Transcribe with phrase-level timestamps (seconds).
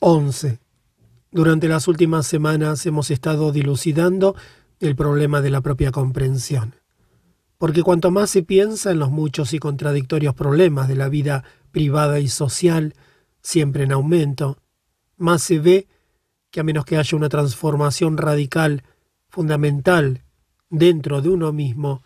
[0.00, 0.58] 11.
[1.30, 4.36] Durante las últimas semanas hemos estado dilucidando
[4.80, 6.76] el problema de la propia comprensión.
[7.58, 12.20] Porque cuanto más se piensa en los muchos y contradictorios problemas de la vida privada
[12.20, 12.94] y social,
[13.42, 14.58] siempre en aumento,
[15.16, 15.88] más se ve
[16.50, 18.84] que a menos que haya una transformación radical,
[19.28, 20.22] fundamental,
[20.70, 22.02] dentro de uno mismo,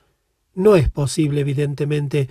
[0.55, 2.29] no es posible, evidentemente,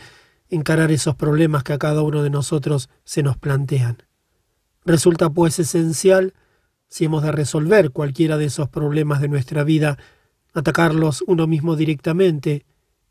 [0.50, 4.04] encarar esos problemas que a cada uno de nosotros se nos plantean.
[4.88, 6.34] Resulta pues esencial,
[6.88, 9.98] si hemos de resolver cualquiera de esos problemas de nuestra vida,
[10.54, 12.66] atacarlos uno mismo directamente,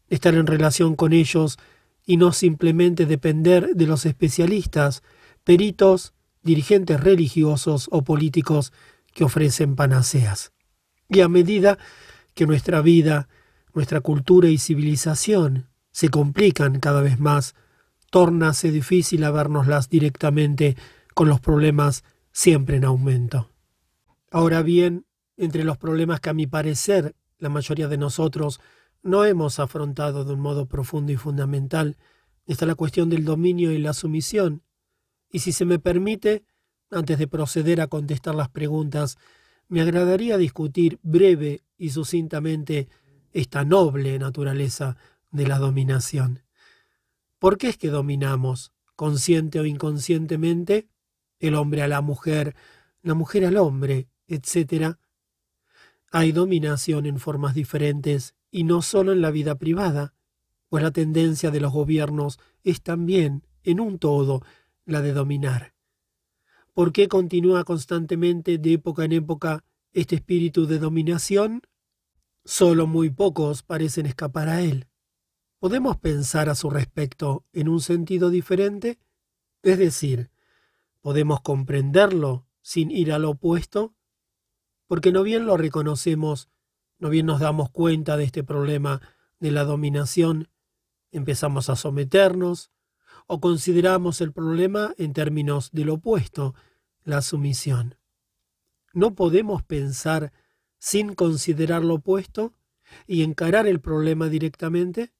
[0.08, 1.58] estar en relación con ellos
[2.06, 5.02] y no simplemente depender de los especialistas,
[5.44, 8.72] peritos, dirigentes religiosos o políticos
[9.12, 10.52] que ofrecen panaceas.
[11.10, 11.76] Y a medida
[12.32, 13.28] que nuestra vida,
[13.74, 17.54] nuestra cultura y civilización se complican cada vez más,
[18.10, 20.74] tórnase difícil vernoslas directamente
[21.16, 23.50] con los problemas siempre en aumento.
[24.30, 25.06] Ahora bien,
[25.38, 28.60] entre los problemas que a mi parecer la mayoría de nosotros
[29.02, 31.96] no hemos afrontado de un modo profundo y fundamental,
[32.44, 34.62] está la cuestión del dominio y la sumisión.
[35.32, 36.44] Y si se me permite,
[36.90, 39.16] antes de proceder a contestar las preguntas,
[39.68, 42.88] me agradaría discutir breve y sucintamente
[43.32, 44.98] esta noble naturaleza
[45.30, 46.42] de la dominación.
[47.38, 50.90] ¿Por qué es que dominamos, consciente o inconscientemente,
[51.38, 52.54] el hombre a la mujer,
[53.02, 54.96] la mujer al hombre, etc.
[56.10, 60.14] Hay dominación en formas diferentes y no solo en la vida privada,
[60.68, 64.42] pues la tendencia de los gobiernos es también, en un todo,
[64.84, 65.74] la de dominar.
[66.72, 71.62] ¿Por qué continúa constantemente de época en época este espíritu de dominación?
[72.44, 74.86] Solo muy pocos parecen escapar a él.
[75.58, 78.98] ¿Podemos pensar a su respecto en un sentido diferente?
[79.62, 80.30] Es decir,
[81.06, 83.94] ¿Podemos comprenderlo sin ir al opuesto?
[84.88, 86.50] Porque no bien lo reconocemos,
[86.98, 89.00] no bien nos damos cuenta de este problema
[89.38, 90.50] de la dominación,
[91.12, 92.72] empezamos a someternos
[93.28, 96.56] o consideramos el problema en términos del opuesto,
[97.04, 97.94] la sumisión.
[98.92, 100.32] ¿No podemos pensar
[100.76, 102.52] sin considerar lo opuesto
[103.06, 105.14] y encarar el problema directamente?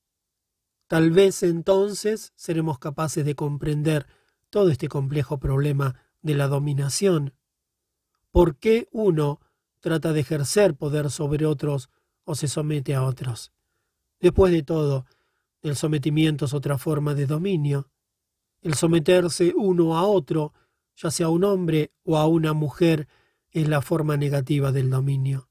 [0.88, 4.08] Tal vez entonces seremos capaces de comprender
[4.50, 7.34] todo este complejo problema de la dominación.
[8.30, 9.40] ¿Por qué uno
[9.80, 11.90] trata de ejercer poder sobre otros
[12.24, 13.52] o se somete a otros?
[14.20, 15.06] Después de todo,
[15.62, 17.90] el sometimiento es otra forma de dominio.
[18.60, 20.52] El someterse uno a otro,
[20.96, 23.08] ya sea a un hombre o a una mujer,
[23.50, 25.48] es la forma negativa del dominio.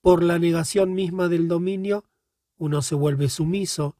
[0.00, 2.04] Por la negación misma del dominio,
[2.56, 3.96] uno se vuelve sumiso,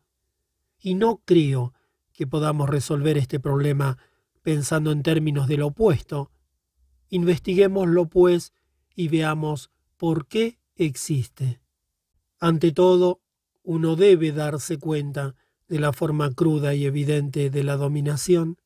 [0.79, 1.75] y no creo
[2.17, 3.99] que podamos resolver este problema
[4.43, 6.33] pensando en términos del opuesto.
[7.11, 8.53] Investiguémoslo, pues,
[8.95, 11.61] y veamos por qué existe.
[12.41, 13.21] Ante todo,
[13.63, 15.35] uno debe darse cuenta
[15.69, 18.57] de la forma cruda y evidente de la dominación.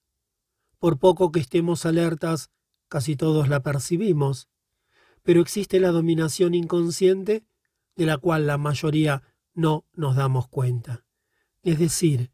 [0.78, 2.50] Por poco que estemos alertas,
[2.88, 4.48] casi todos la percibimos,
[5.22, 7.44] pero existe la dominación inconsciente
[7.96, 9.22] de la cual la mayoría
[9.54, 11.04] no nos damos cuenta.
[11.62, 12.30] Es decir,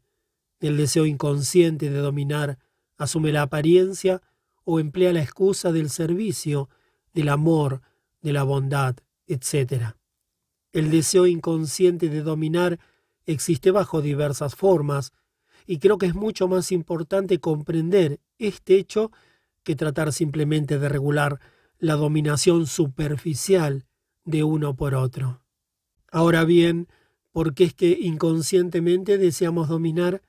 [0.59, 2.57] el deseo inconsciente de dominar
[2.97, 4.21] asume la apariencia
[4.63, 6.69] o emplea la excusa del servicio,
[7.13, 7.81] del amor,
[8.21, 8.95] de la bondad,
[9.27, 9.95] etc.
[10.71, 12.79] El deseo inconsciente de dominar
[13.25, 15.13] existe bajo diversas formas,
[15.65, 19.11] y creo que es mucho más importante comprender este hecho
[19.63, 21.39] que tratar simplemente de regular
[21.77, 23.85] la dominación superficial
[24.23, 25.41] de uno por otro.
[26.11, 26.87] Ahora bien,
[27.31, 30.21] ¿por qué es que inconscientemente deseamos dominar?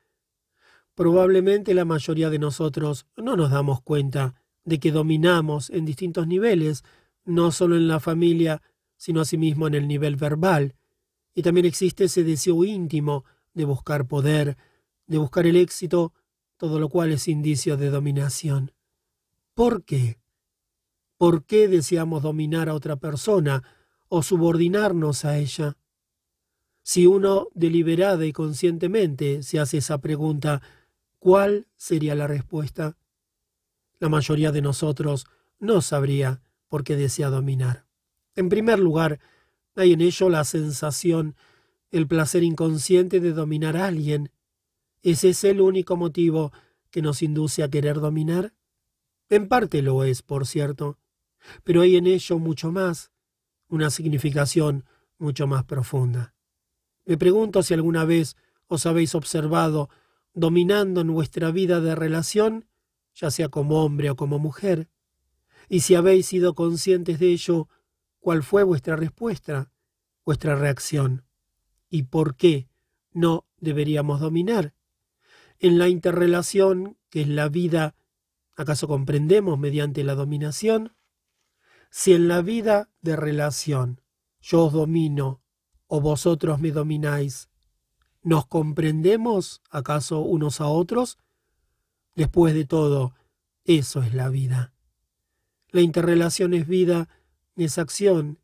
[0.98, 6.82] Probablemente la mayoría de nosotros no nos damos cuenta de que dominamos en distintos niveles,
[7.24, 8.62] no solo en la familia,
[8.96, 10.74] sino asimismo en el nivel verbal.
[11.36, 14.56] Y también existe ese deseo íntimo de buscar poder,
[15.06, 16.12] de buscar el éxito,
[16.56, 18.72] todo lo cual es indicio de dominación.
[19.54, 20.18] ¿Por qué?
[21.16, 23.62] ¿Por qué deseamos dominar a otra persona
[24.08, 25.76] o subordinarnos a ella?
[26.82, 30.60] Si uno deliberada y conscientemente se hace esa pregunta,
[31.18, 32.96] ¿Cuál sería la respuesta?
[33.98, 35.26] La mayoría de nosotros
[35.58, 37.86] no sabría por qué desea dominar.
[38.36, 39.18] En primer lugar,
[39.74, 41.34] hay en ello la sensación,
[41.90, 44.30] el placer inconsciente de dominar a alguien.
[45.02, 46.52] ¿Es ese el único motivo
[46.90, 48.54] que nos induce a querer dominar?
[49.28, 50.98] En parte lo es, por cierto,
[51.64, 53.10] pero hay en ello mucho más,
[53.68, 54.84] una significación
[55.18, 56.34] mucho más profunda.
[57.04, 58.36] Me pregunto si alguna vez
[58.68, 59.90] os habéis observado
[60.38, 62.68] dominando nuestra vida de relación,
[63.14, 64.88] ya sea como hombre o como mujer.
[65.68, 67.68] Y si habéis sido conscientes de ello,
[68.20, 69.72] ¿cuál fue vuestra respuesta,
[70.24, 71.24] vuestra reacción?
[71.90, 72.68] ¿Y por qué
[73.12, 74.74] no deberíamos dominar?
[75.58, 77.96] En la interrelación, que es la vida,
[78.54, 80.94] ¿acaso comprendemos mediante la dominación?
[81.90, 84.00] Si en la vida de relación
[84.40, 85.42] yo os domino
[85.88, 87.48] o vosotros me domináis,
[88.22, 91.18] ¿nos comprendemos acaso unos a otros?
[92.14, 93.14] Después de todo,
[93.64, 94.72] eso es la vida.
[95.70, 97.08] La interrelación es vida,
[97.56, 98.38] es acción,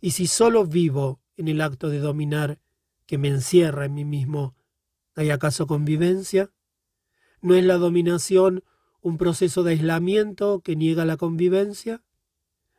[0.00, 2.60] y si solo vivo en el acto de dominar
[3.06, 4.54] que me encierra en mí mismo,
[5.14, 6.50] ¿hay acaso convivencia?
[7.40, 8.62] ¿No es la dominación
[9.02, 12.02] un proceso de aislamiento que niega la convivencia?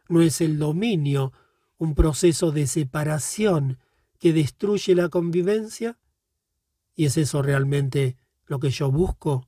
[0.08, 1.34] ¿No es el dominio
[1.78, 3.80] un proceso de separación
[4.20, 5.98] que destruye la convivencia?
[7.02, 8.16] ¿Y es eso realmente
[8.46, 9.48] lo que yo busco?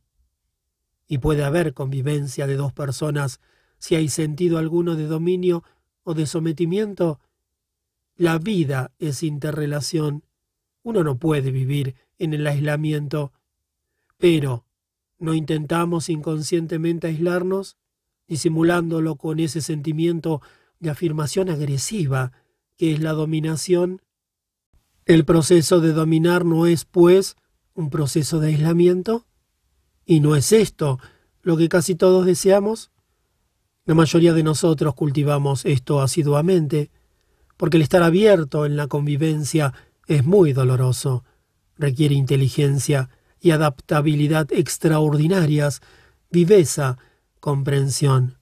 [1.07, 3.41] Y puede haber convivencia de dos personas
[3.77, 5.63] si hay sentido alguno de dominio
[6.01, 7.19] o de sometimiento.
[8.15, 10.23] La vida es interrelación.
[10.81, 13.33] Uno no puede vivir en el aislamiento.
[14.17, 14.65] Pero,
[15.19, 17.77] ¿no intentamos inconscientemente aislarnos,
[18.27, 20.41] disimulándolo con ese sentimiento
[20.79, 22.31] de afirmación agresiva
[22.77, 24.01] que es la dominación?
[25.05, 27.35] El proceso de dominar no es, pues,
[27.75, 29.25] un proceso de aislamiento.
[30.05, 30.99] ¿Y no es esto
[31.41, 32.91] lo que casi todos deseamos?
[33.85, 36.89] La mayoría de nosotros cultivamos esto asiduamente,
[37.57, 39.73] porque el estar abierto en la convivencia
[40.07, 41.23] es muy doloroso,
[41.77, 43.09] requiere inteligencia
[43.39, 45.81] y adaptabilidad extraordinarias,
[46.31, 46.97] viveza,
[47.39, 48.37] comprensión.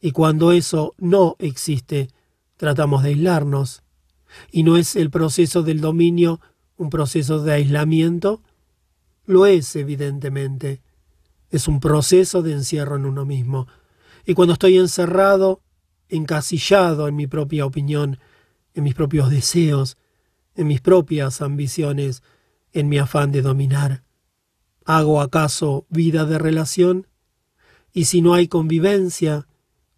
[0.00, 2.08] Y cuando eso no existe,
[2.56, 3.82] tratamos de aislarnos.
[4.52, 6.40] ¿Y no es el proceso del dominio
[6.76, 8.42] un proceso de aislamiento?
[9.26, 10.80] Lo es, evidentemente.
[11.50, 13.66] Es un proceso de encierro en uno mismo.
[14.24, 15.62] Y cuando estoy encerrado,
[16.08, 18.18] encasillado en mi propia opinión,
[18.74, 19.96] en mis propios deseos,
[20.54, 22.22] en mis propias ambiciones,
[22.72, 24.04] en mi afán de dominar,
[24.84, 27.06] ¿hago acaso vida de relación?
[27.92, 29.46] Y si no hay convivencia,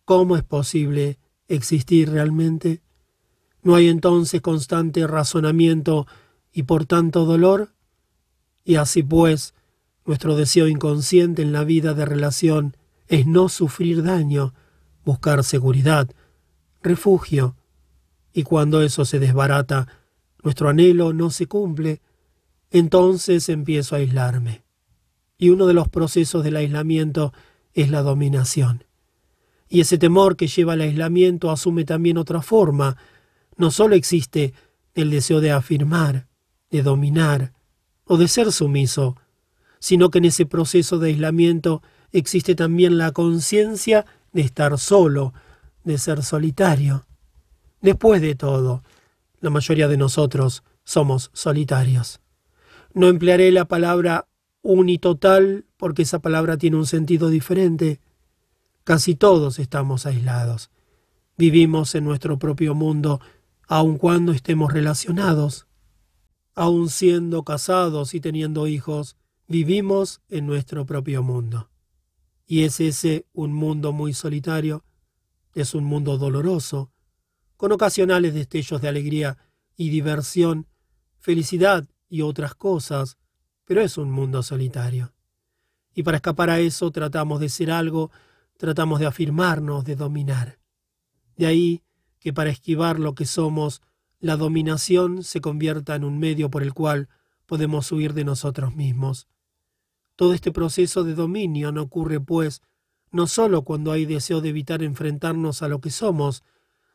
[0.04, 2.82] ¿cómo es posible existir realmente?
[3.62, 6.06] ¿No hay entonces constante razonamiento
[6.52, 7.72] y por tanto dolor?
[8.68, 9.54] Y así pues,
[10.04, 12.76] nuestro deseo inconsciente en la vida de relación
[13.06, 14.52] es no sufrir daño,
[15.06, 16.10] buscar seguridad,
[16.82, 17.56] refugio.
[18.34, 19.88] Y cuando eso se desbarata,
[20.42, 22.02] nuestro anhelo no se cumple,
[22.70, 24.64] entonces empiezo a aislarme.
[25.38, 27.32] Y uno de los procesos del aislamiento
[27.72, 28.84] es la dominación.
[29.70, 32.98] Y ese temor que lleva al aislamiento asume también otra forma.
[33.56, 34.52] No solo existe
[34.92, 36.26] el deseo de afirmar,
[36.70, 37.54] de dominar,
[38.08, 39.16] o de ser sumiso,
[39.78, 45.34] sino que en ese proceso de aislamiento existe también la conciencia de estar solo,
[45.84, 47.06] de ser solitario.
[47.80, 48.82] Después de todo,
[49.40, 52.20] la mayoría de nosotros somos solitarios.
[52.94, 54.26] No emplearé la palabra
[54.62, 58.00] unitotal porque esa palabra tiene un sentido diferente.
[58.84, 60.70] Casi todos estamos aislados.
[61.36, 63.20] Vivimos en nuestro propio mundo,
[63.68, 65.67] aun cuando estemos relacionados.
[66.60, 69.16] Aun siendo casados y teniendo hijos,
[69.46, 71.70] vivimos en nuestro propio mundo.
[72.46, 74.84] Y es ese un mundo muy solitario,
[75.54, 76.90] es un mundo doloroso,
[77.56, 79.38] con ocasionales destellos de alegría
[79.76, 80.66] y diversión,
[81.20, 83.18] felicidad y otras cosas,
[83.64, 85.14] pero es un mundo solitario.
[85.94, 88.10] Y para escapar a eso tratamos de ser algo,
[88.56, 90.58] tratamos de afirmarnos, de dominar.
[91.36, 91.84] De ahí
[92.18, 93.80] que para esquivar lo que somos,
[94.20, 97.08] la dominación se convierta en un medio por el cual
[97.46, 99.28] podemos huir de nosotros mismos.
[100.16, 102.62] Todo este proceso de dominio no ocurre, pues,
[103.10, 106.42] no solo cuando hay deseo de evitar enfrentarnos a lo que somos,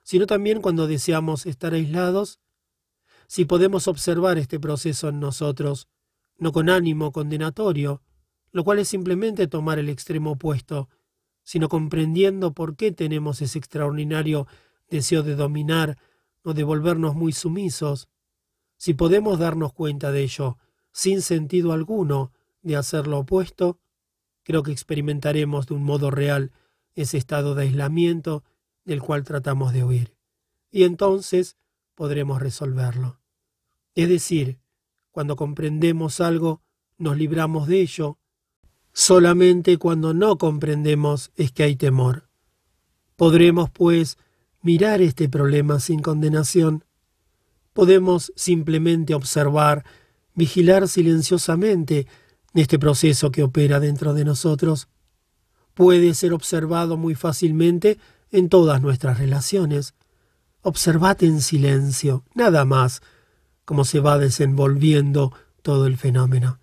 [0.04, 2.40] sino también cuando deseamos estar aislados.
[3.28, 5.88] Si podemos observar este proceso en nosotros,
[6.38, 8.02] no con ánimo condenatorio,
[8.52, 10.90] lo cual es simplemente tomar el extremo opuesto,
[11.44, 14.48] sino comprendiendo por qué tenemos ese extraordinario
[14.90, 15.98] deseo de dominar
[16.44, 18.10] o de volvernos muy sumisos,
[18.78, 20.58] si podemos darnos cuenta de ello
[20.92, 22.32] sin sentido alguno
[22.62, 23.80] de hacer lo opuesto,
[24.44, 26.52] creo que experimentaremos de un modo real
[26.96, 28.44] ese estado de aislamiento
[28.86, 30.16] del cual tratamos de huir.
[30.70, 31.58] Y entonces
[31.96, 33.20] podremos resolverlo.
[33.96, 34.60] Es decir,
[35.12, 36.62] cuando comprendemos algo,
[36.98, 38.18] nos libramos de ello.
[38.92, 42.30] Solamente cuando no comprendemos es que hay temor.
[43.16, 44.18] Podremos, pues,
[44.64, 46.86] mirar este problema sin condenación.
[47.74, 49.86] Podemos simplemente observar,
[50.34, 52.08] vigilar silenciosamente
[52.56, 54.88] este proceso que opera dentro de nosotros.
[55.76, 57.98] puede ser observado muy fácilmente
[58.32, 59.96] en todas nuestras relaciones.
[60.62, 63.02] Observad en silencio, nada más,
[63.66, 66.60] cómo se va desenvolviendo todo el fenómeno.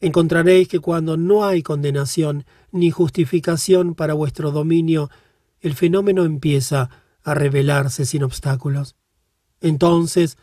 [0.00, 5.10] Encontraréis que cuando no hay condenación ni justificación para vuestro dominio,
[5.60, 6.90] el fenómeno empieza
[7.24, 8.96] a revelarse sin obstáculos.
[9.60, 10.36] Entonces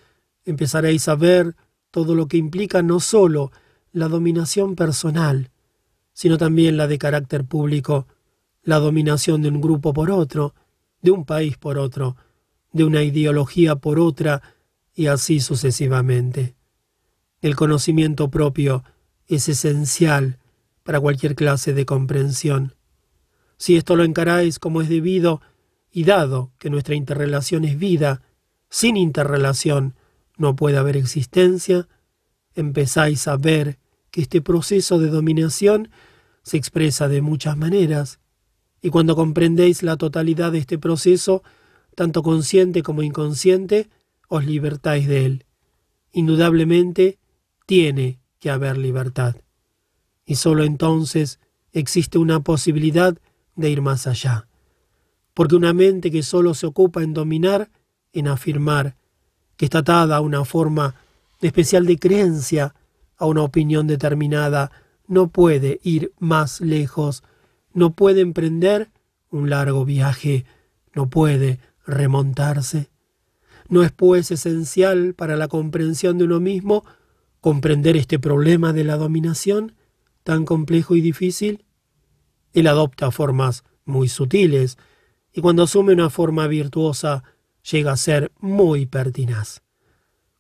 [0.44, 1.56] empezaréis a ver
[1.92, 3.52] todo lo que implica no sólo
[3.94, 5.52] la dominación personal,
[6.14, 8.08] sino también la de carácter público,
[8.64, 10.54] la dominación de un grupo por otro,
[11.02, 12.16] de un país por otro,
[12.74, 14.42] de una ideología por otra,
[14.94, 16.56] y así sucesivamente.
[17.42, 18.84] El conocimiento propio
[19.28, 20.38] es esencial
[20.84, 22.76] para cualquier clase de comprensión.
[23.58, 25.42] Si esto lo encaráis como es debido,
[25.92, 28.22] y dado que nuestra interrelación es vida,
[28.70, 29.96] sin interrelación
[30.38, 31.88] no puede haber existencia,
[32.56, 33.80] empezáis a ver
[34.10, 35.90] que este proceso de dominación
[36.44, 38.20] se expresa de muchas maneras,
[38.82, 41.44] y cuando comprendéis la totalidad de este proceso,
[41.96, 43.90] tanto consciente como inconsciente,
[44.28, 45.46] os libertáis de él.
[46.14, 47.20] Indudablemente
[47.68, 49.36] tiene que haber libertad.
[50.26, 51.40] Y sólo entonces
[51.74, 53.16] existe una posibilidad
[53.56, 54.48] de ir más allá.
[55.34, 57.70] Porque una mente que sólo se ocupa en dominar,
[58.14, 58.96] en afirmar,
[59.56, 60.96] que está atada a una forma
[61.42, 62.76] especial de creencia,
[63.18, 64.72] a una opinión determinada,
[65.08, 67.24] no puede ir más lejos,
[67.74, 68.90] no puede emprender
[69.30, 70.46] un largo viaje,
[70.94, 72.90] no puede remontarse.
[73.70, 76.84] ¿No es pues esencial para la comprensión de uno mismo
[77.40, 79.76] comprender este problema de la dominación
[80.24, 81.64] tan complejo y difícil?
[82.54, 84.78] Él adopta formas muy sutiles
[85.34, 87.24] y cuando asume una forma virtuosa
[87.70, 89.62] llega a ser muy pertinaz.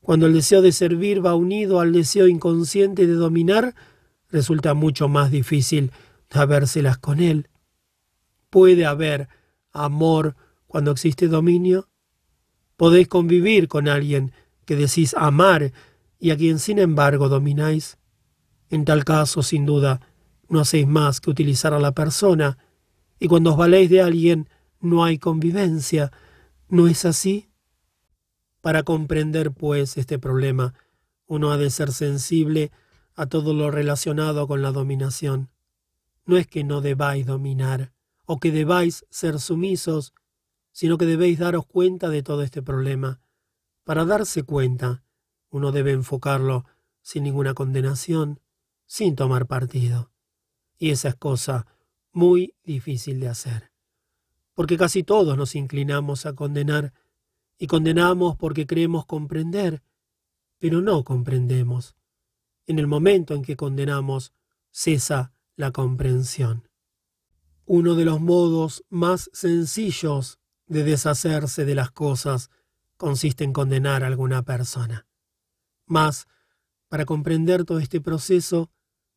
[0.01, 3.75] Cuando el deseo de servir va unido al deseo inconsciente de dominar,
[4.29, 5.91] resulta mucho más difícil
[6.39, 7.49] habérselas con él.
[8.49, 9.27] ¿Puede haber
[9.71, 10.35] amor
[10.67, 11.89] cuando existe dominio?
[12.77, 14.31] ¿Podéis convivir con alguien
[14.65, 15.71] que decís amar
[16.19, 17.97] y a quien sin embargo domináis?
[18.69, 20.01] En tal caso, sin duda,
[20.49, 22.57] no hacéis más que utilizar a la persona,
[23.19, 24.49] y cuando os valéis de alguien
[24.81, 26.11] no hay convivencia.
[26.67, 27.49] ¿No es así?
[28.61, 30.73] Para comprender, pues, este problema,
[31.25, 32.71] uno ha de ser sensible
[33.15, 35.49] a todo lo relacionado con la dominación.
[36.25, 37.93] No es que no debáis dominar,
[38.25, 40.13] o que debáis ser sumisos,
[40.71, 43.19] sino que debéis daros cuenta de todo este problema.
[43.83, 45.03] Para darse cuenta,
[45.49, 46.65] uno debe enfocarlo
[47.01, 48.39] sin ninguna condenación,
[48.85, 50.11] sin tomar partido.
[50.77, 51.65] Y esa es cosa
[52.11, 53.70] muy difícil de hacer.
[54.61, 56.93] Porque casi todos nos inclinamos a condenar
[57.57, 59.81] y condenamos porque creemos comprender,
[60.59, 61.95] pero no comprendemos.
[62.67, 64.33] En el momento en que condenamos,
[64.69, 66.69] cesa la comprensión.
[67.65, 70.37] Uno de los modos más sencillos
[70.67, 72.51] de deshacerse de las cosas
[72.97, 75.07] consiste en condenar a alguna persona.
[75.87, 76.27] Mas,
[76.87, 78.69] para comprender todo este proceso,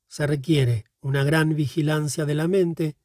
[0.09, 2.97] se requiere una gran vigilancia de la mente,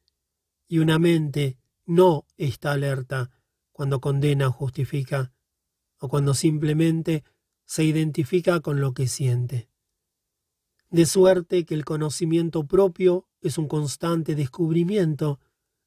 [0.66, 1.59] y una mente
[1.90, 3.32] no está alerta
[3.72, 5.32] cuando condena o justifica,
[5.98, 7.24] o cuando simplemente
[7.64, 9.68] se identifica con lo que siente.
[10.88, 15.40] De suerte que el conocimiento propio es un constante descubrimiento,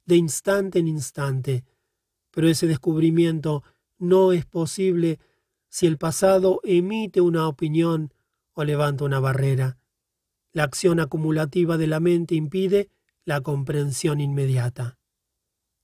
[0.04, 1.64] de instante en instante,
[2.32, 3.64] pero ese descubrimiento
[3.98, 5.20] no es posible
[5.70, 8.14] si el pasado emite una opinión
[8.52, 9.78] o levanta una barrera.
[10.52, 12.90] La acción acumulativa de la mente impide
[13.24, 14.98] la comprensión inmediata.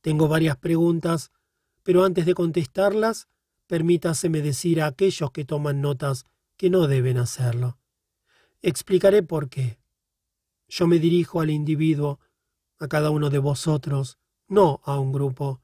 [0.09, 1.31] Tengo varias preguntas,
[1.83, 3.27] pero antes de contestarlas,
[3.67, 6.25] permítaseme decir a aquellos que toman notas
[6.57, 7.77] que no deben hacerlo.
[8.63, 9.77] Explicaré por qué.
[10.67, 12.19] Yo me dirijo al individuo,
[12.79, 15.61] a cada uno de vosotros, no a un grupo.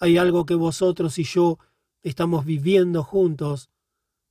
[0.00, 1.60] Hay algo que vosotros y yo
[2.02, 3.70] estamos viviendo juntos.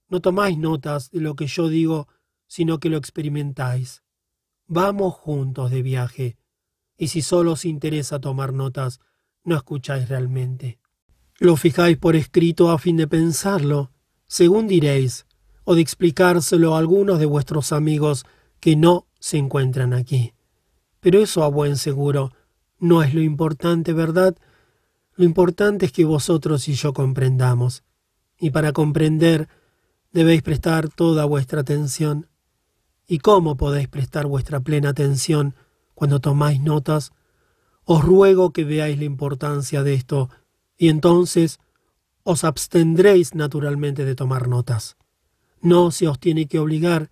[0.09, 2.09] No tomáis notas de lo que yo digo,
[2.45, 4.03] sino que lo experimentáis.
[4.67, 6.37] Vamos juntos de viaje,
[6.97, 8.99] y si solo os interesa tomar notas,
[9.49, 10.79] no escucháis realmente.
[11.39, 13.91] Lo fijáis por escrito a fin de pensarlo,
[14.27, 15.25] según diréis,
[15.63, 18.25] o de explicárselo a algunos de vuestros amigos
[18.59, 20.33] que no se encuentran aquí.
[20.99, 22.31] Pero eso a buen seguro
[22.79, 24.37] no es lo importante, ¿verdad?
[25.15, 27.83] Lo importante es que vosotros y yo comprendamos.
[28.39, 29.49] Y para comprender
[30.11, 32.27] debéis prestar toda vuestra atención.
[33.07, 35.55] ¿Y cómo podéis prestar vuestra plena atención
[35.93, 37.11] cuando tomáis notas?
[37.91, 40.29] Os ruego que veáis la importancia de esto,
[40.77, 41.59] y entonces
[42.21, 44.95] os abstendréis naturalmente de tomar notas.
[45.59, 47.09] No se os tiene que obligar,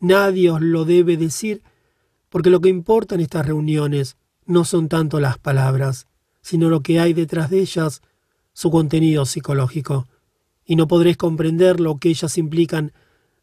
[0.00, 1.62] nadie os lo debe decir,
[2.30, 6.08] porque lo que importa en estas reuniones no son tanto las palabras,
[6.42, 8.02] sino lo que hay detrás de ellas,
[8.52, 10.08] su contenido psicológico,
[10.64, 12.92] y no podréis comprender lo que ellas implican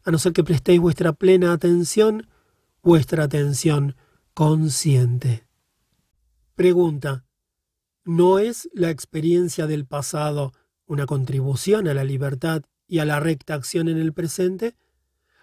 [0.04, 2.28] a no ser que prestéis vuestra plena atención,
[2.82, 3.96] vuestra atención
[4.34, 5.45] consciente.
[6.56, 7.26] Pregunta.
[8.06, 10.54] ¿No es la experiencia del pasado
[10.86, 14.74] una contribución a la libertad y a la recta acción en el presente?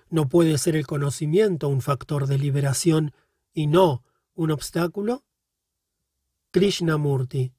[0.10, 3.14] ¿No puede ser el conocimiento un factor de liberación
[3.54, 4.04] y no
[4.34, 5.24] un obstáculo?
[6.50, 7.54] Krishnamurti.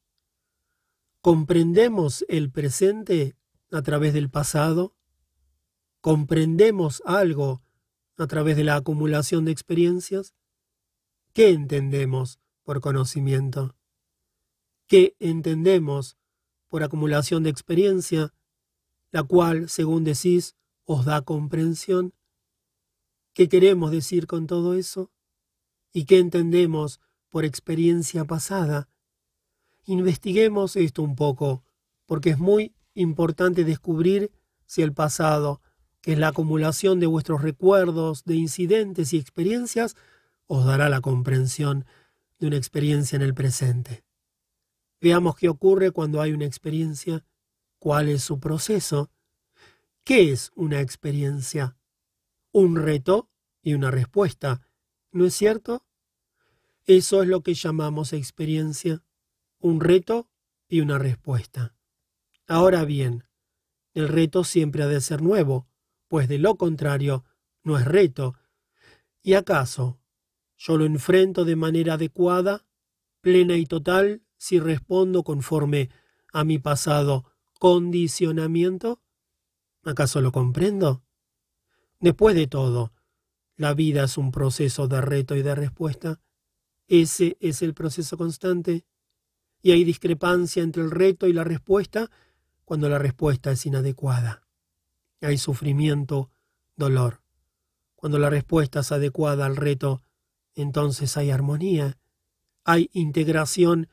[1.20, 3.36] ¿Comprendemos el presente
[3.70, 4.96] a través del pasado?
[6.00, 7.62] ¿Comprendemos algo
[8.16, 10.34] a través de la acumulación de experiencias?
[11.32, 13.76] ¿Qué entendemos por conocimiento?
[14.88, 16.16] ¿Qué entendemos
[16.68, 18.34] por acumulación de experiencia,
[19.12, 22.12] la cual, según decís, os da comprensión?
[23.32, 25.12] ¿Qué queremos decir con todo eso?
[25.92, 28.88] ¿Y qué entendemos por experiencia pasada?
[29.86, 31.62] Investiguemos esto un poco,
[32.06, 34.32] porque es muy importante descubrir
[34.66, 35.60] si el pasado
[36.00, 39.96] que es la acumulación de vuestros recuerdos, de incidentes y experiencias,
[40.46, 41.86] os dará la comprensión
[42.38, 44.04] de una experiencia en el presente.
[45.00, 47.24] Veamos qué ocurre cuando hay una experiencia,
[47.78, 49.10] cuál es su proceso.
[50.04, 51.76] ¿Qué es una experiencia?
[52.52, 53.30] Un reto
[53.62, 54.60] y una respuesta,
[55.12, 55.84] ¿no es cierto?
[56.86, 59.02] Eso es lo que llamamos experiencia,
[59.58, 60.28] un reto
[60.68, 61.74] y una respuesta.
[62.46, 63.24] Ahora bien,
[63.94, 65.66] el reto siempre ha de ser nuevo,
[66.08, 67.24] pues de lo contrario
[67.62, 68.34] no es reto.
[69.22, 69.98] ¿Y acaso
[70.56, 72.66] yo lo enfrento de manera adecuada,
[73.20, 75.90] plena y total, si respondo conforme
[76.32, 77.24] a mi pasado
[77.58, 79.02] condicionamiento?
[79.84, 81.02] ¿Acaso lo comprendo?
[82.00, 82.92] Después de todo,
[83.56, 86.20] la vida es un proceso de reto y de respuesta.
[86.86, 88.84] Ese es el proceso constante.
[89.62, 92.10] Y hay discrepancia entre el reto y la respuesta
[92.64, 94.44] cuando la respuesta es inadecuada
[95.24, 96.30] hay sufrimiento,
[96.76, 97.22] dolor.
[97.94, 100.02] Cuando la respuesta es adecuada al reto,
[100.54, 101.98] entonces hay armonía,
[102.64, 103.88] hay integración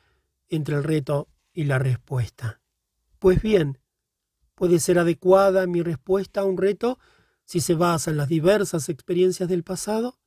[0.49, 2.61] entre el reto y la respuesta.
[3.19, 3.79] Pues bien,
[4.55, 6.99] puede ser adecuada mi respuesta a un reto
[7.45, 10.19] si se basa en las diversas experiencias del pasado.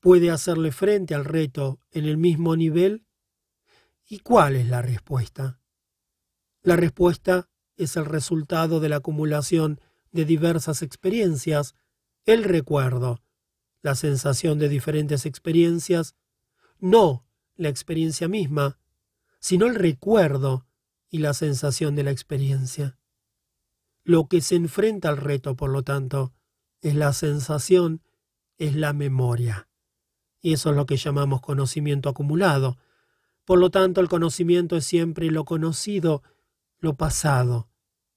[0.00, 3.06] ¿Puede hacerle frente al reto en el mismo nivel?
[4.08, 5.60] ¿Y cuál es la respuesta?
[6.62, 9.80] La respuesta es el resultado de la acumulación
[10.12, 11.74] de diversas experiencias,
[12.24, 13.20] el recuerdo,
[13.86, 16.16] la sensación de diferentes experiencias,
[16.80, 18.80] no la experiencia misma,
[19.38, 20.66] sino el recuerdo
[21.08, 22.98] y la sensación de la experiencia.
[24.02, 26.34] Lo que se enfrenta al reto, por lo tanto,
[26.80, 28.02] es la sensación,
[28.58, 29.68] es la memoria.
[30.40, 32.78] Y eso es lo que llamamos conocimiento acumulado.
[33.44, 36.24] Por lo tanto, el conocimiento es siempre lo conocido,
[36.80, 37.68] lo pasado,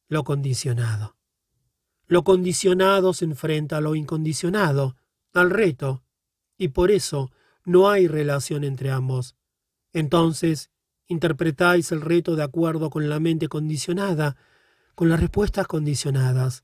[0.08, 1.16] lo condicionado.
[2.08, 4.96] Lo condicionado se enfrenta a lo incondicionado,
[5.34, 6.04] al reto,
[6.58, 7.32] y por eso
[7.66, 9.36] no hay relación entre ambos.
[9.94, 10.70] Entonces,
[11.08, 14.38] interpretáis el reto de acuerdo con la mente condicionada,
[14.96, 16.64] con las respuestas condicionadas.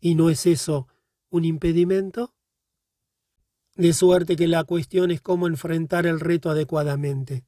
[0.00, 0.88] ¿Y no es eso
[1.30, 2.34] un impedimento?
[3.74, 7.44] De suerte que la cuestión es cómo enfrentar el reto adecuadamente.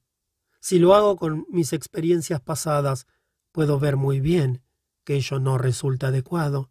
[0.61, 3.07] Si lo hago con mis experiencias pasadas,
[3.53, 4.63] puedo ver muy bien
[5.05, 6.71] que ello no resulta adecuado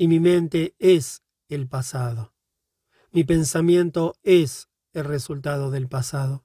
[0.00, 2.29] y mi mente es el pasado.
[3.12, 6.44] Mi pensamiento es el resultado del pasado.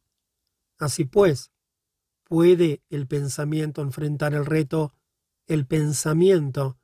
[0.78, 1.52] Así pues,
[2.24, 4.94] ¿puede el pensamiento enfrentar el reto,
[5.48, 6.78] el pensamiento,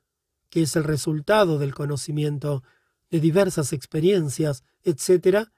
[0.50, 2.62] que es el resultado del conocimiento
[3.10, 5.48] de diversas experiencias, etc.?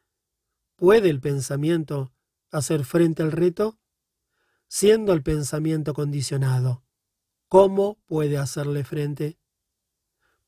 [0.77, 2.13] ¿Puede el pensamiento
[2.51, 3.79] hacer frente al reto?
[4.69, 6.83] Siendo el pensamiento condicionado,
[7.49, 9.39] ¿cómo puede hacerle frente?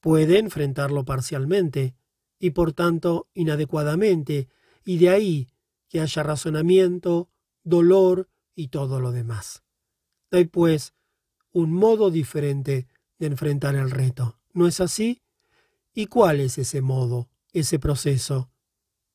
[0.06, 1.96] puede enfrentarlo parcialmente
[2.38, 4.48] y por tanto inadecuadamente,
[4.84, 5.48] y de ahí
[5.88, 7.30] que haya razonamiento,
[7.64, 9.62] dolor y todo lo demás.
[10.30, 10.94] Hay pues
[11.52, 12.86] un modo diferente
[13.18, 14.38] de enfrentar el reto.
[14.52, 15.22] ¿No es así?
[15.94, 18.50] ¿Y cuál es ese modo, ese proceso?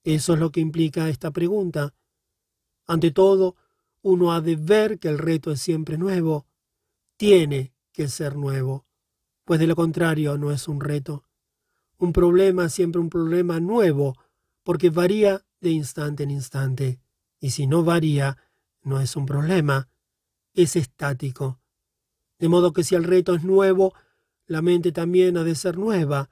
[0.04, 1.94] Eso es lo que implica esta pregunta.
[2.88, 3.56] Ante todo,
[4.02, 6.48] uno ha de ver que el reto es siempre nuevo.
[7.18, 8.86] Tiene que ser nuevo
[9.52, 11.26] pues de lo contrario no es un reto.
[12.02, 14.18] Un problema siempre un problema nuevo,
[14.64, 17.00] porque varía de instante en instante,
[17.40, 18.38] y si no varía,
[18.82, 19.88] no es un problema,
[20.56, 21.62] es estático.
[22.40, 23.94] De modo que si el reto es nuevo,
[24.48, 26.32] la mente también ha de ser nueva,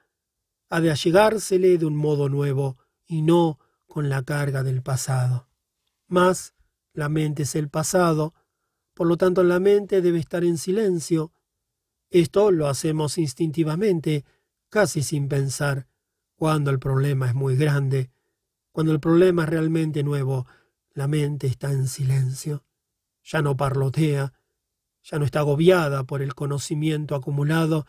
[0.69, 5.49] ha de allegársele de un modo nuevo, y no con la carga del pasado.
[6.07, 6.55] Mas,
[6.93, 8.33] La mente es el pasado,
[8.95, 11.31] por lo tanto la mente debe estar en silencio.
[12.09, 14.25] Esto lo hacemos instintivamente,
[14.69, 15.87] casi sin pensar,
[16.35, 18.11] cuando el problema es muy grande.
[18.71, 20.47] Cuando el problema es realmente nuevo,
[20.93, 22.63] la mente está en silencio,
[23.23, 24.33] ya no parlotea,
[25.03, 27.85] ya no está agobiada por el conocimiento acumulado,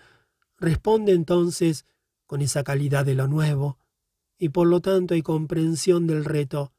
[0.57, 1.87] responde entonces
[2.27, 3.79] con esa calidad de lo nuevo,
[4.38, 6.73] y por lo tanto hay comprensión del reto.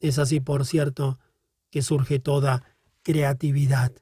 [0.00, 1.18] Es así, por cierto,
[1.70, 2.64] que surge toda
[3.02, 3.92] creatividad.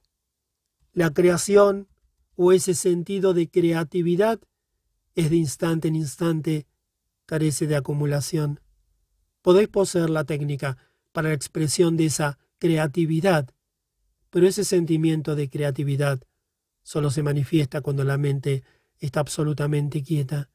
[0.92, 1.88] La creación
[2.36, 4.40] o ese sentido de creatividad
[5.14, 6.66] es de instante en instante,
[7.26, 8.60] carece de acumulación.
[9.42, 10.76] Podéis poseer la técnica
[11.12, 13.50] para la expresión de esa creatividad,
[14.30, 16.20] pero ese sentimiento de creatividad
[16.82, 18.64] solo se manifiesta cuando la mente
[18.98, 20.50] está absolutamente quieta,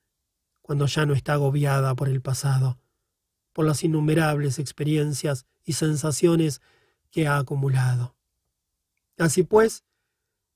[0.62, 2.80] cuando ya no está agobiada por el pasado,
[3.54, 6.62] por las innumerables experiencias y sensaciones
[7.12, 8.16] que ha acumulado.
[9.18, 9.84] Así pues,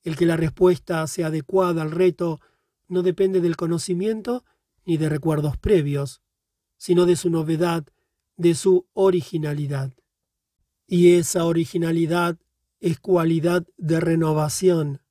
[0.04, 2.42] el que la respuesta sea adecuada al reto
[2.90, 4.44] no depende del conocimiento
[4.86, 6.22] ni de recuerdos previos,
[6.78, 7.86] sino de su novedad,
[8.36, 9.94] de su originalidad.
[10.88, 12.38] Y esa originalidad
[12.80, 15.02] es cualidad de renovación,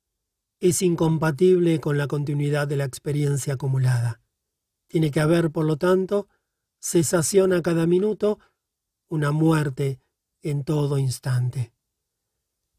[0.59, 4.21] es incompatible con la continuidad de la experiencia acumulada.
[4.87, 6.27] Tiene que haber, por lo tanto,
[6.79, 8.39] cesación a cada minuto,
[9.07, 10.01] una muerte
[10.41, 11.73] en todo instante.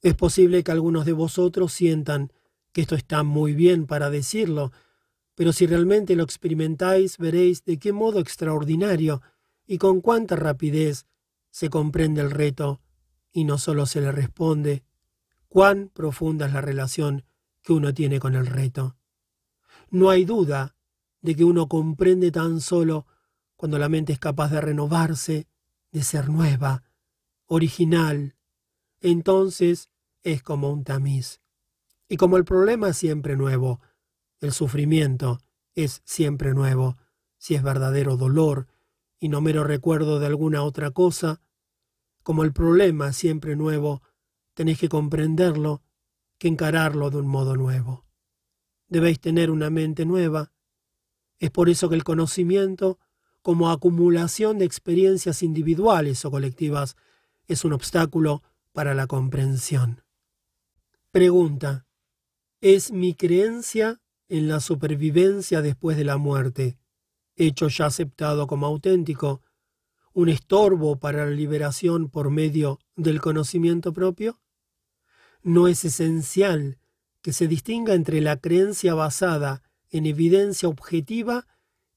[0.02, 2.32] Es posible que algunos de vosotros sientan
[2.72, 4.72] que esto está muy bien para decirlo,
[5.40, 9.22] pero si realmente lo experimentáis veréis de qué modo extraordinario
[9.66, 11.06] y con cuánta rapidez
[11.50, 12.82] se comprende el reto
[13.32, 14.84] y no solo se le responde,
[15.48, 17.24] cuán profunda es la relación
[17.62, 18.98] que uno tiene con el reto.
[19.88, 20.76] No hay duda
[21.22, 23.06] de que uno comprende tan solo
[23.56, 25.48] cuando la mente es capaz de renovarse,
[25.90, 26.82] de ser nueva,
[27.46, 28.36] original.
[29.00, 29.88] Entonces
[30.22, 31.40] es como un tamiz.
[32.10, 33.80] Y como el problema es siempre nuevo,
[34.40, 35.40] el sufrimiento
[35.74, 36.96] es siempre nuevo,
[37.38, 38.66] si es verdadero dolor
[39.18, 41.40] y no mero recuerdo de alguna otra cosa,
[42.22, 44.02] como el problema es siempre nuevo,
[44.54, 45.82] tenéis que comprenderlo,
[46.38, 48.06] que encararlo de un modo nuevo.
[48.88, 50.52] Debéis tener una mente nueva.
[51.38, 52.98] Es por eso que el conocimiento,
[53.42, 56.96] como acumulación de experiencias individuales o colectivas,
[57.46, 60.02] es un obstáculo para la comprensión.
[61.10, 61.86] Pregunta.
[62.60, 63.99] ¿Es mi creencia
[64.30, 66.78] en la supervivencia después de la muerte,
[67.36, 69.42] hecho ya aceptado como auténtico,
[70.12, 74.40] un estorbo para la liberación por medio del conocimiento propio?
[75.42, 76.78] ¿No es esencial
[77.22, 81.46] que se distinga entre la creencia basada en evidencia objetiva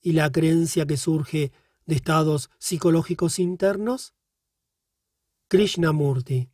[0.02, 1.52] y la creencia que surge
[1.86, 4.16] de estados psicológicos internos?
[5.50, 6.50] Krishnamurti.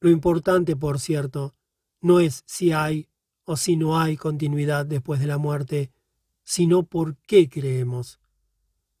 [0.00, 1.54] Lo importante, por cierto,
[2.02, 3.08] no es si hay
[3.44, 5.92] o si no hay continuidad después de la muerte,
[6.42, 8.20] sino por qué creemos.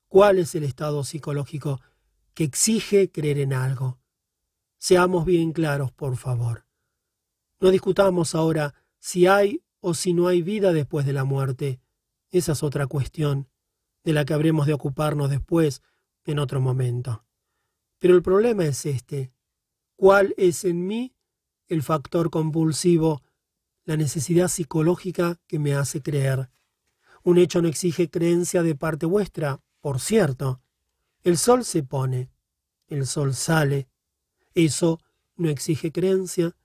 [0.08, 1.80] ¿Cuál es el estado psicológico
[2.34, 3.98] que exige creer en algo?
[4.78, 6.66] Seamos bien claros, por favor.
[7.60, 11.80] No discutamos ahora si hay o si no hay vida después de la muerte.
[12.30, 13.48] Esa es otra cuestión,
[14.02, 15.82] de la que habremos de ocuparnos después,
[16.24, 17.24] en otro momento.
[17.98, 19.32] Pero el problema es este.
[19.96, 21.14] ¿Cuál es en mí
[21.68, 23.22] el factor compulsivo
[23.84, 26.50] la necesidad psicológica que me hace creer.
[27.22, 30.60] Un hecho no exige creencia de parte vuestra, por cierto.
[31.22, 32.30] El sol se pone,
[32.88, 33.88] el sol sale.
[34.54, 35.00] Eso
[35.36, 36.56] no exige creencia.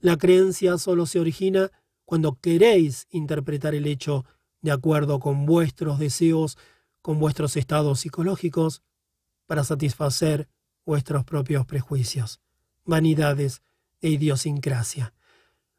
[0.00, 1.70] La creencia solo se origina
[2.04, 4.24] cuando queréis interpretar el hecho
[4.60, 6.58] de acuerdo con vuestros deseos,
[7.02, 8.82] con vuestros estados psicológicos,
[9.46, 10.48] para satisfacer
[10.86, 12.40] vuestros propios prejuicios,
[12.84, 13.62] vanidades
[14.00, 15.14] e idiosincrasia.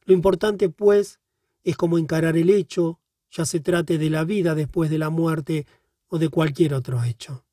[0.05, 1.19] Lo importante, pues,
[1.63, 2.99] es cómo encarar el hecho,
[3.31, 5.65] ya se trate de la vida después de la muerte
[6.07, 7.45] o de cualquier otro hecho.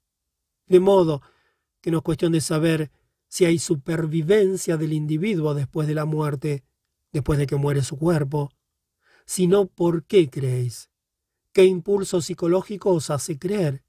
[0.67, 1.23] De modo
[1.81, 2.91] que no es cuestión de saber
[3.27, 6.63] si hay supervivencia del individuo después de la muerte,
[7.13, 8.51] después de que muere su cuerpo,
[9.25, 10.91] sino por qué creéis,
[11.53, 13.83] qué impulso psicológico os hace creer.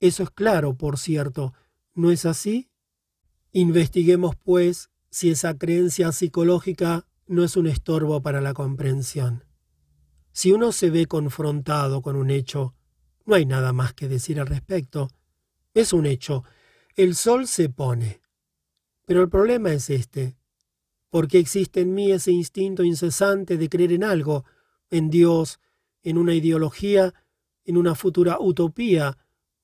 [0.00, 1.52] Eso es claro, por cierto,
[1.94, 2.70] ¿no es así?
[3.52, 9.44] Investiguemos, pues, si esa creencia psicológica no es un estorbo para la comprensión.
[10.32, 12.74] Si uno se ve confrontado con un hecho,
[13.24, 15.08] no hay nada más que decir al respecto.
[15.72, 16.44] Es un hecho.
[16.96, 18.20] El sol se pone.
[19.06, 20.36] Pero el problema es este.
[21.10, 24.44] ¿Por qué existe en mí ese instinto incesante de creer en algo,
[24.90, 25.60] en Dios,
[26.02, 27.14] en una ideología,
[27.64, 29.16] en una futura utopía,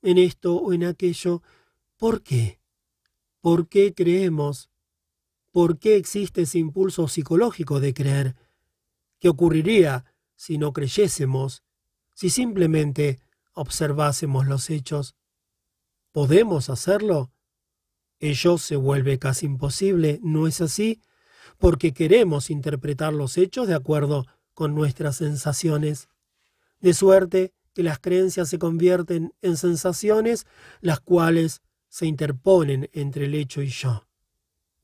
[0.02, 1.42] en esto o en aquello?
[1.96, 2.60] ¿Por qué?
[3.40, 4.69] ¿Por qué creemos?
[5.52, 8.36] ¿Por qué existe ese impulso psicológico de creer?
[9.18, 10.04] ¿Qué ocurriría
[10.36, 11.64] si no creyésemos,
[12.14, 13.18] si simplemente
[13.52, 15.16] observásemos los hechos?
[16.12, 17.32] ¿Podemos hacerlo?
[18.20, 21.00] Ello se vuelve casi imposible, ¿no es así?
[21.58, 26.08] Porque queremos interpretar los hechos de acuerdo con nuestras sensaciones.
[26.80, 30.46] De suerte que las creencias se convierten en sensaciones,
[30.80, 34.09] las cuales se interponen entre el hecho y yo.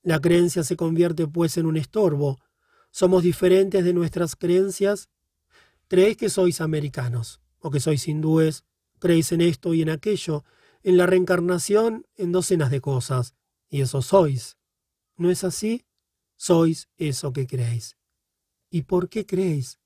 [0.06, 2.38] La creencia se convierte pues en un estorbo.
[2.92, 5.08] Somos diferentes de nuestras creencias.
[5.88, 8.62] Creéis que sois americanos o que sois hindúes,
[9.00, 10.44] creéis en esto y en aquello,
[10.84, 13.34] en la reencarnación, en docenas de cosas,
[13.68, 14.56] y eso sois.
[15.16, 15.86] ¿No es así?
[16.36, 17.96] Sois eso que creéis.
[18.70, 19.80] ¿Y por qué creéis?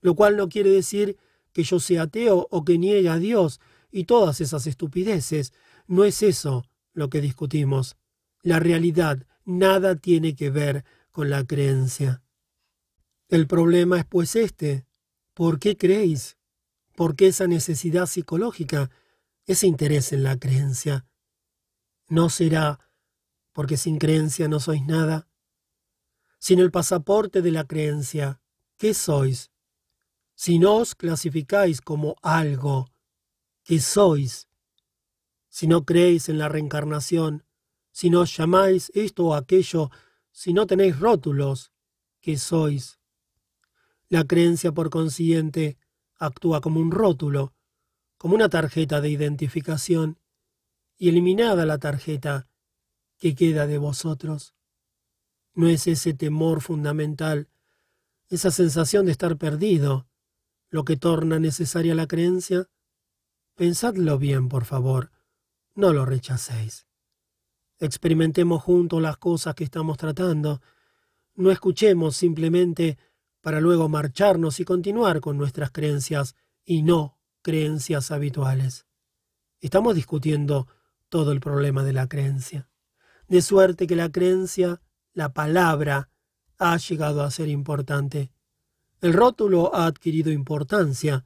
[0.00, 1.16] Lo cual no quiere decir
[1.52, 3.58] que yo sea ateo o que niegue a Dios
[3.90, 5.52] y todas esas estupideces.
[5.88, 7.96] No es eso lo que discutimos.
[8.44, 12.22] La realidad nada tiene que ver con la creencia.
[13.28, 14.86] El problema es pues este.
[15.32, 16.36] ¿Por qué creéis?
[16.94, 18.90] ¿Por qué esa necesidad psicológica,
[19.46, 21.06] ese interés en la creencia?
[22.08, 22.78] ¿No será
[23.52, 25.28] porque sin creencia no sois nada?
[26.38, 28.40] Sin el pasaporte de la creencia,
[28.76, 29.50] ¿qué sois?
[30.34, 32.90] Si no os clasificáis como algo,
[33.64, 34.48] ¿qué sois?
[35.48, 37.47] Si no creéis en la reencarnación,
[37.98, 39.90] si no llamáis esto o aquello,
[40.30, 41.72] si no tenéis rótulos,
[42.20, 43.00] ¿qué sois?
[44.08, 45.78] La creencia, por consiguiente,
[46.14, 47.54] actúa como un rótulo,
[48.16, 50.20] como una tarjeta de identificación,
[50.96, 52.46] y eliminada la tarjeta,
[53.16, 54.54] ¿qué queda de vosotros?
[55.54, 57.48] ¿No es ese temor fundamental,
[58.28, 60.06] esa sensación de estar perdido,
[60.70, 62.70] lo que torna necesaria la creencia?
[63.56, 65.10] Pensadlo bien, por favor,
[65.74, 66.87] no lo rechacéis.
[67.80, 70.60] Experimentemos juntos las cosas que estamos tratando.
[71.36, 72.98] No escuchemos simplemente
[73.40, 78.86] para luego marcharnos y continuar con nuestras creencias y no creencias habituales.
[79.60, 80.66] Estamos discutiendo
[81.08, 82.68] todo el problema de la creencia.
[83.28, 86.10] De suerte que la creencia, la palabra,
[86.58, 88.32] ha llegado a ser importante.
[89.00, 91.24] El rótulo ha adquirido importancia.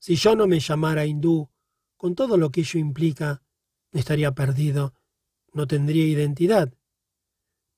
[0.00, 1.48] Si yo no me llamara hindú,
[1.96, 3.42] con todo lo que ello implica,
[3.92, 4.94] estaría perdido
[5.52, 6.72] no tendría identidad.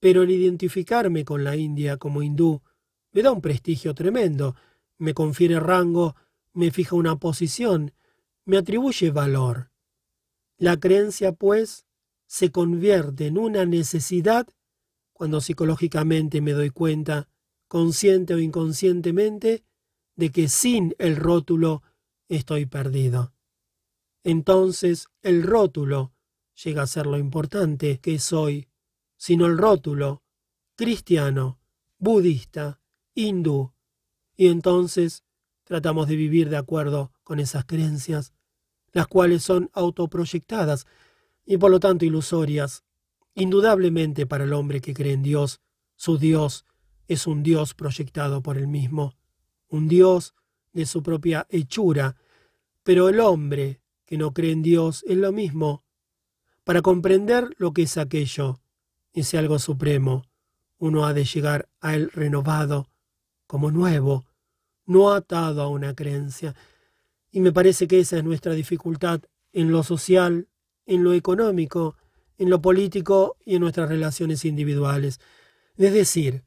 [0.00, 2.62] Pero el identificarme con la India como hindú
[3.12, 4.56] me da un prestigio tremendo,
[4.98, 6.16] me confiere rango,
[6.52, 7.92] me fija una posición,
[8.44, 9.70] me atribuye valor.
[10.58, 11.86] La creencia, pues,
[12.26, 14.46] se convierte en una necesidad
[15.12, 17.28] cuando psicológicamente me doy cuenta,
[17.68, 19.64] consciente o inconscientemente,
[20.16, 21.82] de que sin el rótulo
[22.28, 23.32] estoy perdido.
[24.22, 26.13] Entonces el rótulo
[26.62, 28.68] llega a ser lo importante que soy,
[29.16, 30.22] sino el rótulo,
[30.76, 31.58] cristiano,
[31.98, 32.80] budista,
[33.14, 33.72] hindú.
[34.36, 35.24] Y entonces
[35.64, 38.32] tratamos de vivir de acuerdo con esas creencias,
[38.92, 40.86] las cuales son autoproyectadas
[41.44, 42.84] y por lo tanto ilusorias.
[43.34, 45.60] Indudablemente para el hombre que cree en Dios,
[45.96, 46.64] su Dios
[47.08, 49.14] es un Dios proyectado por él mismo,
[49.68, 50.34] un Dios
[50.72, 52.16] de su propia hechura,
[52.82, 55.83] pero el hombre que no cree en Dios es lo mismo,
[56.64, 58.60] para comprender lo que es aquello,
[59.12, 60.24] ese algo supremo,
[60.78, 62.88] uno ha de llegar a él renovado,
[63.46, 64.24] como nuevo,
[64.86, 66.54] no atado a una creencia.
[67.30, 69.20] Y me parece que esa es nuestra dificultad
[69.52, 70.48] en lo social,
[70.86, 71.96] en lo económico,
[72.38, 75.20] en lo político y en nuestras relaciones individuales.
[75.76, 76.44] Es decir,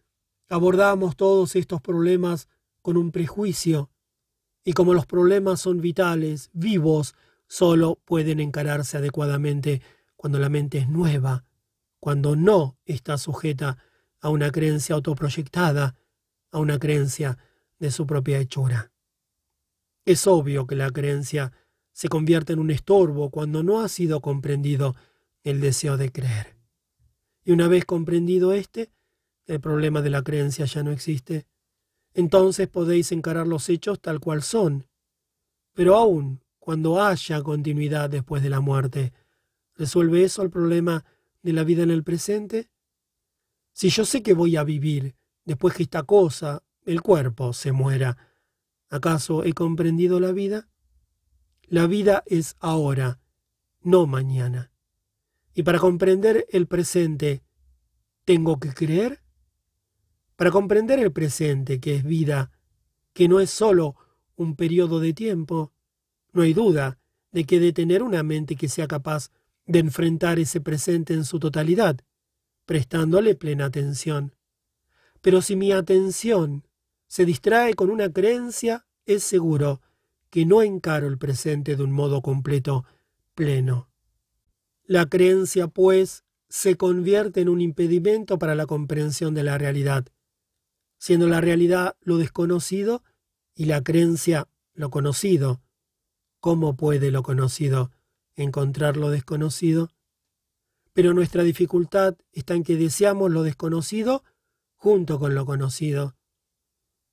[0.50, 2.48] abordamos todos estos problemas
[2.82, 3.90] con un prejuicio,
[4.64, 7.16] y como los problemas son vitales, vivos,
[7.48, 9.82] solo pueden encararse adecuadamente
[10.18, 11.46] cuando la mente es nueva,
[12.00, 13.78] cuando no está sujeta
[14.20, 15.96] a una creencia autoproyectada,
[16.52, 17.38] a una creencia
[17.80, 18.92] de su propia hechura.
[20.06, 21.54] Es obvio que la creencia
[21.94, 24.96] se convierte en un estorbo cuando no ha sido comprendido
[25.44, 26.58] el deseo de creer.
[27.44, 28.92] Y una vez comprendido este,
[29.46, 31.48] el problema de la creencia ya no existe.
[32.14, 34.88] Entonces podéis encarar los hechos tal cual son.
[35.74, 39.14] Pero aún cuando haya continuidad después de la muerte,
[39.78, 41.06] ¿Resuelve eso el problema
[41.44, 42.72] de la vida en el presente?
[43.74, 48.18] Si yo sé que voy a vivir después que esta cosa, el cuerpo, se muera,
[48.90, 50.68] ¿acaso he comprendido la vida?
[51.68, 53.20] La vida es ahora,
[53.82, 54.72] no mañana.
[55.54, 57.44] Y para comprender el presente,
[58.26, 59.22] ¿tengo que creer?
[60.36, 62.52] Para comprender el presente, que es vida,
[63.14, 63.96] que no es sólo
[64.36, 65.72] un periodo de tiempo,
[66.32, 67.00] no hay duda
[67.32, 69.32] de que de tener una mente que sea capaz
[69.68, 72.00] de enfrentar ese presente en su totalidad.
[72.66, 74.36] prestándole plena atención.
[75.22, 76.68] Pero si mi atención
[77.08, 79.82] se distrae con una creencia, es seguro
[80.30, 82.84] que no encaro el presente de un modo completo,
[83.36, 83.90] pleno.
[84.84, 90.06] La creencia, pues, se convierte en un impedimento para la comprensión de la realidad,
[90.98, 93.02] siendo la realidad lo desconocido
[93.56, 95.62] y la creencia lo conocido.
[96.42, 97.92] ¿Cómo puede lo conocido
[98.38, 99.90] encontrar lo desconocido?
[100.94, 104.24] Pero nuestra dificultad está en que deseamos lo desconocido
[104.76, 106.16] junto con lo conocido.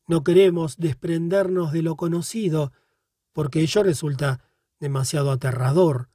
[0.07, 2.73] No queremos desprendernos de lo conocido,
[3.33, 4.45] porque ello resulta
[4.79, 6.11] demasiado aterrador.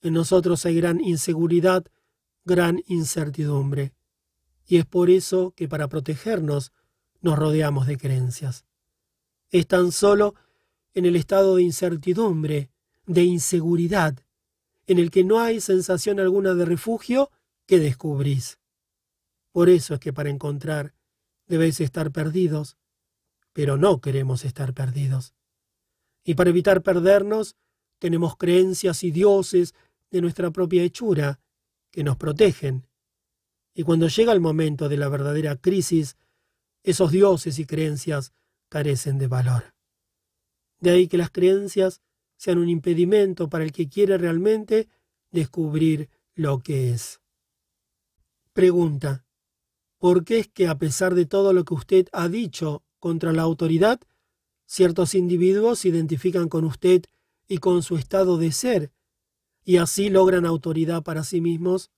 [0.00, 1.84] En nosotros hay gran inseguridad,
[2.44, 3.92] gran incertidumbre.
[4.66, 6.72] Y es por eso que para protegernos
[7.20, 8.64] nos rodeamos de creencias.
[9.50, 10.34] Es tan solo
[10.94, 12.70] en el estado de incertidumbre,
[13.06, 14.18] de inseguridad,
[14.88, 17.30] en el que no hay sensación alguna de refugio,
[17.66, 18.58] que descubrís.
[19.52, 20.94] Por eso es que para encontrar
[21.46, 22.78] debéis estar perdidos,
[23.52, 25.34] pero no queremos estar perdidos.
[26.24, 27.54] Y para evitar perdernos,
[27.98, 29.74] tenemos creencias y dioses
[30.10, 31.38] de nuestra propia hechura
[31.90, 32.86] que nos protegen.
[33.74, 36.16] Y cuando llega el momento de la verdadera crisis,
[36.82, 38.32] esos dioses y creencias
[38.70, 39.74] carecen de valor.
[40.80, 42.00] De ahí que las creencias
[42.38, 44.88] sean un impedimento para el que quiere realmente
[45.30, 47.20] descubrir lo que es.
[48.54, 49.26] Pregunta.
[49.98, 53.42] ¿Por qué es que a pesar de todo lo que usted ha dicho contra la
[53.42, 54.00] autoridad,
[54.64, 57.02] ciertos individuos se identifican con usted
[57.48, 58.92] y con su estado de ser,
[59.64, 61.90] y así logran autoridad para sí mismos?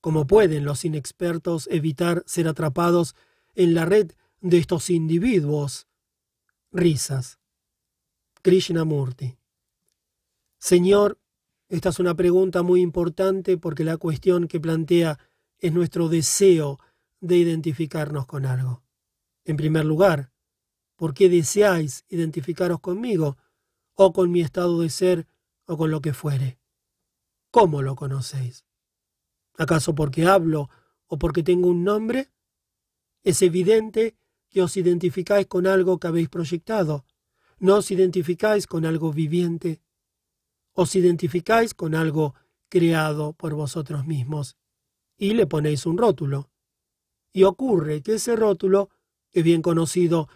[0.00, 3.14] ¿Cómo pueden los inexpertos evitar ser atrapados
[3.54, 5.86] en la red de estos individuos?
[6.72, 7.38] Risas.
[8.42, 9.41] Krishnamurti.
[10.62, 11.18] Señor,
[11.68, 15.18] esta es una pregunta muy importante porque la cuestión que plantea
[15.58, 16.78] es nuestro deseo
[17.20, 18.84] de identificarnos con algo.
[19.44, 20.30] En primer lugar,
[20.94, 23.38] ¿por qué deseáis identificaros conmigo,
[23.94, 25.26] o con mi estado de ser,
[25.66, 26.60] o con lo que fuere?
[27.50, 28.64] ¿Cómo lo conocéis?
[29.58, 30.70] ¿Acaso porque hablo
[31.08, 32.30] o porque tengo un nombre?
[33.24, 34.14] Es evidente
[34.48, 37.04] que os identificáis con algo que habéis proyectado.
[37.58, 39.82] No os identificáis con algo viviente.
[40.74, 42.34] Os identificáis con algo
[42.68, 44.56] creado por vosotros mismos
[45.16, 46.50] y le ponéis un rótulo
[47.32, 48.90] y ocurre que ese rótulo
[49.32, 50.28] es bien conocido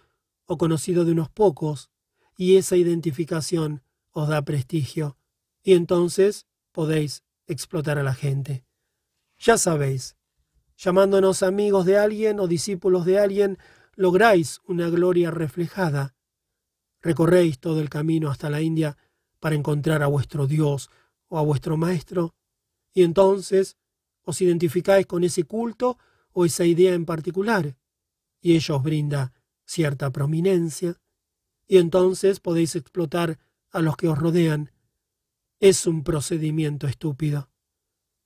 [0.47, 1.91] o conocido de unos pocos,
[2.37, 5.19] y esa identificación os da prestigio,
[5.63, 8.65] y entonces podéis explotar a la gente.
[9.39, 10.17] Ya sabéis,
[10.77, 13.59] llamándonos amigos de alguien o discípulos de alguien,
[13.95, 16.15] lográis una gloria reflejada.
[17.03, 18.97] Recorréis todo el camino hasta la India
[19.47, 20.91] para encontrar a vuestro Dios
[21.29, 22.35] o a vuestro Maestro,
[22.93, 23.77] y entonces
[24.23, 25.99] os identificáis con ese culto
[26.33, 27.77] o esa idea en particular,
[28.41, 29.33] y ello os brinda
[29.65, 31.01] cierta prominencia,
[31.69, 33.39] y entonces podéis explotar
[33.71, 34.73] a los que os rodean.
[35.61, 37.49] Es un procedimiento estúpido.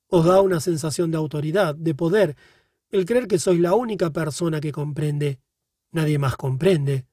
[0.06, 2.35] Os da una sensación de autoridad, de poder,
[2.88, 5.38] el creer que sois la única persona que comprende.
[5.92, 7.04] Nadie más comprende.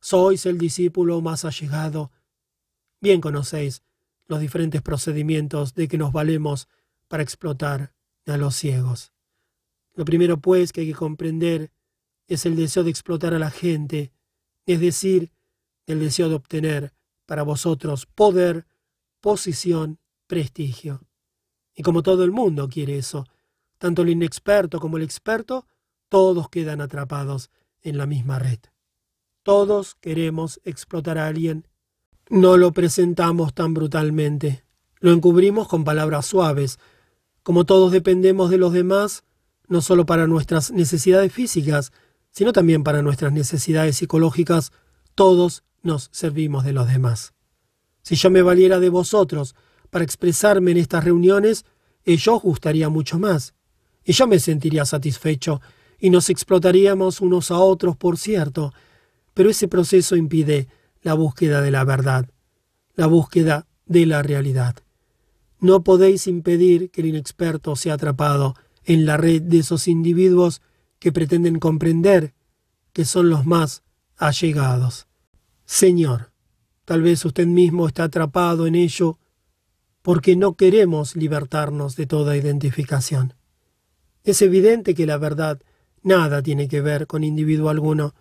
[0.00, 2.10] Sois el discípulo más allegado.
[3.02, 3.82] Bien conocéis
[4.26, 6.68] los diferentes procedimientos de que nos valemos
[7.08, 7.92] para explotar
[8.26, 9.12] a los ciegos.
[9.94, 11.72] Lo primero, pues, que hay que comprender
[12.28, 14.12] es el deseo de explotar a la gente,
[14.66, 15.32] es decir,
[15.86, 16.94] el deseo de obtener
[17.26, 18.66] para vosotros poder,
[19.20, 21.02] posición, prestigio.
[21.74, 23.26] Y como todo el mundo quiere eso,
[23.78, 25.66] tanto el inexperto como el experto,
[26.08, 28.60] todos quedan atrapados en la misma red.
[29.42, 31.66] Todos queremos explotar a alguien.
[32.28, 34.64] No lo presentamos tan brutalmente.
[35.00, 36.78] Lo encubrimos con palabras suaves.
[37.42, 39.24] Como todos dependemos de los demás,
[39.68, 41.92] no solo para nuestras necesidades físicas,
[42.30, 44.72] sino también para nuestras necesidades psicológicas,
[45.14, 47.34] todos nos servimos de los demás.
[48.02, 49.54] Si yo me valiera de vosotros
[49.90, 51.64] para expresarme en estas reuniones,
[52.04, 53.54] yo gustaría mucho más,
[54.04, 55.60] y yo me sentiría satisfecho,
[55.98, 58.72] y nos explotaríamos unos a otros, por cierto,
[59.34, 60.68] pero ese proceso impide
[61.02, 62.28] la búsqueda de la verdad,
[62.94, 64.76] la búsqueda de la realidad.
[65.58, 70.62] No podéis impedir que el inexperto sea atrapado en la red de esos individuos
[70.98, 72.34] que pretenden comprender
[72.92, 73.82] que son los más
[74.16, 75.06] allegados.
[75.64, 76.32] Señor,
[76.84, 79.18] tal vez usted mismo está atrapado en ello
[80.02, 83.34] porque no queremos libertarnos de toda identificación.
[84.24, 85.60] Es evidente que la verdad
[86.02, 88.14] nada tiene que ver con individuo alguno,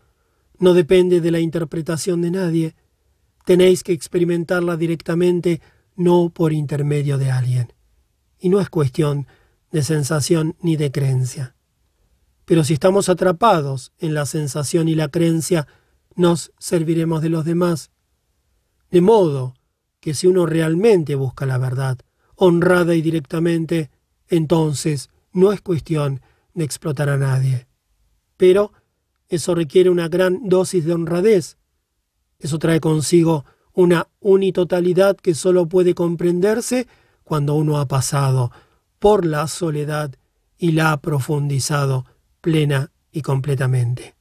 [0.62, 2.76] no depende de la interpretación de nadie,
[3.46, 5.60] tenéis que experimentarla directamente,
[5.96, 7.74] no por intermedio de alguien.
[8.38, 9.26] Y no es cuestión
[9.72, 11.56] de sensación ni de creencia.
[12.46, 15.68] Pero si estamos atrapados en la sensación y la creencia,
[16.16, 17.90] nos serviremos de los demás.
[18.92, 19.56] De modo
[20.00, 21.98] que si uno realmente busca la verdad,
[22.36, 23.90] honrada y directamente,
[24.28, 26.22] entonces no es cuestión
[26.54, 27.66] de explotar a nadie.
[28.38, 28.74] Pero
[29.32, 31.58] eso requiere una gran dosis de honradez.
[32.38, 36.86] Eso trae consigo una unitotalidad que solo puede comprenderse
[37.24, 38.52] cuando uno ha pasado
[39.00, 40.14] por la soledad
[40.58, 42.06] y la ha profundizado
[42.42, 44.16] plena y completamente.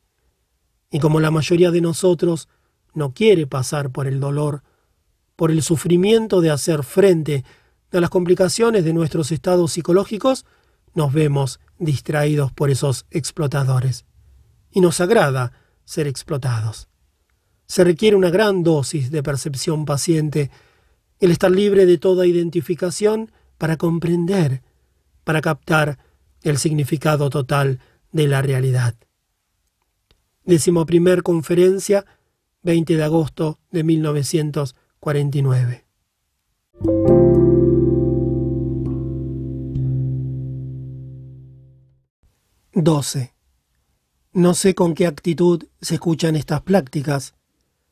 [0.92, 2.48] Y como la mayoría de nosotros
[2.94, 4.62] no quiere pasar por el dolor,
[5.34, 7.44] por el sufrimiento de hacer frente
[7.90, 10.46] a las complicaciones de nuestros estados psicológicos,
[10.94, 14.04] nos vemos distraídos por esos explotadores
[14.72, 15.52] y nos agrada
[15.84, 16.88] ser explotados.
[17.66, 20.50] Se requiere una gran dosis de percepción paciente,
[21.18, 24.62] el estar libre de toda identificación para comprender,
[25.24, 25.98] para captar
[26.42, 27.80] el significado total
[28.12, 28.94] de la realidad.
[30.44, 32.04] Décimo primer conferencia,
[32.62, 35.84] 20 de agosto de 1949.
[42.72, 43.39] 12.
[44.32, 47.34] No sé con qué actitud se escuchan estas prácticas.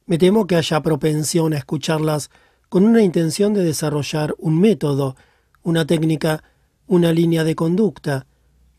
[0.06, 2.30] Me temo que haya propensión a escucharlas
[2.68, 5.16] con una intención de desarrollar un método,
[5.64, 6.44] una técnica,
[6.86, 8.26] una línea de conducta,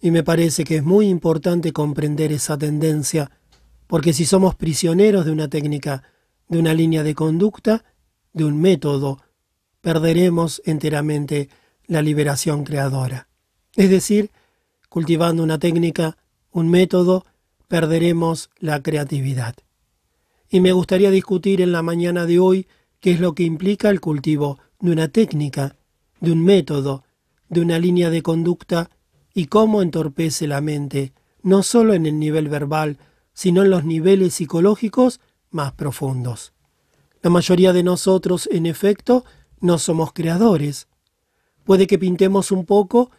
[0.02, 3.30] y me parece que es muy importante comprender esa tendencia,
[3.88, 6.04] porque si somos prisioneros de una técnica,
[6.48, 7.84] de una línea de conducta,
[8.32, 9.20] de un método,
[9.82, 11.50] perderemos enteramente
[11.88, 13.28] la liberación creadora.
[13.76, 14.32] Es decir,
[14.88, 16.18] cultivando una técnica,
[16.52, 17.26] un método,
[17.70, 19.56] perderemos la creatividad.
[20.50, 22.68] Y me gustaría discutir en la mañana de hoy
[23.00, 25.78] qué es lo que implica el cultivo de una técnica,
[26.20, 27.06] de un método,
[27.48, 28.90] de una línea de conducta
[29.34, 31.14] y cómo entorpece la mente,
[31.44, 32.98] no solo en el nivel verbal,
[33.34, 36.54] sino en los niveles psicológicos más profundos.
[37.22, 39.24] La mayoría de nosotros, en efecto,
[39.62, 40.88] no somos creadores.
[41.66, 43.12] Puede que pintemos un poco,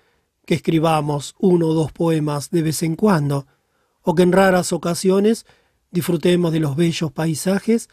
[0.44, 3.46] que escribamos uno o dos poemas de vez en cuando,
[4.02, 5.46] o que en raras ocasiones
[5.90, 7.88] disfrutemos de los bellos paisajes,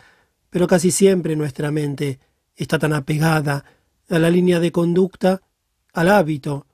[0.49, 2.19] pero casi siempre nuestra mente
[2.55, 3.65] está tan apegada
[4.09, 5.41] a la línea de conducta,
[5.93, 6.65] al hábito,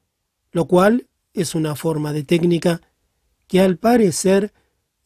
[0.51, 2.81] lo cual es una forma de técnica
[3.47, 4.53] que al parecer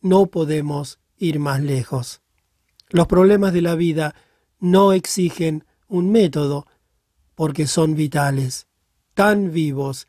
[0.02, 2.22] no podemos ir más lejos.
[2.90, 4.16] Los problemas de la vida
[4.60, 6.68] no exigen un método
[7.36, 8.68] porque son vitales,
[9.14, 10.08] tan vivos,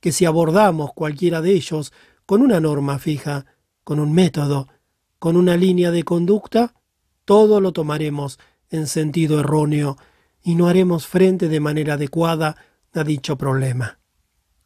[0.00, 1.92] que si abordamos cualquiera de ellos
[2.24, 3.46] con una norma fija,
[3.88, 4.68] con un método,
[5.18, 6.74] con una línea de conducta,
[7.24, 9.96] todo lo tomaremos en sentido erróneo
[10.42, 12.54] y no haremos frente de manera adecuada
[12.92, 13.98] a dicho problema.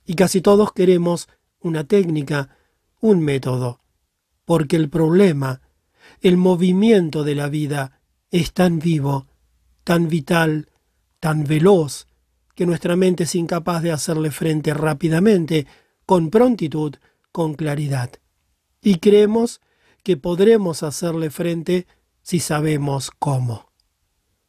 [0.04, 1.28] Y casi todos queremos
[1.60, 2.56] una técnica,
[3.00, 3.78] un método,
[4.44, 5.60] porque el problema,
[6.20, 8.00] el movimiento de la vida
[8.32, 9.28] es tan vivo,
[9.84, 10.68] tan vital,
[11.20, 12.08] tan veloz,
[12.56, 15.68] que nuestra mente es incapaz de hacerle frente rápidamente,
[16.06, 16.96] con prontitud,
[17.30, 18.10] con claridad
[18.82, 19.60] y creemos
[20.02, 21.86] que podremos hacerle frente
[22.22, 23.70] si sabemos cómo.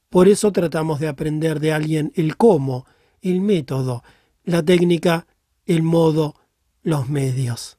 [0.10, 2.86] Por eso tratamos de aprender de alguien el cómo,
[3.22, 4.04] el método,
[4.44, 5.28] la técnica,
[5.66, 6.36] el modo,
[6.82, 7.78] los medios.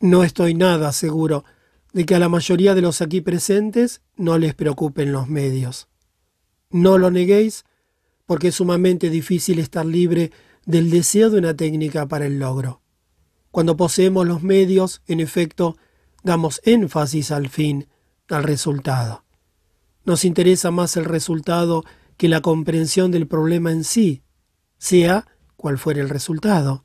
[0.00, 1.44] No estoy nada seguro
[1.92, 5.88] de que a la mayoría de los aquí presentes no les preocupen los medios.
[6.70, 7.64] No lo neguéis
[8.26, 10.32] porque es sumamente difícil estar libre
[10.66, 12.82] del deseo de una técnica para el logro.
[13.50, 15.76] Cuando poseemos los medios, en efecto,
[16.28, 17.88] damos énfasis al fin,
[18.28, 19.24] al resultado.
[20.04, 21.84] Nos interesa más el resultado
[22.18, 24.22] que la comprensión del problema en sí,
[24.76, 25.26] sea
[25.56, 26.84] cual fuera el resultado.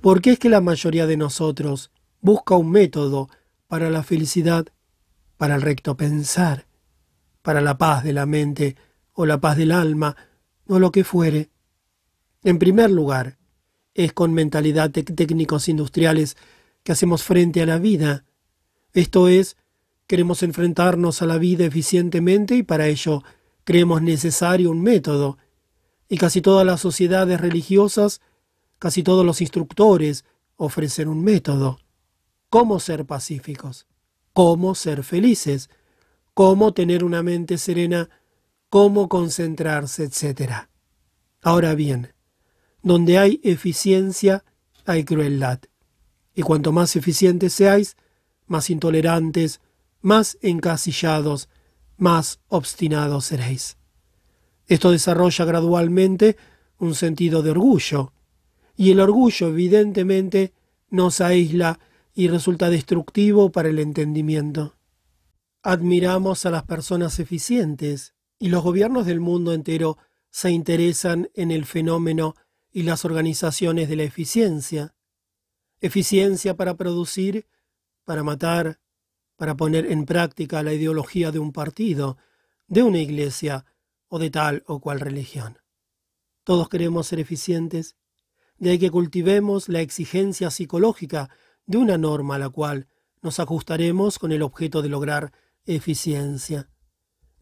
[0.00, 3.28] ¿Por qué es que la mayoría de nosotros busca un método
[3.68, 4.66] para la felicidad,
[5.36, 6.66] para el recto pensar,
[7.42, 8.76] para la paz de la mente
[9.12, 10.16] o la paz del alma,
[10.66, 11.50] o lo que fuere?
[12.42, 13.38] En primer lugar,
[13.94, 16.36] es con mentalidad de técnicos industriales
[16.82, 18.24] que hacemos frente a la vida,
[18.92, 19.56] esto es,
[20.06, 23.22] queremos enfrentarnos a la vida eficientemente y para ello
[23.64, 25.38] creemos necesario un método.
[26.08, 28.20] Y casi todas las sociedades religiosas,
[28.78, 30.24] casi todos los instructores
[30.56, 31.78] ofrecen un método.
[32.48, 33.86] Cómo ser pacíficos,
[34.32, 35.70] cómo ser felices,
[36.34, 38.10] cómo tener una mente serena,
[38.68, 40.68] cómo concentrarse, etc.
[41.42, 42.12] Ahora bien,
[42.82, 44.44] donde hay eficiencia,
[44.84, 45.60] hay crueldad.
[46.34, 47.96] Y cuanto más eficientes seáis,
[48.50, 49.60] más intolerantes,
[50.00, 51.48] más encasillados,
[51.96, 53.76] más obstinados seréis.
[54.66, 56.36] Esto desarrolla gradualmente
[56.78, 58.12] un sentido de orgullo,
[58.76, 60.52] y el orgullo evidentemente
[60.88, 61.78] nos aísla
[62.12, 64.74] y resulta destructivo para el entendimiento.
[65.62, 69.96] Admiramos a las personas eficientes y los gobiernos del mundo entero
[70.30, 72.34] se interesan en el fenómeno
[72.72, 74.94] y las organizaciones de la eficiencia.
[75.80, 77.46] Eficiencia para producir,
[78.10, 78.80] para matar,
[79.36, 82.18] para poner en práctica la ideología de un partido,
[82.66, 83.64] de una iglesia
[84.08, 85.60] o de tal o cual religión.
[86.42, 87.94] Todos queremos ser eficientes,
[88.58, 91.30] de ahí que cultivemos la exigencia psicológica
[91.66, 92.88] de una norma a la cual
[93.22, 95.32] nos ajustaremos con el objeto de lograr
[95.64, 96.68] eficiencia.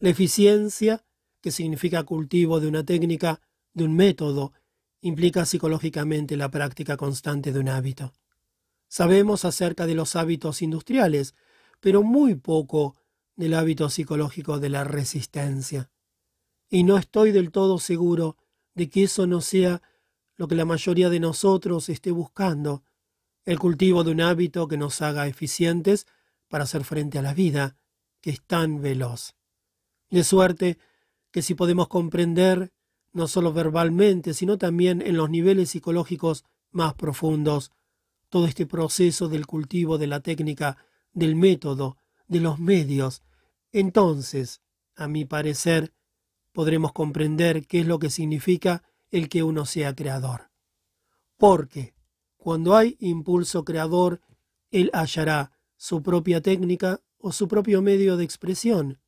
[0.00, 1.02] La eficiencia,
[1.40, 3.40] que significa cultivo de una técnica,
[3.72, 4.52] de un método,
[5.00, 8.12] implica psicológicamente la práctica constante de un hábito.
[8.88, 11.34] Sabemos acerca de los hábitos industriales,
[11.80, 12.96] pero muy poco
[13.36, 15.90] del hábito psicológico de la resistencia.
[16.68, 18.36] Y no estoy del todo seguro
[18.74, 19.82] de que eso no sea
[20.36, 22.82] lo que la mayoría de nosotros esté buscando,
[23.44, 26.06] el cultivo de un hábito que nos haga eficientes
[26.48, 27.76] para hacer frente a la vida,
[28.20, 29.34] que es tan veloz.
[30.10, 30.78] De suerte
[31.30, 32.72] que si podemos comprender,
[33.12, 37.70] no solo verbalmente, sino también en los niveles psicológicos más profundos,
[38.28, 40.76] todo este proceso del cultivo de la técnica,
[41.12, 43.22] del método, de los medios,
[43.72, 44.62] entonces,
[44.96, 45.94] a mi parecer,
[46.52, 50.50] podremos comprender qué es lo que significa el que uno sea creador.
[51.36, 51.94] Porque
[52.36, 54.20] cuando hay impulso creador,
[54.70, 59.00] él hallará su propia técnica o su propio medio de expresión.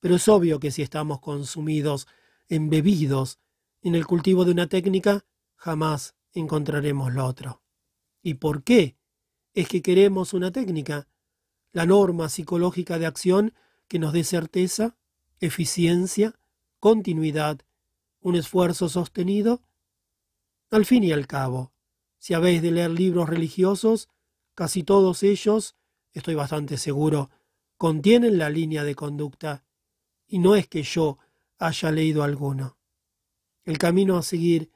[0.00, 2.06] Pero es obvio que si estamos consumidos,
[2.48, 3.38] embebidos
[3.82, 5.24] en el cultivo de una técnica,
[5.56, 7.62] jamás encontraremos lo otro.
[8.22, 8.96] ¿Y por qué?
[9.54, 11.08] Es que queremos una técnica,
[11.72, 13.54] la norma psicológica de acción
[13.88, 14.96] que nos dé certeza,
[15.40, 16.38] eficiencia,
[16.80, 17.60] continuidad,
[18.20, 19.62] un esfuerzo sostenido.
[20.70, 21.72] Al fin y al cabo,
[22.18, 24.08] si habéis de leer libros religiosos,
[24.54, 25.76] casi todos ellos,
[26.12, 27.30] estoy bastante seguro,
[27.76, 29.64] contienen la línea de conducta,
[30.26, 31.18] y no es que yo
[31.58, 32.76] haya leído alguno.
[33.64, 34.70] El camino a seguir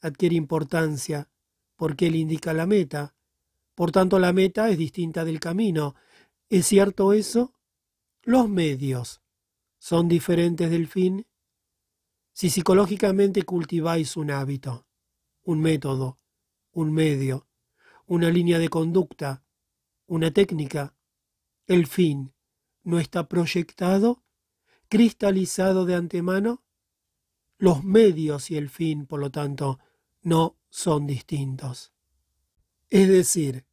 [0.00, 1.30] adquiere importancia
[1.78, 3.14] porque él indica la meta.
[3.76, 5.94] Por tanto, la meta es distinta del camino.
[6.50, 7.54] ¿Es cierto eso?
[8.22, 9.22] Los medios
[9.78, 11.26] son diferentes del fin.
[12.32, 14.88] Si psicológicamente cultiváis un hábito,
[15.44, 16.18] un método,
[16.72, 17.46] un medio,
[18.06, 19.44] una línea de conducta,
[20.06, 20.96] una técnica,
[21.68, 22.34] el fin
[22.82, 24.24] no está proyectado,
[24.88, 26.64] cristalizado de antemano,
[27.56, 29.78] los medios y el fin, por lo tanto,
[30.22, 31.92] no son distintos.
[32.90, 33.66] Es decir,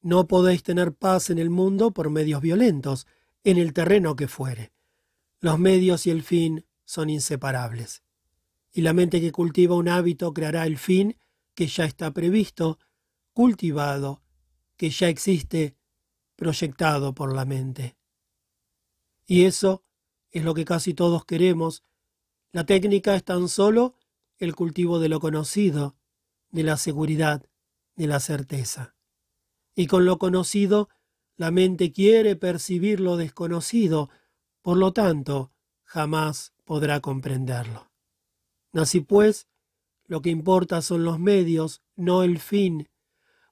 [0.00, 3.06] no podéis tener paz en el mundo por medios violentos,
[3.44, 4.72] en el terreno que fuere.
[5.40, 8.02] Los medios y el fin son inseparables.
[8.72, 11.16] Y la mente que cultiva un hábito creará el fin
[11.54, 12.78] que ya está previsto,
[13.32, 14.22] cultivado,
[14.76, 15.76] que ya existe,
[16.36, 17.96] proyectado por la mente.
[19.26, 19.84] Y eso
[20.30, 21.84] es lo que casi todos queremos.
[22.52, 23.94] La técnica es tan solo
[24.38, 25.96] el cultivo de lo conocido,
[26.52, 27.44] de la seguridad,
[27.96, 28.94] de la certeza.
[29.74, 30.88] Y con lo conocido,
[31.36, 34.10] la mente quiere percibir lo desconocido,
[34.60, 35.50] por lo tanto,
[35.82, 37.90] jamás podrá comprenderlo.
[38.72, 39.48] Así pues,
[40.06, 42.88] lo que importa son los medios, no el fin,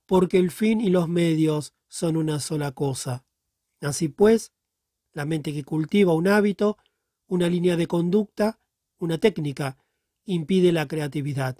[0.07, 3.25] porque el fin y los medios son una sola cosa.
[3.81, 4.53] Así pues,
[5.13, 6.77] la mente que cultiva un hábito,
[7.27, 8.61] una línea de conducta,
[8.99, 9.79] una técnica,
[10.25, 11.59] impide la creatividad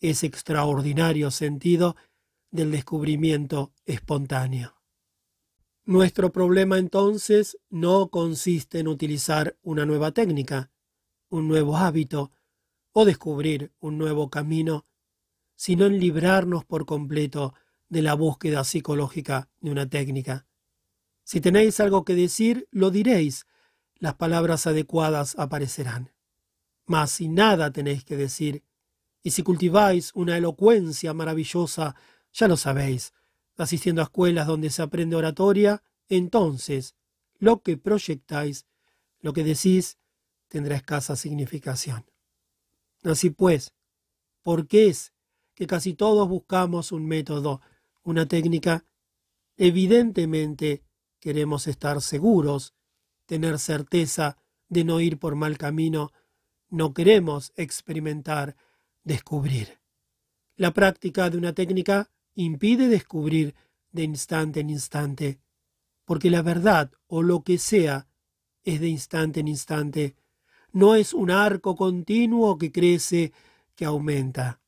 [0.00, 1.96] ese extraordinario sentido
[2.50, 4.74] del descubrimiento espontáneo.
[5.84, 10.70] Nuestro problema entonces no consiste en utilizar una nueva técnica,
[11.30, 12.30] un nuevo hábito
[12.92, 14.86] o descubrir un nuevo camino,
[15.56, 17.54] sino en librarnos por completo
[17.88, 20.46] de la búsqueda psicológica de una técnica.
[21.24, 23.46] Si tenéis algo que decir, lo diréis,
[23.96, 26.12] las palabras adecuadas aparecerán.
[26.86, 28.62] Mas si nada tenéis que decir,
[29.22, 31.96] y si cultiváis una elocuencia maravillosa,
[32.32, 33.12] ya lo sabéis,
[33.56, 36.94] asistiendo a escuelas donde se aprende oratoria, entonces
[37.38, 38.66] lo que proyectáis,
[39.20, 39.98] lo que decís,
[40.48, 42.06] tendrá escasa significación.
[43.02, 43.74] Así pues,
[44.42, 45.12] ¿por qué es
[45.54, 47.60] que casi todos buscamos un método,
[48.02, 48.84] una técnica?
[49.56, 50.82] Evidentemente
[51.20, 52.74] queremos estar seguros,
[53.26, 54.38] tener certeza
[54.68, 56.12] de no ir por mal camino,
[56.70, 58.56] no queremos experimentar
[59.08, 59.80] descubrir.
[60.56, 63.54] La práctica de una técnica impide descubrir
[63.90, 65.40] de instante en instante,
[66.04, 68.06] porque la verdad o lo que sea
[68.62, 70.14] es de instante en instante,
[70.72, 73.32] no es un arco continuo que crece,
[73.74, 74.60] que aumenta.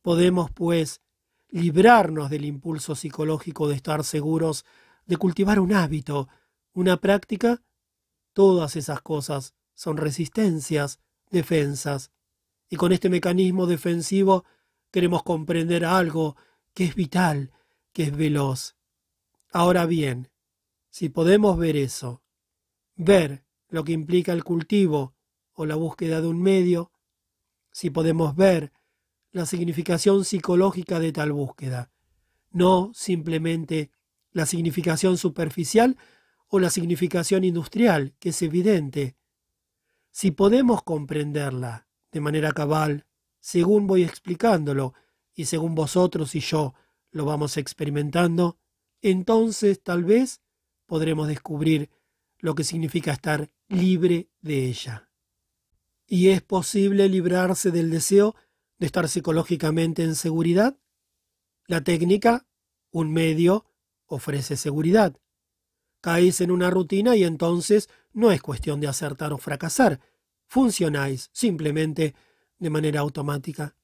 [0.00, 1.02] Podemos, pues,
[1.50, 4.64] librarnos del impulso psicológico de estar seguros
[5.04, 6.28] de cultivar un hábito,
[6.72, 7.62] una práctica,
[8.32, 11.00] todas esas cosas son resistencias,
[11.30, 12.10] defensas.
[12.68, 14.44] Y con este mecanismo defensivo
[14.90, 16.36] queremos comprender algo
[16.74, 17.52] que es vital,
[17.92, 18.76] que es veloz.
[19.52, 20.30] Ahora bien,
[20.90, 22.22] si podemos ver eso,
[22.96, 25.14] ver lo que implica el cultivo
[25.52, 26.92] o la búsqueda de un medio,
[27.72, 28.72] si podemos ver
[29.32, 31.90] la significación psicológica de tal búsqueda,
[32.50, 33.90] no simplemente
[34.32, 35.96] la significación superficial
[36.48, 39.16] o la significación industrial, que es evidente.
[40.10, 43.06] Si podemos comprenderla de manera cabal,
[43.40, 44.94] según voy explicándolo
[45.34, 46.74] y según vosotros y yo
[47.10, 48.58] lo vamos experimentando,
[49.02, 50.40] entonces tal vez
[50.86, 51.90] podremos descubrir
[52.38, 55.10] lo que significa estar libre de ella.
[56.06, 58.34] ¿Y es posible librarse del deseo
[58.78, 60.78] de estar psicológicamente en seguridad?
[61.66, 62.46] La técnica,
[62.90, 63.66] un medio,
[64.06, 65.16] ofrece seguridad.
[66.00, 70.00] Caéis en una rutina y entonces no es cuestión de acertar o fracasar.
[70.48, 72.14] Funcionáis simplemente
[72.58, 73.76] de manera automática.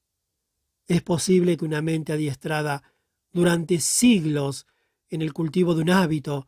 [0.87, 2.83] Es posible que una mente adiestrada
[3.31, 4.67] durante siglos
[5.09, 6.47] en el cultivo de un hábito,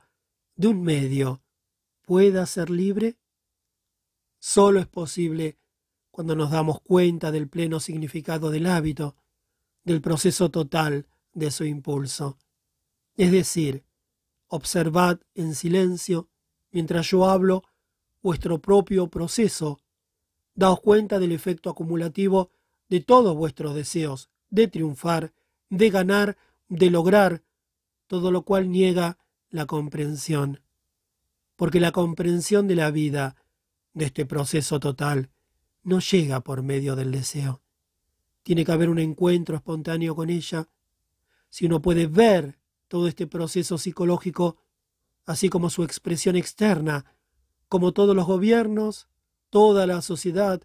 [0.56, 1.42] de un medio,
[2.02, 3.18] pueda ser libre?
[4.40, 5.58] Solo es posible
[6.10, 9.16] cuando nos damos cuenta del pleno significado del hábito,
[9.84, 12.38] del proceso total de su impulso.
[13.16, 13.84] Es decir,
[14.48, 16.30] observad en silencio,
[16.72, 17.64] mientras yo hablo,
[18.22, 19.80] vuestro propio proceso.
[20.58, 22.50] Daos cuenta del efecto acumulativo
[22.90, 25.32] de todos vuestros deseos, de triunfar,
[25.70, 26.36] de ganar,
[26.68, 27.44] de lograr,
[28.08, 29.20] todo lo cual niega
[29.52, 30.62] la comprensión.
[31.56, 33.36] Porque la comprensión de la vida,
[33.94, 35.30] de este proceso total,
[35.84, 37.62] no llega por medio del deseo.
[38.42, 40.68] Tiene que haber un encuentro espontáneo con ella.
[41.50, 44.58] Si uno puede ver todo este proceso psicológico,
[45.24, 47.06] así como su expresión externa,
[47.70, 49.08] como todos los gobiernos,
[49.50, 50.62] toda la sociedad,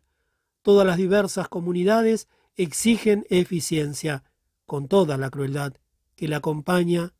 [0.62, 4.24] todas las diversas comunidades exigen eficiencia,
[4.66, 5.74] con toda la crueldad
[6.14, 7.14] que la acompaña,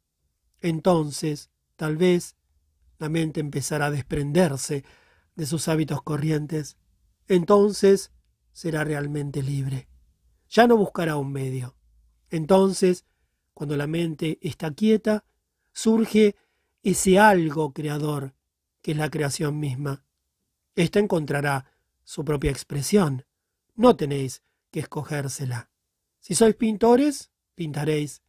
[0.61, 2.37] entonces, tal vez,
[2.99, 4.85] la mente empezará a desprenderse
[5.35, 6.77] de sus hábitos corrientes.
[7.27, 8.13] Entonces
[8.53, 9.89] será realmente libre.
[10.49, 11.75] Ya no buscará un medio.
[12.31, 13.05] Entonces
[13.55, 15.25] cuando la mente está quieta,
[15.73, 16.37] surge
[16.83, 18.35] ese algo creador
[18.81, 20.05] que es la creación misma.
[20.77, 21.67] Esta encontrará
[22.05, 23.25] su propia expresión.
[23.75, 25.71] No tenéis que escogérsela.
[26.21, 28.23] Si sois pintores, pintaréis.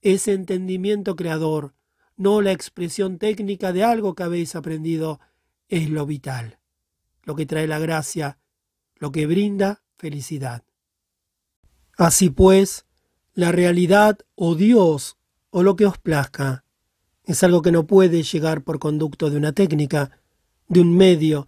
[0.00, 1.74] Ese entendimiento creador,
[2.16, 5.20] no la expresión técnica de algo que habéis aprendido,
[5.68, 6.58] es lo vital,
[7.22, 8.38] lo que trae la gracia,
[8.96, 10.64] lo que brinda felicidad.
[11.96, 12.86] Así pues,
[13.34, 15.16] la realidad o Dios
[15.50, 16.64] o lo que os plazca
[17.24, 20.10] es algo que no puede llegar por conducto de una técnica,
[20.68, 21.46] de un medio,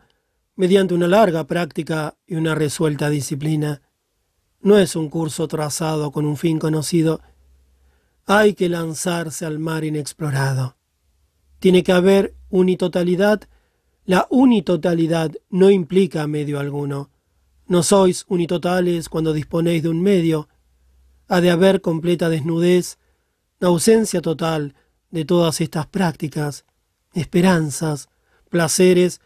[0.56, 3.82] mediante una larga práctica y una resuelta disciplina.
[4.60, 7.20] No es un curso trazado con un fin conocido.
[8.26, 10.76] Hay que lanzarse al mar inexplorado.
[11.58, 13.42] Tiene que haber unitotalidad.
[14.04, 17.10] La unitotalidad no implica medio alguno.
[17.66, 20.48] No sois unitotales cuando disponéis de un medio,
[21.28, 22.98] ha de haber completa desnudez,
[23.60, 24.74] ausencia total
[25.10, 26.64] de todas estas prácticas,
[27.14, 28.08] esperanzas,
[28.50, 29.20] placeres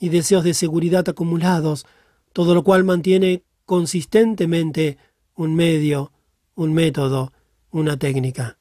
[0.00, 1.86] y deseos de seguridad acumulados,
[2.32, 4.98] todo lo cual mantiene consistentemente
[5.36, 6.10] un medio,
[6.56, 7.32] un método,
[7.70, 8.58] una técnica.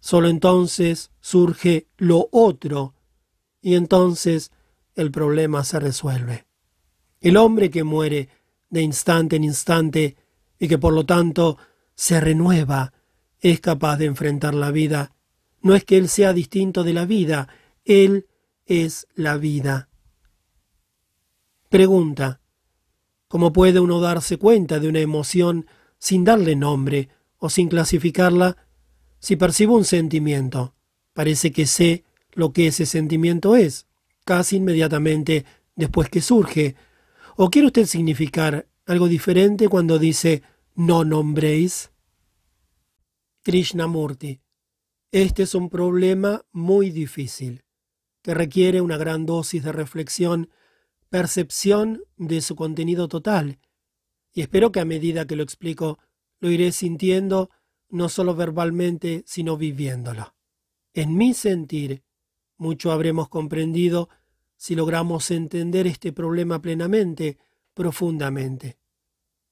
[0.00, 2.94] Solo entonces surge lo otro
[3.60, 4.50] y entonces
[4.96, 6.46] el problema se resuelve.
[7.20, 8.28] El hombre que muere
[8.70, 10.16] de instante en instante
[10.58, 11.58] y que por lo tanto
[11.94, 12.92] se renueva,
[13.40, 15.14] es capaz de enfrentar la vida.
[15.60, 17.48] No es que Él sea distinto de la vida,
[17.84, 18.26] Él
[18.66, 19.88] es la vida.
[21.74, 22.40] Pregunta.
[23.26, 25.66] ¿Cómo puede uno darse cuenta de una emoción
[25.98, 27.08] sin darle nombre
[27.38, 28.68] o sin clasificarla?
[29.18, 30.76] Si percibo un sentimiento,
[31.14, 33.88] parece que sé lo que ese sentimiento es,
[34.24, 36.76] casi inmediatamente después que surge.
[37.34, 40.44] ¿O quiere usted significar algo diferente cuando dice
[40.76, 41.90] no nombréis?
[43.42, 44.40] Krishnamurti.
[45.10, 47.64] Este es un problema muy difícil,
[48.22, 50.50] que requiere una gran dosis de reflexión,
[51.14, 53.60] percepción de su contenido total,
[54.32, 56.00] y espero que a medida que lo explico
[56.40, 57.50] lo iré sintiendo
[57.88, 60.34] no solo verbalmente, sino viviéndolo.
[60.92, 62.02] En mi sentir,
[62.56, 64.08] mucho habremos comprendido
[64.56, 67.38] si logramos entender este problema plenamente,
[67.74, 68.76] profundamente.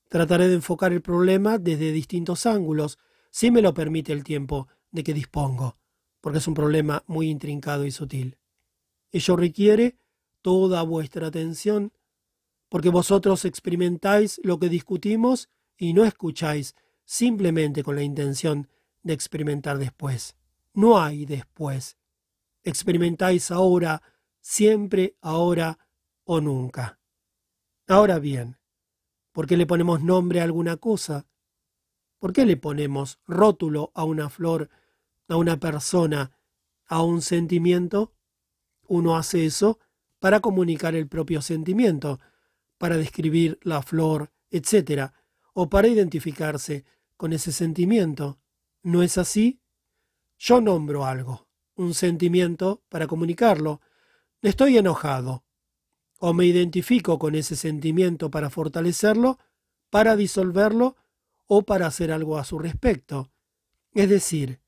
[0.09, 2.99] Trataré de enfocar el problema desde distintos ángulos,
[3.31, 5.77] si me lo permite el tiempo de que dispongo,
[6.21, 8.37] porque es un problema muy intrincado y sutil.
[9.13, 10.02] Ello requiere
[10.43, 11.93] toda vuestra atención,
[12.69, 16.75] porque vosotros experimentáis lo que discutimos y no escucháis
[17.05, 18.69] simplemente con la intención
[19.03, 20.37] de experimentar después.
[20.75, 21.97] No hay después.
[22.63, 24.03] Experimentáis ahora,
[24.41, 25.79] siempre, ahora
[26.25, 26.99] o nunca.
[27.89, 28.59] Ahora bien,
[29.33, 31.27] ¿por qué le ponemos nombre a alguna cosa?
[32.19, 34.71] ¿Por qué le ponemos rótulo a una flor,
[35.29, 36.31] a una persona,
[36.87, 38.15] a un sentimiento?
[38.87, 39.79] Uno hace eso
[40.23, 42.21] para comunicar el propio sentimiento,
[42.79, 45.11] para describir la flor, etc.,
[45.53, 46.85] o para identificarse
[47.17, 48.39] con ese sentimiento.
[48.85, 49.61] ¿No es así?
[50.39, 53.81] Yo nombro algo, un sentimiento, para comunicarlo.
[54.43, 55.45] Estoy enojado.
[56.21, 59.41] O me identifico con ese sentimiento para fortalecerlo,
[59.91, 60.95] para disolverlo
[61.49, 63.33] o para hacer algo a su respecto.
[63.93, 64.61] Es decir,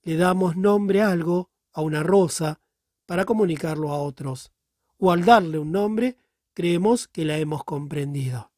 [0.00, 2.62] le damos nombre a algo, a una rosa,
[3.04, 4.54] para comunicarlo a otros.
[4.98, 6.16] O al darle un nombre,
[6.52, 8.52] creemos que la hemos comprendido.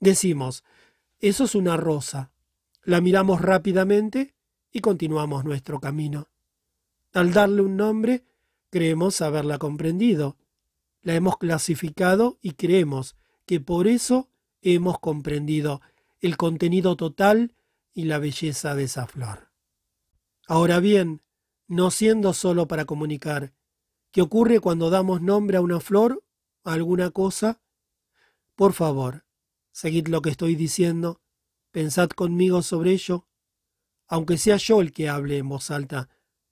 [0.00, 0.64] Decimos,
[1.20, 2.30] eso es una rosa.
[2.82, 4.34] La miramos rápidamente
[4.70, 6.28] y continuamos nuestro camino.
[7.12, 8.24] Al darle un nombre,
[8.70, 10.36] creemos haberla comprendido.
[11.02, 13.16] La hemos clasificado y creemos
[13.46, 14.28] que por eso
[14.62, 15.80] hemos comprendido
[16.20, 17.54] el contenido total
[17.94, 19.50] y la belleza de esa flor.
[20.46, 21.22] Ahora bien,
[21.66, 23.52] no siendo solo para comunicar,
[24.10, 26.24] ¿qué ocurre cuando damos nombre a una flor,
[26.64, 27.60] a alguna cosa?
[28.54, 29.24] Por favor,
[29.72, 31.20] seguid lo que estoy diciendo,
[31.70, 33.26] pensad conmigo sobre ello,
[34.06, 36.08] aunque sea yo el que hable en voz alta,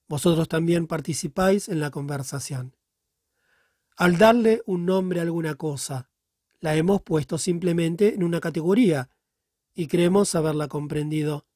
[0.08, 2.76] vosotros también participáis en la conversación.
[3.96, 6.10] Al darle un nombre a alguna cosa,
[6.60, 9.10] la hemos puesto simplemente en una categoría
[9.74, 11.46] y creemos haberla comprendido.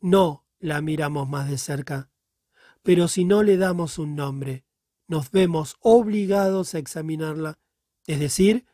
[0.00, 2.10] No la miramos más de cerca.
[2.82, 4.64] Pero si no le damos un nombre,
[5.10, 7.58] nos vemos obligados a examinarla,
[8.06, 8.64] es decir,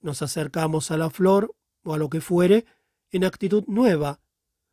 [0.00, 2.66] nos acercamos a la flor o a lo que fuere
[3.10, 4.20] en actitud nueva,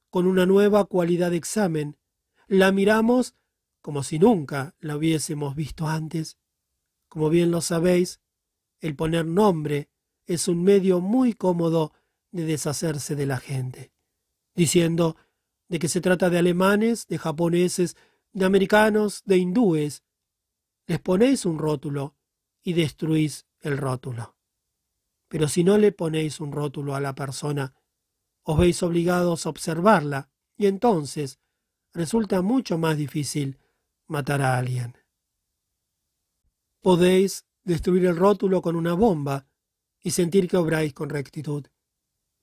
[0.09, 1.97] con una nueva cualidad de examen.
[2.47, 3.33] La miramos
[3.79, 6.37] como si nunca la hubiésemos visto antes.
[7.07, 8.19] Como bien lo sabéis,
[8.81, 9.89] el poner nombre
[10.25, 11.93] es un medio muy cómodo
[12.31, 13.93] de deshacerse de la gente,
[14.53, 15.15] diciendo
[15.69, 17.95] de que se trata de alemanes, de japoneses,
[18.33, 20.03] de americanos, de hindúes.
[20.87, 22.15] Les ponéis un rótulo
[22.61, 24.37] y destruís el rótulo.
[25.27, 27.73] Pero si no le ponéis un rótulo a la persona,
[28.43, 31.39] os veis obligados a observarla y entonces
[31.93, 33.57] resulta mucho más difícil
[34.07, 34.97] matar a alguien.
[36.81, 39.47] Podéis destruir el rótulo con una bomba
[39.99, 41.65] y sentir que obráis con rectitud.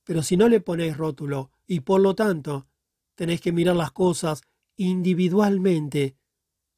[0.04, 2.66] Pero si no le ponéis rótulo y por lo tanto
[3.14, 4.42] tenéis que mirar las cosas
[4.76, 6.16] individualmente,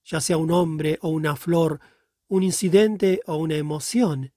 [0.04, 1.80] ya sea un hombre o una flor,
[2.28, 4.32] un incidente o una emoción,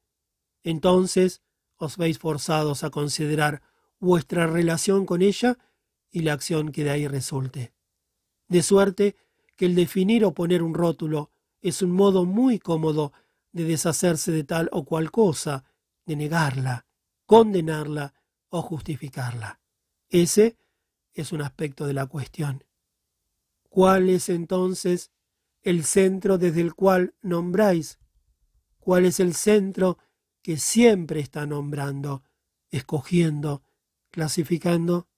[0.63, 1.41] entonces
[1.77, 3.61] os veis forzados a considerar
[3.99, 5.57] vuestra relación con ella
[6.11, 7.73] y la acción que de ahí resulte.
[8.47, 9.15] De suerte
[9.55, 13.11] que el definir o poner un rótulo es un modo muy cómodo
[13.51, 15.65] de deshacerse de tal o cual cosa,
[16.05, 16.85] de negarla,
[17.25, 18.13] condenarla
[18.49, 19.59] o justificarla.
[20.09, 20.57] Ese
[21.13, 22.63] es un aspecto de la cuestión.
[23.69, 25.11] ¿Cuál es entonces
[25.69, 27.99] el centro desde el cual nombráis?
[28.79, 29.97] ¿Cuál es el centro
[30.41, 32.23] que siempre está nombrando,
[32.71, 33.63] escogiendo,
[34.11, 35.09] clasificando,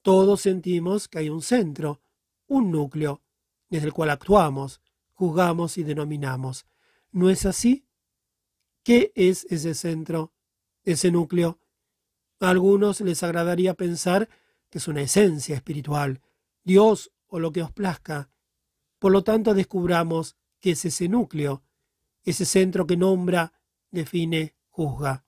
[0.00, 2.00] todos sentimos que hay un centro,
[2.46, 3.22] un núcleo,
[3.68, 4.80] desde el cual actuamos,
[5.12, 6.64] juzgamos y denominamos.
[7.10, 7.86] ¿No es así?
[8.82, 10.32] ¿Qué es ese centro,
[10.84, 11.60] ese núcleo?
[12.40, 14.30] A algunos les agradaría pensar
[14.70, 16.22] que es una esencia espiritual,
[16.64, 18.30] Dios o lo que os plazca.
[19.00, 21.64] Por lo tanto, descubramos que es ese núcleo,
[22.22, 23.52] ese centro que nombra,
[23.90, 25.24] define, juzga.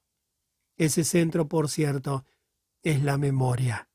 [0.76, 2.24] Ese centro, por cierto,
[2.82, 3.88] es la memoria.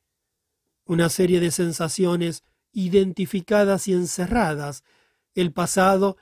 [0.83, 4.83] Una serie de sensaciones identificadas y encerradas,
[5.35, 6.17] el pasado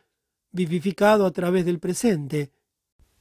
[0.51, 2.51] vivificado a través del presente.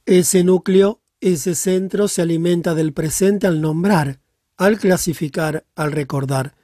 [0.05, 4.19] Ese núcleo, ese centro se alimenta del presente al nombrar,
[4.57, 6.55] al clasificar, al recordar.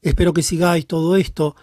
[0.00, 1.56] Espero que sigáis todo esto.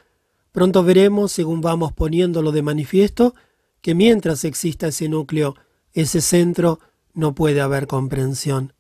[0.52, 3.36] Pronto veremos, según vamos poniéndolo de manifiesto,
[3.82, 5.56] que mientras exista ese núcleo,
[5.93, 6.80] ese centro,
[7.14, 8.74] no puede haber comprensión.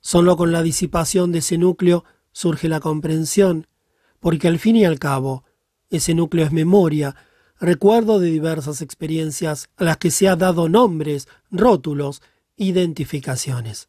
[0.00, 3.66] Solo con la disipación de ese núcleo surge la comprensión,
[4.20, 5.44] porque al fin y al cabo,
[5.90, 7.16] ese núcleo es memoria,
[7.58, 12.22] recuerdo de diversas experiencias a las que se ha dado nombres, rótulos,
[12.56, 13.88] identificaciones.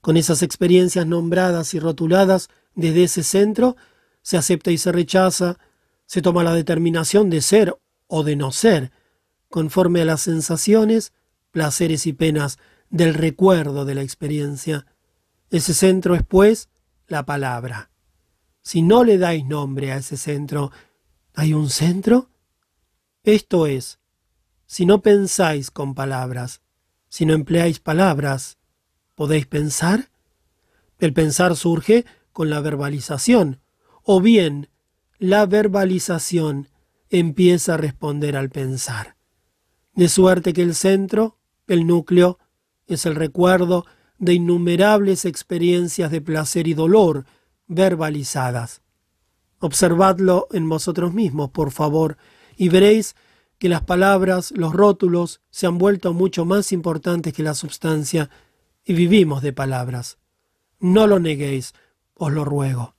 [0.00, 3.76] Con esas experiencias nombradas y rotuladas desde ese centro,
[4.22, 5.58] se acepta y se rechaza,
[6.06, 7.76] se toma la determinación de ser
[8.06, 8.92] o de no ser,
[9.48, 11.12] conforme a las sensaciones,
[11.50, 12.58] placeres y penas
[12.90, 14.86] del recuerdo de la experiencia.
[15.50, 16.68] Ese centro es, pues,
[17.08, 17.90] la palabra.
[18.62, 20.72] Si no le dais nombre a ese centro,
[21.34, 22.30] ¿hay un centro?
[23.22, 23.98] Esto es,
[24.66, 26.60] si no pensáis con palabras,
[27.08, 28.58] si no empleáis palabras,
[29.14, 30.10] ¿podéis pensar?
[30.98, 33.60] El pensar surge con la verbalización,
[34.02, 34.68] o bien
[35.18, 36.68] la verbalización
[37.10, 39.16] empieza a responder al pensar.
[39.94, 42.38] De suerte que el centro, el núcleo,
[42.86, 43.86] es el recuerdo
[44.18, 47.24] de innumerables experiencias de placer y dolor
[47.66, 48.82] verbalizadas.
[49.58, 52.18] Observadlo en vosotros mismos, por favor,
[52.56, 53.16] y veréis
[53.58, 58.30] que las palabras, los rótulos, se han vuelto mucho más importantes que la substancia,
[58.84, 60.18] y vivimos de palabras.
[60.78, 61.74] No lo neguéis,
[62.14, 62.95] os lo ruego.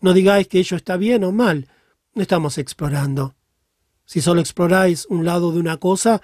[0.00, 1.68] No digáis que ello está bien o mal,
[2.14, 3.34] estamos explorando.
[4.04, 6.20] Si solo exploráis un lado de una cosa,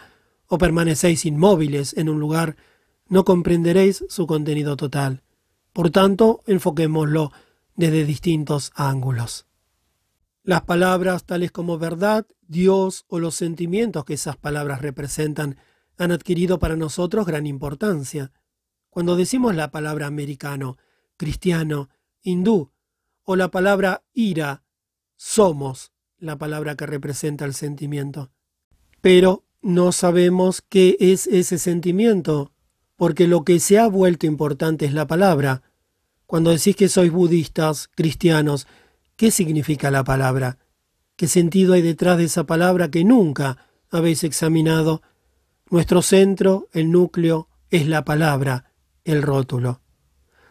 [0.48, 2.56] o permanecéis inmóviles en un lugar,
[3.08, 5.22] no comprenderéis su contenido total.
[5.72, 7.32] Por tanto, enfoquémoslo
[7.74, 9.46] desde distintos ángulos.
[10.42, 15.58] Las palabras tales como verdad, Dios o los sentimientos que esas palabras representan
[15.98, 18.32] han adquirido para nosotros gran importancia.
[18.88, 20.78] Cuando decimos la palabra americano,
[21.16, 21.88] cristiano,
[22.22, 22.70] hindú
[23.26, 24.62] o la palabra ira,
[25.16, 28.30] somos la palabra que representa el sentimiento.
[29.00, 32.52] Pero no sabemos qué es ese sentimiento,
[32.94, 35.62] porque lo que se ha vuelto importante es la palabra.
[36.26, 38.68] Cuando decís que sois budistas, cristianos,
[39.16, 40.58] ¿qué significa la palabra?
[41.16, 43.58] ¿Qué sentido hay detrás de esa palabra que nunca
[43.90, 45.02] habéis examinado?
[45.68, 48.72] Nuestro centro, el núcleo, es la palabra,
[49.02, 49.80] el rótulo.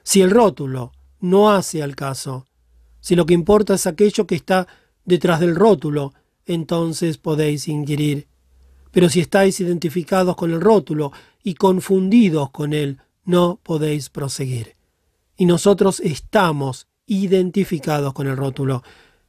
[0.04, 2.46] Si el rótulo no hace al caso,
[3.06, 4.68] si lo que importa es aquello que está
[5.04, 6.16] detrás del rótulo,
[6.48, 8.28] entonces podéis inquirir.
[8.90, 11.12] Pero si estáis identificados con el rótulo
[11.44, 14.76] y confundidos con él, no podéis proseguir.
[15.38, 18.82] Y nosotros estamos identificados con el rótulo.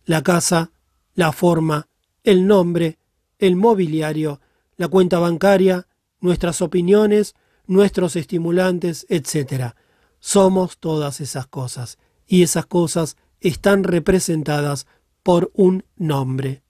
[0.07, 0.71] La casa,
[1.13, 1.87] la forma,
[2.25, 2.99] el nombre,
[3.39, 4.41] el mobiliario,
[4.79, 5.87] la cuenta bancaria,
[6.21, 7.35] nuestras opiniones,
[7.67, 9.75] nuestros estimulantes, etc.
[10.19, 14.87] Somos todas esas cosas, y esas cosas están representadas
[15.23, 16.63] por un nombre.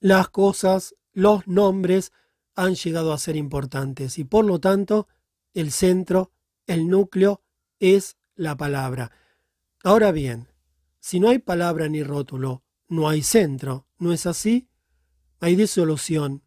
[0.00, 2.12] Las cosas, los nombres,
[2.54, 5.08] han llegado a ser importantes y por lo tanto
[5.54, 6.32] el centro,
[6.66, 7.42] el núcleo,
[7.78, 9.10] es la palabra.
[9.82, 10.48] Ahora bien,
[11.00, 14.68] si no hay palabra ni rótulo, no hay centro, ¿no es así?
[15.40, 16.42] Hay disolución,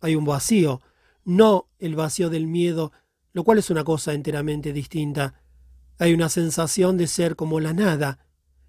[0.00, 0.80] hay un vacío,
[1.24, 2.92] no el vacío del miedo,
[3.32, 5.40] lo cual es una cosa enteramente distinta.
[5.98, 8.18] Hay una sensación de ser como la nada,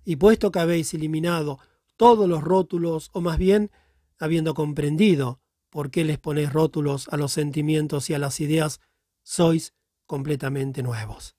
[0.04, 1.60] y puesto que habéis eliminado
[1.96, 3.72] todos los rótulos, o más bien,
[4.18, 5.40] habiendo comprendido
[5.70, 8.82] por qué les ponéis rótulos a los sentimientos y a las ideas,
[9.24, 9.74] sois
[10.06, 11.36] completamente nuevos.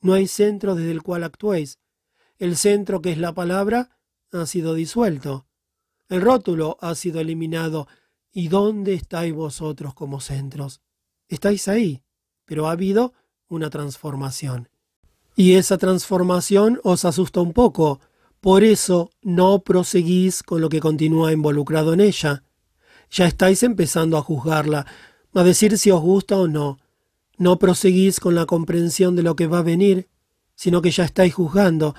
[0.00, 1.78] No hay centro desde el cual actuéis.
[2.38, 3.98] El centro que es la palabra
[4.32, 5.46] ha sido disuelto.
[6.08, 7.88] El rótulo ha sido eliminado.
[8.30, 10.80] ¿Y dónde estáis vosotros como centros?
[11.28, 12.02] Estáis ahí,
[12.44, 13.14] pero ha habido
[13.48, 14.68] una transformación
[15.38, 18.00] y esa transformación os asusta un poco.
[18.40, 22.42] Por eso no proseguís con lo que continúa involucrado en ella.
[23.08, 24.84] Ya estáis empezando a juzgarla,
[25.32, 26.78] a decir si os gusta o no.
[27.36, 30.08] No proseguís con la comprensión de lo que va a venir,
[30.56, 31.94] sino que ya estáis juzgando,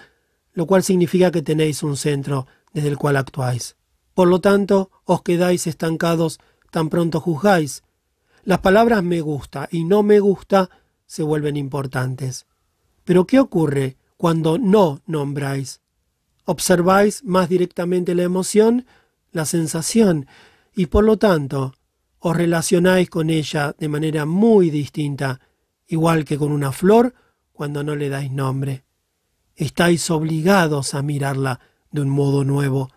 [0.51, 3.77] lo cual significa que tenéis un centro desde el cual actuáis.
[4.15, 6.39] Por lo tanto, os quedáis estancados
[6.71, 7.83] tan pronto juzgáis.
[8.43, 10.69] Las palabras me gusta y no me gusta
[11.05, 12.48] se vuelven importantes.
[13.09, 15.81] Pero ¿qué ocurre cuando no nombráis?
[16.45, 18.85] Observáis más directamente la emoción,
[19.31, 20.27] la sensación,
[20.75, 21.73] y por lo tanto
[22.19, 25.39] os relacionáis con ella de manera muy distinta,
[25.87, 27.15] igual que con una flor
[27.51, 28.83] cuando no le dais nombre.
[29.55, 32.91] Estáis obligados a mirarla de un modo nuevo.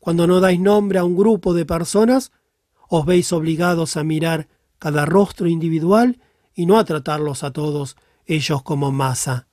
[0.00, 2.32] Cuando no dais nombre a un grupo de personas,
[2.88, 4.48] os veis obligados a mirar
[4.80, 6.18] cada rostro individual
[6.52, 9.48] y no a tratarlos a todos ellos como masa.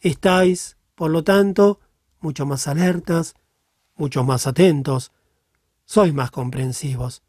[0.00, 1.80] Estáis, por lo tanto,
[2.20, 3.34] mucho más alertas,
[3.94, 5.12] mucho más atentos,
[5.84, 7.22] sois más comprensivos,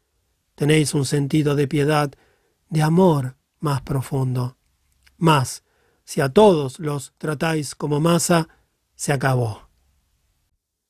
[0.54, 2.10] tenéis un sentido de piedad,
[2.68, 4.56] de amor más profundo.
[5.16, 5.62] Más,
[6.04, 8.48] si a todos los tratáis como masa,
[8.94, 9.68] se acabó.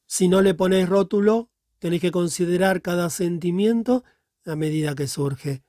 [0.06, 4.04] Si no le ponéis rótulo, tenéis que considerar cada sentimiento
[4.46, 5.62] a medida que surge.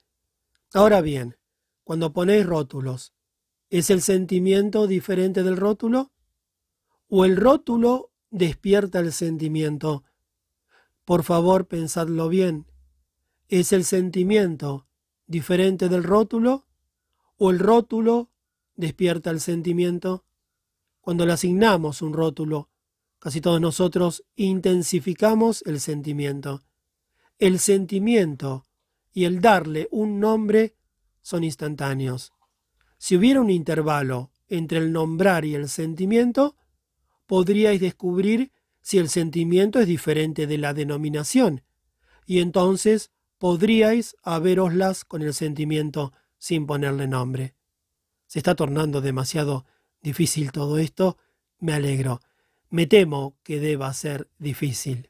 [0.73, 1.37] Ahora bien,
[1.83, 3.13] cuando ponéis rótulos,
[3.69, 6.11] ¿Es el sentimiento diferente del rótulo?
[7.07, 10.03] ¿O el rótulo despierta el sentimiento?
[11.05, 12.65] Por favor, pensadlo bien.
[13.47, 14.87] ¿Es el sentimiento
[15.27, 16.65] diferente del rótulo
[17.37, 18.31] o el rótulo
[18.75, 20.25] despierta el sentimiento?
[20.99, 22.69] Cuando le asignamos un rótulo,
[23.19, 26.63] casi todos nosotros intensificamos el sentimiento.
[27.37, 28.65] El sentimiento
[29.13, 30.75] y el darle un nombre
[31.21, 32.33] son instantáneos.
[32.99, 36.57] Si hubiera un intervalo entre el nombrar y el sentimiento,
[37.25, 41.63] podríais descubrir si el sentimiento es diferente de la denominación,
[42.25, 47.55] y entonces podríais haberoslas con el sentimiento sin ponerle nombre.
[48.27, 49.65] Se está tornando demasiado
[50.01, 51.17] difícil todo esto,
[51.59, 52.19] me alegro.
[52.69, 55.09] Me temo que deba ser difícil.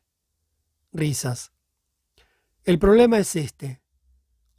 [0.93, 1.51] Risas.
[2.63, 3.81] El problema es este.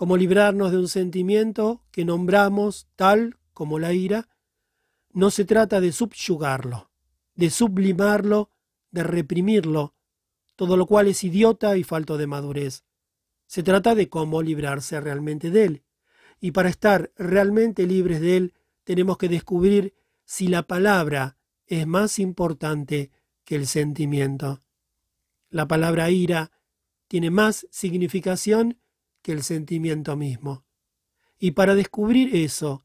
[0.01, 4.31] ¿Cómo librarnos de un sentimiento que nombramos tal como la ira?
[5.13, 6.91] No se trata de subyugarlo,
[7.35, 8.51] de sublimarlo,
[8.91, 9.95] de reprimirlo,
[10.57, 12.87] todo lo cual es idiota y falto de madurez.
[13.47, 15.85] Se trata de cómo librarse realmente de él.
[16.41, 19.93] Y para estar realmente libres de él, tenemos que descubrir
[20.25, 21.37] si la palabra
[21.67, 23.11] es más importante
[23.45, 24.63] que el sentimiento.
[25.51, 26.53] La palabra ira
[27.07, 28.79] tiene más significación
[29.23, 30.65] que el sentimiento mismo.
[31.39, 32.85] Y para descubrir eso,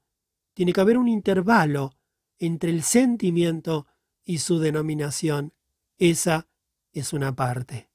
[0.54, 1.96] tiene que haber un intervalo
[2.40, 3.88] entre el sentimiento
[4.24, 5.54] y su denominación.
[5.98, 6.48] Esa
[6.92, 7.90] es una parte.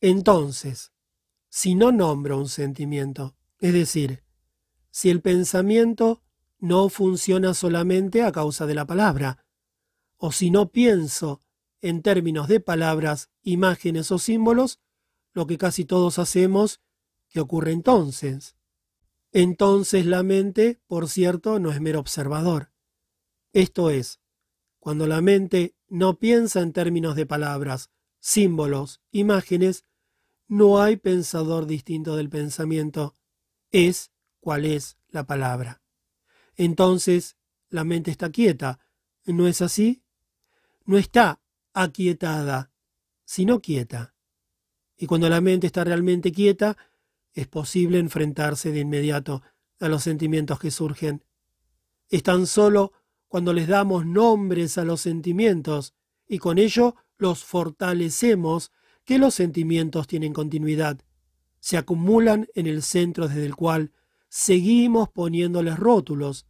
[0.00, 0.92] Entonces,
[1.48, 4.22] si no nombro un sentimiento, es decir,
[4.90, 6.22] si el pensamiento
[6.58, 9.44] no funciona solamente a causa de la palabra,
[10.16, 11.40] o si no pienso
[11.80, 14.80] en términos de palabras, imágenes o símbolos,
[15.32, 16.80] lo que casi todos hacemos,
[17.30, 18.56] ¿qué ocurre entonces?
[19.32, 22.72] Entonces la mente, por cierto, no es mero observador.
[23.52, 24.20] Esto es,
[24.78, 29.86] cuando la mente no piensa en términos de palabras, símbolos, imágenes,
[30.46, 33.14] no hay pensador distinto del pensamiento.
[33.70, 34.10] Es
[34.40, 35.80] cuál es la palabra.
[36.56, 37.36] Entonces,
[37.68, 38.80] la mente está quieta.
[39.24, 40.02] ¿No es así?
[40.90, 41.40] no está
[41.72, 42.72] aquietada,
[43.24, 44.16] sino quieta.
[44.96, 46.76] Y cuando la mente está realmente quieta,
[47.34, 49.42] es posible enfrentarse de inmediato
[49.78, 51.24] a los sentimientos que surgen.
[52.08, 52.92] Es tan solo
[53.28, 55.94] cuando les damos nombres a los sentimientos
[56.26, 58.72] y con ello los fortalecemos
[59.04, 61.00] que los sentimientos tienen continuidad.
[61.60, 63.92] Se acumulan en el centro desde el cual
[64.28, 66.46] seguimos poniéndoles rótulos,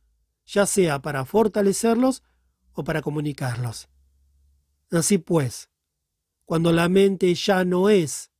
[0.46, 2.22] ya sea para fortalecerlos
[2.72, 3.88] o para comunicarlos.
[4.90, 5.70] Así pues,
[6.44, 8.30] cuando la mente ya no es,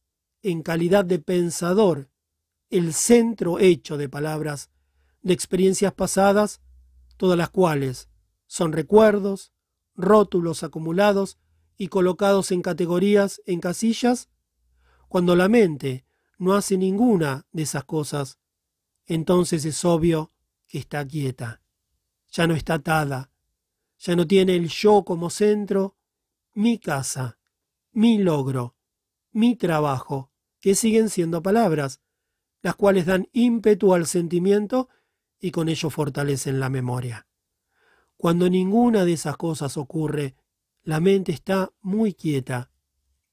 [0.42, 2.09] en calidad de pensador,
[2.70, 4.70] el centro hecho de palabras,
[5.22, 6.60] de experiencias pasadas,
[7.16, 8.08] todas las cuales
[8.46, 9.52] son recuerdos,
[9.96, 11.38] rótulos acumulados
[11.76, 14.28] y colocados en categorías, en casillas,
[15.08, 16.06] cuando la mente
[16.38, 18.38] no hace ninguna de esas cosas,
[19.06, 20.30] entonces es obvio
[20.68, 21.62] que está quieta,
[22.30, 23.30] ya no está atada,
[23.98, 25.96] ya no tiene el yo como centro,
[26.54, 27.38] mi casa,
[27.92, 28.76] mi logro,
[29.32, 32.00] mi trabajo, que siguen siendo palabras,
[32.62, 34.88] las cuales dan ímpetu al sentimiento
[35.38, 37.26] y con ello fortalecen la memoria.
[38.16, 40.34] Cuando ninguna de esas cosas ocurre,
[40.82, 42.70] la mente está muy quieta.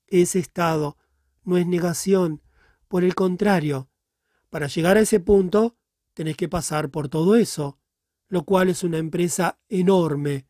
[0.08, 0.98] Ese estado
[1.44, 2.42] no es negación,
[2.88, 3.90] por el contrario,
[4.50, 5.76] para llegar a ese punto
[6.14, 7.80] tenés que pasar por todo eso,
[8.30, 10.48] lo cual es una empresa enorme.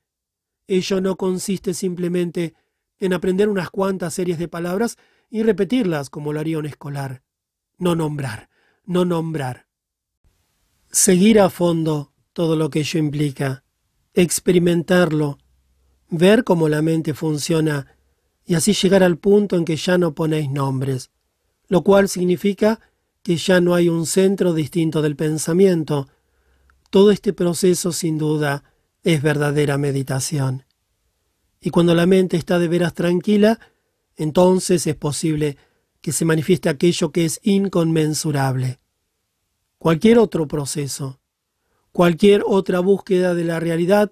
[0.68, 2.54] Ello no consiste simplemente
[3.00, 4.98] en aprender unas cuantas series de palabras
[5.30, 7.24] y repetirlas como lo haría un escolar.
[7.78, 8.50] No nombrar,
[8.88, 9.68] no nombrar.
[10.90, 13.64] Seguir a fondo todo lo que ello implica,
[14.14, 15.38] experimentarlo,
[16.10, 17.96] ver cómo la mente funciona
[18.46, 21.12] y así llegar al punto en que ya no ponéis nombres,
[21.68, 22.80] lo cual significa
[23.22, 26.08] que ya no hay un centro distinto del pensamiento.
[26.90, 28.64] Todo este proceso sin duda
[29.04, 30.64] es verdadera meditación.
[31.60, 33.60] Y cuando la mente está de veras tranquila,
[34.16, 35.58] entonces es posible
[36.08, 38.80] que se manifieste aquello que es inconmensurable.
[39.78, 41.20] Cualquier otro proceso,
[41.92, 44.12] cualquier otra búsqueda de la realidad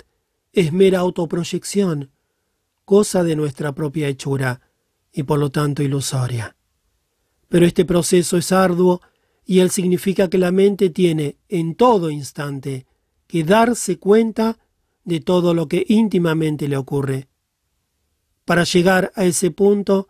[0.51, 2.11] es mera autoproyección,
[2.83, 4.59] cosa de nuestra propia hechura
[5.13, 6.57] y por lo tanto ilusoria.
[7.47, 8.99] Pero este proceso es arduo
[9.45, 12.87] y él significa que la mente tiene en todo instante
[13.25, 14.59] que darse cuenta
[15.05, 17.29] de todo lo que íntimamente le ocurre
[18.43, 20.09] para llegar a ese punto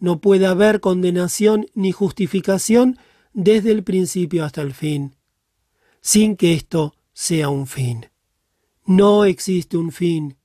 [0.00, 2.98] no puede haber condenación ni justificación
[3.32, 5.14] desde el principio hasta el fin,
[6.00, 8.06] sin que esto sea un fin.
[8.86, 10.36] No existe un fin,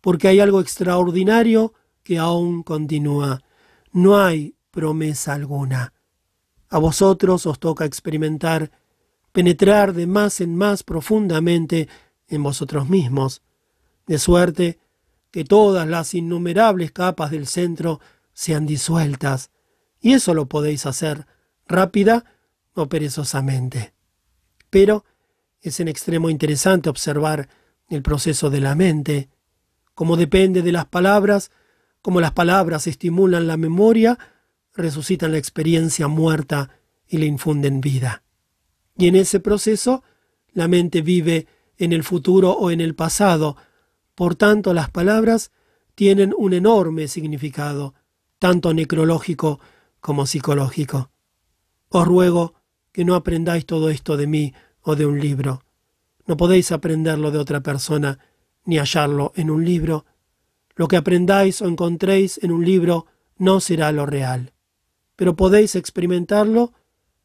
[0.00, 3.42] porque hay algo extraordinario que aún continúa.
[3.92, 5.92] No hay promesa alguna.
[6.68, 8.70] A vosotros os toca experimentar,
[9.32, 11.88] penetrar de más en más profundamente
[12.26, 13.42] en vosotros mismos,
[14.06, 14.78] de suerte
[15.30, 18.00] que todas las innumerables capas del centro
[18.34, 19.50] sean disueltas,
[20.00, 21.26] y eso lo podéis hacer
[21.66, 22.26] rápida
[22.74, 23.94] o perezosamente.
[24.68, 25.04] Pero
[25.62, 27.48] es en extremo interesante observar
[27.88, 29.30] el proceso de la mente,
[29.94, 31.50] como depende de las palabras,
[32.02, 34.18] como las palabras estimulan la memoria,
[34.74, 36.70] resucitan la experiencia muerta
[37.08, 38.24] y le infunden vida.
[38.98, 40.02] Y en ese proceso,
[40.52, 41.46] la mente vive
[41.78, 43.56] en el futuro o en el pasado,
[44.14, 45.50] por tanto las palabras
[45.94, 47.94] tienen un enorme significado,
[48.38, 49.60] tanto necrológico
[50.00, 51.10] como psicológico.
[51.88, 52.54] Os ruego
[52.92, 55.62] que no aprendáis todo esto de mí o de un libro.
[56.26, 58.18] No podéis aprenderlo de otra persona,
[58.64, 60.06] ni hallarlo en un libro.
[60.74, 63.06] Lo que aprendáis o encontréis en un libro
[63.36, 64.52] no será lo real.
[65.16, 66.72] Pero podéis experimentarlo,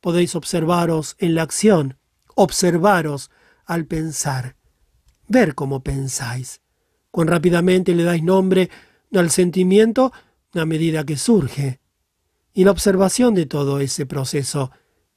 [0.01, 1.97] podéis observaros en la acción,
[2.35, 3.31] observaros
[3.65, 4.55] al pensar,
[5.27, 6.61] ver cómo pensáis.
[7.11, 8.69] Cuán rápidamente le dais nombre
[9.13, 10.11] al sentimiento
[10.53, 11.79] a medida que surge.
[12.53, 14.71] Y la observación de todo ese proceso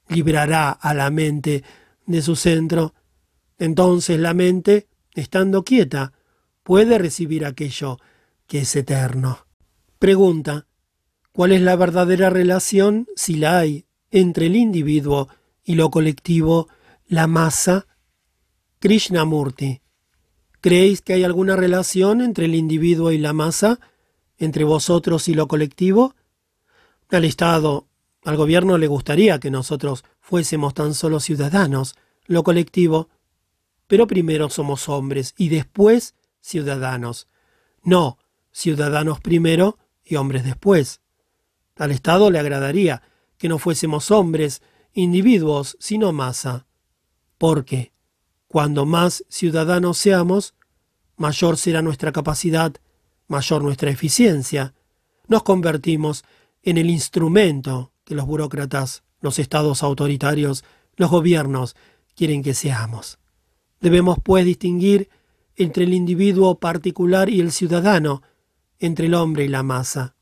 [0.07, 1.63] librará a la mente
[2.05, 2.93] de su centro.
[3.57, 6.13] Entonces la mente, estando quieta,
[6.63, 7.97] puede recibir aquello
[8.47, 9.47] que es eterno.
[9.99, 10.67] Pregunta,
[11.31, 15.29] ¿cuál es la verdadera relación, si la hay, entre el individuo
[15.63, 16.67] y lo colectivo,
[17.07, 17.87] la masa?
[18.79, 19.81] Krishnamurti,
[20.59, 23.79] ¿creéis que hay alguna relación entre el individuo y la masa,
[24.37, 26.15] entre vosotros y lo colectivo?
[27.09, 27.87] Al Estado,
[28.23, 33.09] al gobierno le gustaría que nosotros fuésemos tan solo ciudadanos, lo colectivo,
[33.87, 37.27] pero primero somos hombres y después ciudadanos.
[37.83, 38.17] No,
[38.51, 41.01] ciudadanos primero y hombres después.
[41.75, 43.01] Al Estado le agradaría
[43.37, 44.61] que no fuésemos hombres,
[44.93, 46.65] individuos, sino masa.
[47.37, 47.91] Porque,
[48.47, 50.53] cuando más ciudadanos seamos,
[51.17, 52.73] mayor será nuestra capacidad,
[53.27, 54.73] mayor nuestra eficiencia.
[55.27, 56.23] Nos convertimos
[56.61, 60.63] en el instrumento que los burócratas, los estados autoritarios,
[60.95, 61.75] los gobiernos
[62.15, 63.19] quieren que seamos.
[63.79, 65.09] Debemos, pues, distinguir
[65.55, 68.21] entre el individuo particular y el ciudadano,
[68.79, 70.15] entre el hombre y la masa.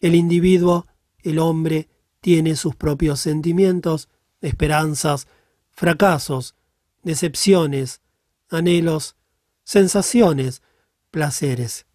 [0.00, 0.86] El individuo,
[1.22, 1.88] el hombre,
[2.20, 4.08] tiene sus propios sentimientos,
[4.40, 5.26] esperanzas,
[5.70, 6.54] fracasos,
[7.02, 8.00] decepciones,
[8.48, 9.16] anhelos,
[9.64, 10.62] sensaciones,
[11.10, 11.86] placeres.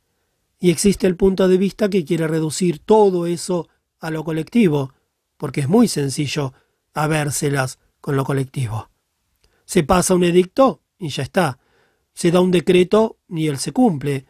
[0.59, 4.93] Y existe el punto de vista que quiere reducir todo eso a lo colectivo,
[5.37, 6.53] porque es muy sencillo
[6.93, 8.89] habérselas con lo colectivo.
[9.65, 11.59] Se pasa un edicto y ya está.
[12.13, 14.25] Se da un decreto y él se cumple.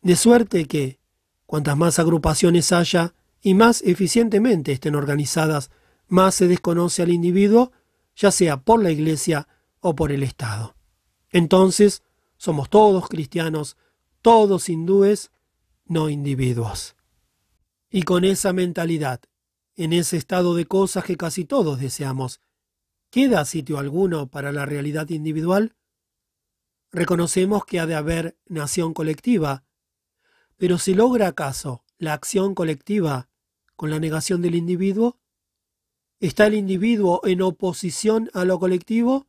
[0.00, 0.98] De suerte que,
[1.46, 5.70] cuantas más agrupaciones haya y más eficientemente estén organizadas,
[6.06, 7.72] más se desconoce al individuo,
[8.16, 9.48] ya sea por la Iglesia
[9.80, 10.74] o por el Estado.
[11.30, 12.02] Entonces,
[12.36, 13.76] somos todos cristianos,
[14.22, 15.30] todos hindúes,
[15.88, 16.96] no individuos.
[17.90, 19.20] Y con esa mentalidad,
[19.74, 22.40] en ese estado de cosas que casi todos deseamos,
[23.10, 25.74] ¿queda sitio alguno para la realidad individual?
[26.92, 29.64] Reconocemos que ha de haber nación colectiva,
[30.56, 33.28] pero ¿se logra acaso la acción colectiva
[33.76, 35.18] con la negación del individuo?
[36.20, 39.28] ¿Está el individuo en oposición a lo colectivo?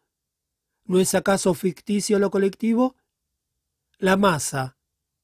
[0.85, 2.95] ¿No es acaso ficticio lo colectivo?
[3.99, 4.78] ¿La masa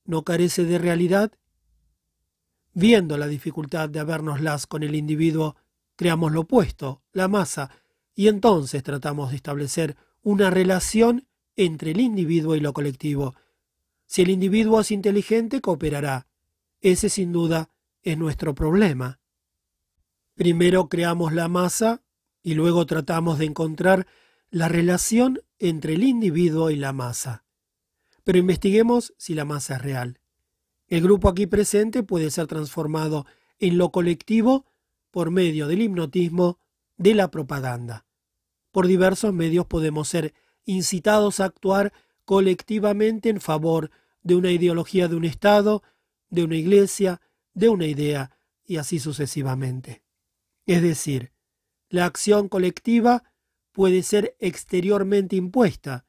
[0.06, 1.32] no carece de realidad?
[2.74, 5.56] Viendo la dificultad de habérnoslas con el individuo,
[5.96, 7.72] creamos lo opuesto, la masa,
[8.14, 13.36] y entonces tratamos de establecer una relación entre el individuo y lo colectivo.
[14.06, 16.28] Si el individuo es inteligente, cooperará.
[16.82, 17.70] Ese sin duda
[18.04, 19.20] es nuestro problema.
[20.36, 22.04] Primero creamos la masa
[22.44, 24.06] y luego tratamos de encontrar
[24.50, 27.45] la relación entre el individuo y la masa.
[28.26, 30.20] Pero investiguemos si la masa es real.
[30.88, 33.26] El grupo aquí presente puede ser transformado
[33.60, 34.66] en lo colectivo
[35.12, 36.60] por medio del hipnotismo
[36.98, 38.06] de la propaganda.
[38.72, 40.34] Por diversos medios podemos ser
[40.66, 41.94] incitados a actuar
[42.26, 43.92] colectivamente en favor
[44.24, 45.84] de una ideología de un Estado,
[46.30, 47.22] de una iglesia,
[47.54, 48.32] de una idea,
[48.66, 50.02] y así sucesivamente.
[50.66, 51.32] Es decir,
[51.90, 53.24] la acción colectiva
[53.72, 56.06] puede ser exteriormente impuesta,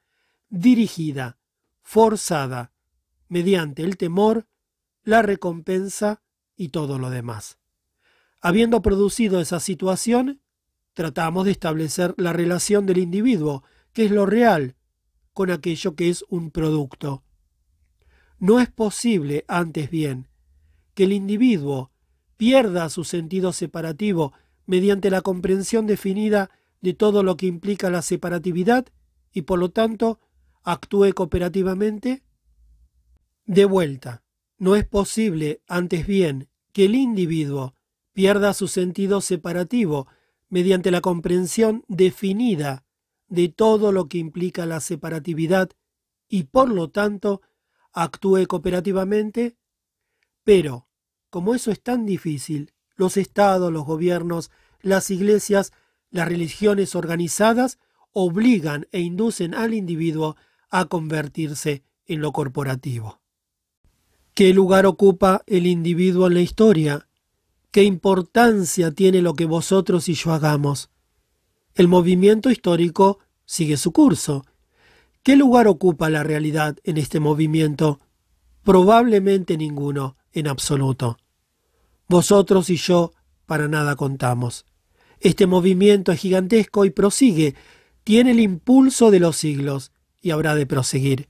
[0.48, 1.38] dirigida,
[1.86, 2.72] forzada,
[3.28, 4.48] mediante el temor,
[5.04, 6.20] la recompensa
[6.56, 7.58] y todo lo demás.
[8.40, 10.42] Habiendo producido esa situación,
[10.94, 14.74] tratamos de establecer la relación del individuo, que es lo real,
[15.32, 17.22] con aquello que es un producto.
[18.40, 20.26] No es posible, antes bien,
[20.94, 21.92] que el individuo
[22.36, 24.32] pierda su sentido separativo
[24.66, 26.50] mediante la comprensión definida
[26.80, 28.86] de todo lo que implica la separatividad
[29.32, 30.18] y por lo tanto
[30.66, 32.24] actúe cooperativamente?
[33.44, 34.24] De vuelta,
[34.58, 37.74] no es posible, antes bien, que el individuo
[38.12, 40.08] pierda su sentido separativo
[40.48, 42.84] mediante la comprensión definida
[43.28, 45.70] de todo lo que implica la separatividad
[46.28, 47.42] y por lo tanto
[47.92, 49.56] actúe cooperativamente?
[50.42, 50.88] Pero,
[51.30, 55.72] como eso es tan difícil, los estados, los gobiernos, las iglesias,
[56.10, 57.78] las religiones organizadas
[58.10, 60.36] obligan e inducen al individuo
[60.70, 63.20] a convertirse en lo corporativo.
[64.34, 67.08] ¿Qué lugar ocupa el individuo en la historia?
[67.70, 70.90] ¿Qué importancia tiene lo que vosotros y yo hagamos?
[71.74, 74.44] El movimiento histórico sigue su curso.
[75.22, 78.00] ¿Qué lugar ocupa la realidad en este movimiento?
[78.62, 81.18] Probablemente ninguno, en absoluto.
[82.08, 83.12] Vosotros y yo
[83.46, 84.66] para nada contamos.
[85.20, 87.54] Este movimiento es gigantesco y prosigue,
[88.04, 89.92] tiene el impulso de los siglos
[90.26, 91.28] y habrá de proseguir.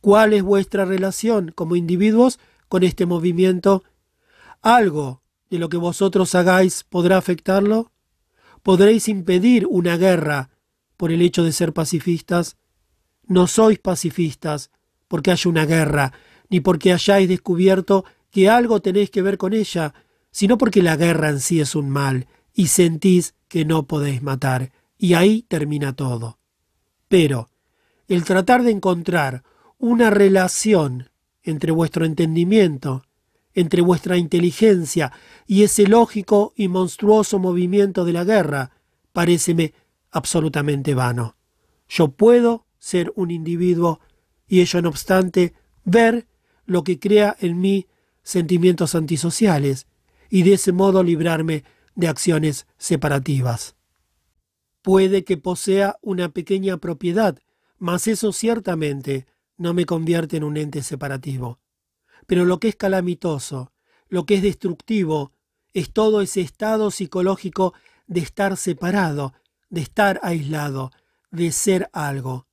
[0.00, 2.38] ¿Cuál es vuestra relación como individuos
[2.68, 3.82] con este movimiento?
[4.62, 7.90] ¿Algo de lo que vosotros hagáis podrá afectarlo?
[8.62, 10.50] ¿Podréis impedir una guerra
[10.96, 12.56] por el hecho de ser pacifistas?
[13.26, 14.70] No sois pacifistas
[15.08, 16.12] porque haya una guerra,
[16.50, 19.92] ni porque hayáis descubierto que algo tenéis que ver con ella,
[20.30, 24.70] sino porque la guerra en sí es un mal y sentís que no podéis matar,
[24.96, 26.38] y ahí termina todo.
[27.08, 27.48] Pero
[28.14, 29.44] el tratar de encontrar
[29.78, 31.10] una relación
[31.42, 33.04] entre vuestro entendimiento
[33.54, 35.12] entre vuestra inteligencia
[35.46, 38.72] y ese lógico y monstruoso movimiento de la guerra,
[39.12, 39.74] paréceme
[40.10, 41.36] absolutamente vano.
[41.88, 44.00] Yo puedo ser un individuo
[44.46, 45.54] y ello no obstante
[45.84, 46.26] ver
[46.66, 47.88] lo que crea en mí
[48.22, 49.86] sentimientos antisociales
[50.28, 51.64] y de ese modo librarme
[51.94, 53.76] de acciones separativas.
[54.82, 57.38] Puede que posea una pequeña propiedad,
[57.80, 59.26] mas eso ciertamente
[59.56, 61.58] no me convierte en un ente separativo.
[62.26, 63.72] Pero lo que es calamitoso,
[64.08, 65.32] lo que es destructivo,
[65.72, 67.74] es todo ese estado psicológico
[68.06, 69.32] de estar separado,
[69.70, 70.90] de estar aislado,
[71.30, 72.46] de ser algo.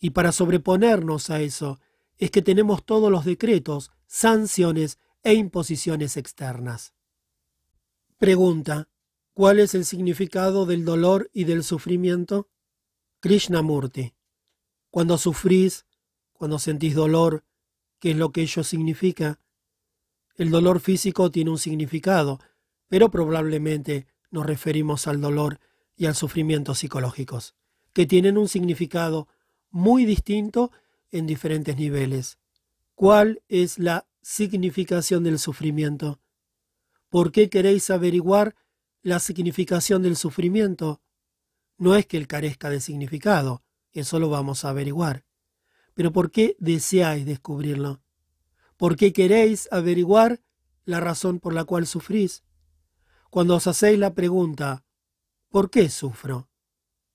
[0.00, 1.78] Y para sobreponernos a eso,
[2.18, 6.92] es que tenemos todos los decretos, sanciones e imposiciones externas.
[8.18, 8.88] Pregunta.
[9.32, 12.50] ¿Cuál es el significado del dolor y del sufrimiento?
[13.20, 14.12] Krishnamurti.
[14.90, 15.86] Cuando sufrís,
[16.32, 17.44] cuando sentís dolor,
[18.00, 19.38] qué es lo que ello significa.
[20.36, 22.40] El dolor físico tiene un significado,
[22.88, 25.60] pero probablemente nos referimos al dolor
[25.96, 27.54] y al sufrimiento psicológicos,
[27.92, 29.28] que tienen un significado
[29.70, 30.72] muy distinto
[31.12, 32.38] en diferentes niveles.
[32.94, 36.20] ¿Cuál es la significación del sufrimiento?
[37.08, 38.56] ¿Por qué queréis averiguar
[39.02, 41.00] la significación del sufrimiento?
[41.76, 43.62] No es que él carezca de significado,
[43.92, 45.24] eso lo vamos a averiguar.
[45.94, 48.02] Pero ¿por qué deseáis descubrirlo?
[48.76, 50.40] ¿Por qué queréis averiguar
[50.84, 52.44] la razón por la cual sufrís?
[53.30, 54.84] Cuando os hacéis la pregunta,
[55.50, 56.50] ¿por qué sufro?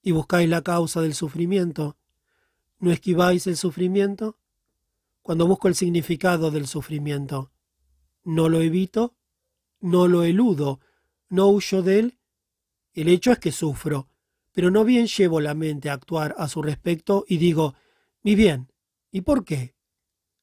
[0.05, 1.97] y buscáis la causa del sufrimiento,
[2.77, 4.37] ¿no esquiváis el sufrimiento?
[5.23, 7.51] Cuando busco el significado del sufrimiento,
[8.23, 9.15] ¿no lo evito?
[9.81, 10.79] ¿No lo eludo?
[11.27, 12.19] ¿No huyo de él?
[12.93, 14.07] El hecho es que sufro,
[14.55, 17.75] pero no bien llevo la mente a actuar a su respecto y digo,
[18.23, 18.71] mi bien,
[19.11, 19.75] ¿y por qué?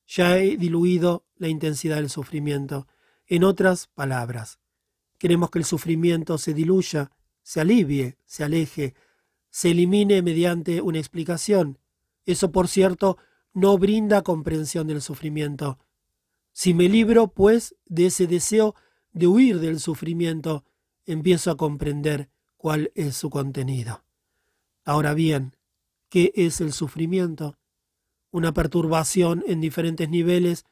[0.06, 2.86] Ya he diluido la intensidad del sufrimiento.
[3.26, 4.59] En otras palabras,
[5.16, 7.10] queremos que el sufrimiento se diluya,
[7.43, 8.94] se alivie, se aleje,
[9.48, 11.78] se elimine mediante una explicación.
[12.26, 13.16] Eso, por cierto,
[13.55, 15.78] no brinda comprensión del sufrimiento.
[16.52, 18.74] Si me libro, pues, de ese deseo
[19.12, 20.64] de huir del sufrimiento,
[21.06, 22.28] empiezo a comprender
[22.62, 24.05] cuál es su contenido.
[24.84, 25.56] Ahora bien,
[26.09, 27.59] ¿qué es el sufrimiento?
[28.32, 30.64] una perturbación en diferentes niveles,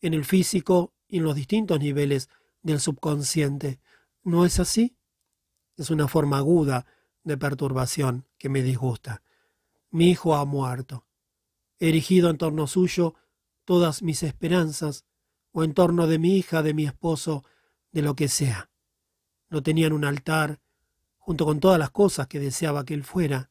[0.00, 2.28] en el físico y en los distintos niveles
[2.62, 3.80] del subconsciente.
[4.24, 4.98] ¿No es así?
[5.76, 6.84] Es una forma aguda
[7.22, 9.22] de perturbación que me disgusta.
[9.90, 11.06] Mi hijo ha muerto.
[11.78, 13.14] He erigido en torno suyo
[13.64, 15.04] todas mis esperanzas,
[15.52, 17.44] o en torno de mi hija, de mi esposo,
[17.92, 18.68] de lo que sea.
[19.48, 20.60] No tenían un altar,
[21.26, 23.50] junto con todas las cosas que deseaba que él fuera,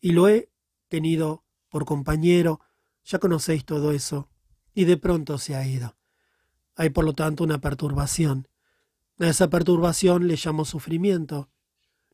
[0.00, 0.50] y lo he
[0.88, 2.60] tenido por compañero,
[3.04, 4.28] ya conocéis todo eso,
[4.74, 5.96] y de pronto se ha ido.
[6.74, 8.48] Hay por lo tanto una perturbación.
[9.20, 11.48] A esa perturbación le llamo sufrimiento.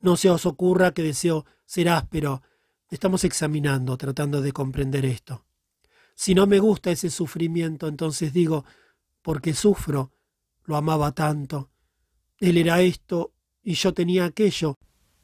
[0.03, 2.43] No se os ocurra que deseo ser áspero.
[2.91, 5.47] Estamos examinando, tratando de comprender esto.
[6.15, 8.67] Si no me gusta ese sufrimiento, entonces digo,
[9.23, 10.13] porque sufro,
[10.65, 11.71] lo amaba tanto.
[12.37, 13.33] Él era esto
[13.63, 14.79] y yo tenía aquello,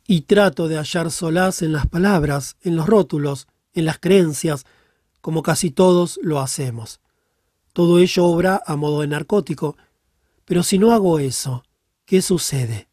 [0.07, 4.65] y trato de hallar solaz en las palabras, en los rótulos, en las creencias,
[5.21, 7.01] como casi todos lo hacemos.
[7.73, 9.77] Todo ello obra a modo de narcótico,
[10.45, 11.63] pero si no hago eso,
[12.07, 12.89] ¿qué sucede?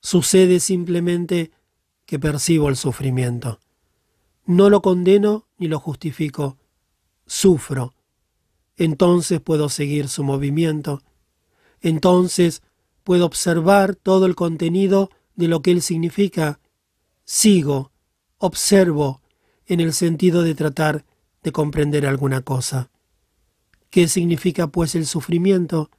[0.00, 1.50] Sucede simplemente
[2.04, 3.58] que percibo el sufrimiento.
[4.44, 6.58] No lo condeno ni lo justifico,
[7.26, 7.94] sufro.
[8.76, 11.02] Entonces puedo seguir su movimiento.
[11.80, 12.62] Entonces
[13.04, 16.60] puedo observar todo el contenido de lo que él significa.
[17.24, 17.92] Sigo,
[18.38, 19.22] observo,
[19.66, 21.04] en el sentido de tratar
[21.42, 22.90] de comprender alguna cosa.
[23.90, 25.90] ¿Qué significa pues el sufrimiento?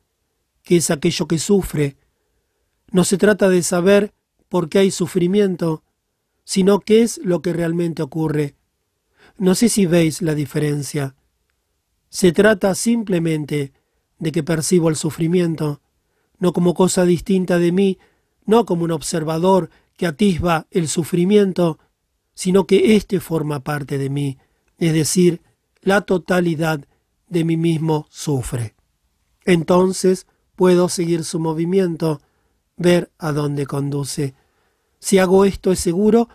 [0.63, 1.97] ¿Qué es aquello que sufre?
[2.91, 4.13] No se trata de saber
[4.49, 5.83] por qué hay sufrimiento,
[6.43, 8.55] sino qué es lo que realmente ocurre.
[9.37, 11.15] No sé si veis la diferencia.
[12.09, 13.73] Se trata simplemente
[14.19, 15.81] de que percibo el sufrimiento,
[16.43, 17.99] no como cosa distinta de mí,
[18.45, 21.79] no como un observador que atisba el sufrimiento,
[22.33, 24.37] sino que éste forma parte de mí,
[24.77, 25.41] es decir,
[25.79, 26.85] la totalidad
[27.29, 28.75] de mí mismo sufre.
[29.45, 32.19] Entonces puedo seguir su movimiento,
[32.75, 34.35] ver a dónde conduce.
[34.99, 36.27] Si hago esto es seguro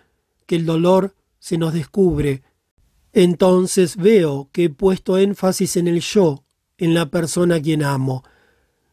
[0.46, 2.42] que el dolor se nos descubre.
[3.12, 6.44] Entonces veo que he puesto énfasis en el yo,
[6.78, 8.24] en la persona a quien amo.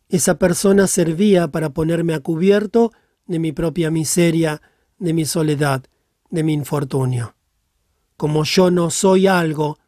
[0.10, 2.92] Esa persona servía para ponerme a cubierto
[3.26, 4.62] de mi propia miseria,
[5.00, 5.84] de mi soledad,
[6.30, 7.36] de mi infortunio.
[8.18, 9.80] Como yo no soy algo,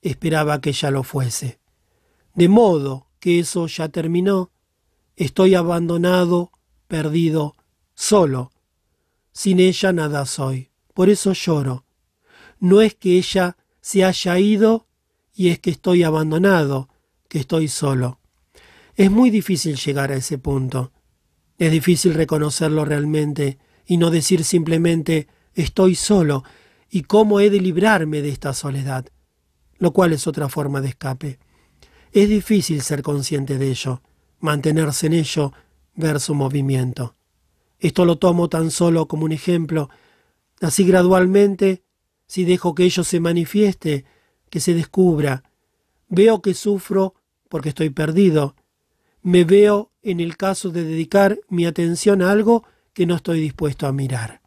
[0.00, 1.58] esperaba que ya lo fuese.
[2.34, 4.52] De modo que eso ya terminó,
[5.16, 6.52] estoy abandonado,
[6.88, 7.56] perdido,
[7.94, 8.52] solo.
[9.32, 10.70] Sin ella nada soy.
[10.94, 11.84] Por eso lloro.
[12.60, 14.86] No es que ella se haya ido
[15.34, 16.88] y es que estoy abandonado,
[17.28, 18.20] que estoy solo.
[18.96, 20.92] Es muy difícil llegar a ese punto.
[21.58, 26.44] Es difícil reconocerlo realmente y no decir simplemente estoy solo
[26.90, 29.06] y cómo he de librarme de esta soledad,
[29.78, 31.38] lo cual es otra forma de escape.
[32.12, 34.00] Es difícil ser consciente de ello,
[34.38, 35.52] mantenerse en ello,
[35.96, 37.16] ver su movimiento.
[37.80, 39.90] Esto lo tomo tan solo como un ejemplo.
[40.60, 41.82] Así gradualmente,
[42.28, 44.04] si dejo que ello se manifieste,
[44.50, 45.42] que se descubra,
[46.08, 47.14] veo que sufro
[47.48, 48.54] porque estoy perdido.
[49.24, 53.86] Me veo en el caso de dedicar mi atención a algo que no estoy dispuesto
[53.86, 54.42] a mirar.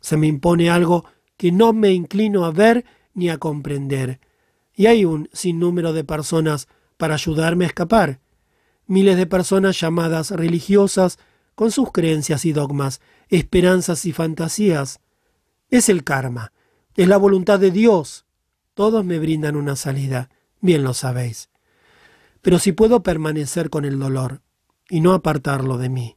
[0.00, 1.04] Se me impone algo
[1.36, 4.18] que no me inclino a ver ni a comprender.
[4.74, 6.66] Y hay un sinnúmero de personas
[6.96, 8.20] para ayudarme a escapar.
[8.86, 11.18] Miles de personas llamadas religiosas
[11.54, 15.00] con sus creencias y dogmas, esperanzas y fantasías.
[15.68, 16.52] Es el karma,
[16.94, 18.24] es la voluntad de Dios.
[18.72, 20.30] Todos me brindan una salida,
[20.62, 21.50] bien lo sabéis.
[22.46, 24.40] Pero si puedo permanecer con el dolor
[24.88, 26.16] y no apartarlo de mí,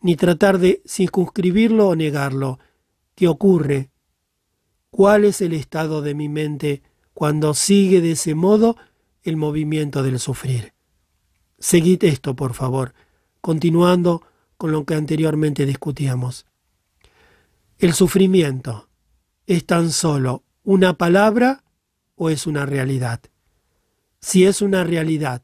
[0.00, 2.58] ni tratar de circunscribirlo o negarlo,
[3.14, 3.92] ¿qué ocurre?
[4.90, 6.82] ¿Cuál es el estado de mi mente
[7.14, 8.76] cuando sigue de ese modo
[9.22, 10.74] el movimiento del sufrir?
[11.60, 12.92] Seguid esto, por favor,
[13.40, 14.24] continuando
[14.56, 16.44] con lo que anteriormente discutíamos.
[17.78, 18.88] ¿El sufrimiento
[19.46, 21.62] es tan solo una palabra
[22.16, 23.20] o es una realidad?
[24.20, 25.42] Si es una realidad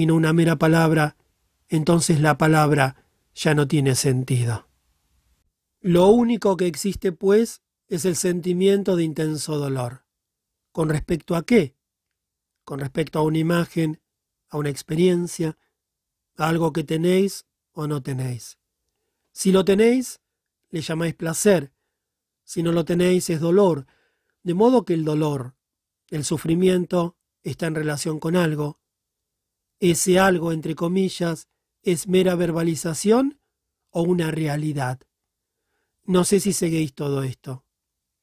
[0.00, 1.16] y no una mera palabra,
[1.68, 3.04] entonces la palabra
[3.34, 4.66] ya no tiene sentido.
[5.80, 10.06] Lo único que existe, pues, es el sentimiento de intenso dolor.
[10.72, 11.76] ¿Con respecto a qué?
[12.64, 14.00] Con respecto a una imagen,
[14.48, 15.58] a una experiencia,
[16.36, 18.58] a algo que tenéis o no tenéis.
[19.32, 20.20] Si lo tenéis,
[20.70, 21.74] le llamáis placer.
[22.42, 23.86] Si no lo tenéis, es dolor.
[24.42, 25.56] De modo que el dolor,
[26.08, 28.79] el sufrimiento, está en relación con algo.
[29.80, 31.48] Ese algo, entre comillas,
[31.82, 33.40] es mera verbalización
[33.88, 35.00] o una realidad.
[36.04, 37.64] No sé si seguís todo esto.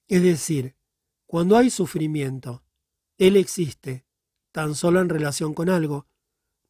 [0.07, 0.75] Es decir,
[1.25, 2.63] cuando hay sufrimiento,
[3.17, 4.05] él existe
[4.51, 6.07] tan solo en relación con algo.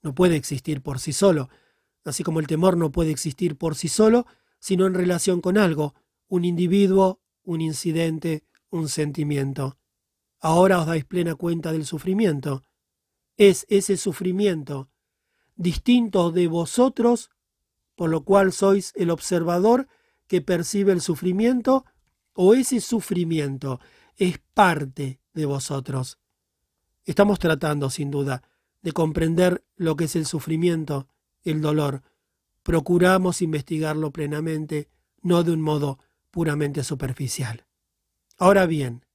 [0.02, 1.50] No puede existir por sí solo,
[2.06, 4.26] así como el temor no puede existir por sí solo,
[4.60, 5.96] sino en relación con algo,
[6.28, 9.78] un individuo, un incidente, un sentimiento.
[10.40, 12.64] Ahora os dais plena cuenta del sufrimiento.
[13.38, 14.90] Es ese sufrimiento
[15.56, 17.32] distinto de vosotros,
[17.96, 19.88] por lo cual sois el observador
[20.28, 21.86] que percibe el sufrimiento,
[22.34, 23.80] o ese sufrimiento
[24.16, 26.20] es parte de vosotros.
[27.06, 28.44] Estamos tratando, sin duda,
[28.82, 31.08] de comprender lo que es el sufrimiento,
[31.44, 32.04] el dolor.
[32.64, 34.90] Procuramos investigarlo plenamente,
[35.22, 36.00] no de un modo
[36.30, 37.66] puramente superficial.
[38.38, 39.06] Ahora bien,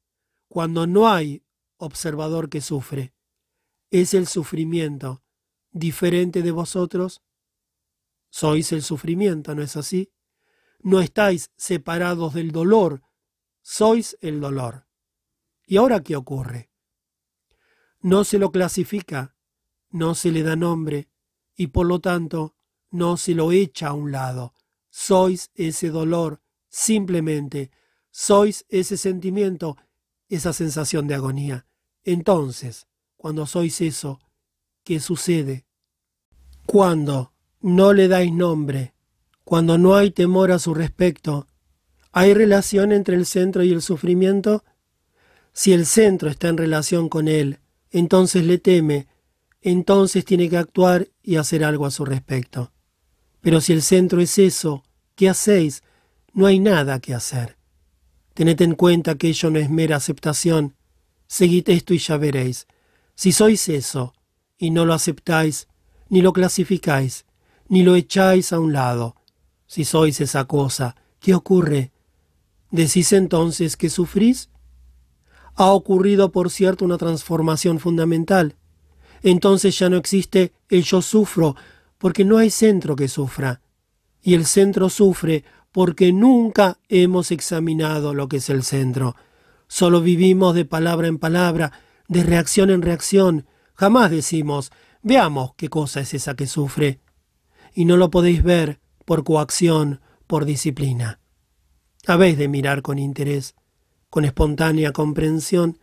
[0.49, 1.45] cuando no hay
[1.77, 3.13] observador que sufre,
[3.93, 5.23] ¿es el sufrimiento
[5.71, 7.23] diferente de vosotros?
[8.31, 10.11] Sois el sufrimiento, ¿no es así?
[10.81, 13.03] No estáis separados del dolor,
[13.61, 14.87] sois el dolor.
[15.67, 16.71] ¿Y ahora qué ocurre?
[18.01, 19.37] No se lo clasifica,
[19.91, 21.11] no se le da nombre,
[21.55, 22.57] y por lo tanto
[22.91, 24.55] no se lo echa a un lado.
[24.89, 26.41] Sois ese dolor,
[26.71, 27.71] simplemente,
[28.11, 29.77] sois ese sentimiento,
[30.31, 31.67] esa sensación de agonía.
[32.05, 32.89] Entonces,
[33.23, 34.19] cuando sois eso,
[34.83, 35.65] ¿qué sucede?
[36.67, 38.95] Cuando no le dais nombre,
[39.45, 41.47] cuando no hay temor a su respecto,
[42.11, 44.65] ¿hay relación entre el centro y el sufrimiento?
[45.53, 47.61] Si el centro está en relación con él,
[47.93, 49.07] entonces le teme,
[49.61, 52.73] entonces tiene que actuar y hacer algo a su respecto.
[53.41, 54.83] Pero si el centro es eso,
[55.15, 55.85] ¿qué hacéis?
[56.33, 57.57] No hay nada que hacer.
[58.35, 60.75] Tened en cuenta que ello no es mera aceptación.
[61.29, 62.67] Seguid esto y ya veréis.
[63.15, 64.15] Si sois eso,
[64.59, 65.69] y no lo aceptáis,
[66.09, 67.25] ni lo clasificáis,
[67.69, 69.17] ni lo echáis a un lado,
[69.67, 71.93] si sois esa cosa, ¿qué ocurre?
[72.71, 74.51] ¿Decís entonces que sufrís?
[75.55, 78.57] Ha ocurrido, por cierto, una transformación fundamental.
[79.23, 81.57] Entonces ya no existe el yo sufro,
[81.99, 83.61] porque no hay centro que sufra.
[84.23, 89.17] Y el centro sufre porque nunca hemos examinado lo que es el centro.
[89.69, 91.73] Solo vivimos de palabra en palabra,
[92.09, 93.47] de reacción en reacción.
[93.75, 94.73] Jamás decimos,
[95.03, 97.01] veamos qué cosa es esa que sufre.
[97.75, 101.21] Y no lo podéis ver por coacción, por disciplina.
[102.07, 103.55] Habéis de mirar con interés
[104.13, 105.79] con espontánea comprensión,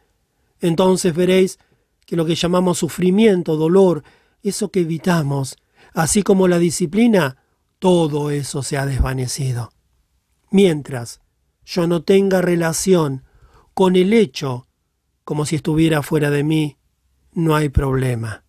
[0.59, 1.57] entonces veréis
[2.05, 4.03] que lo que llamamos sufrimiento, dolor,
[4.43, 5.57] eso que evitamos,
[5.95, 7.37] así como la disciplina,
[7.79, 9.71] todo eso se ha desvanecido.
[10.51, 11.21] Mientras
[11.65, 13.23] yo no tenga relación
[13.73, 14.67] con el hecho
[15.29, 16.77] como si estuviera fuera de mí,
[17.33, 18.45] no hay problema.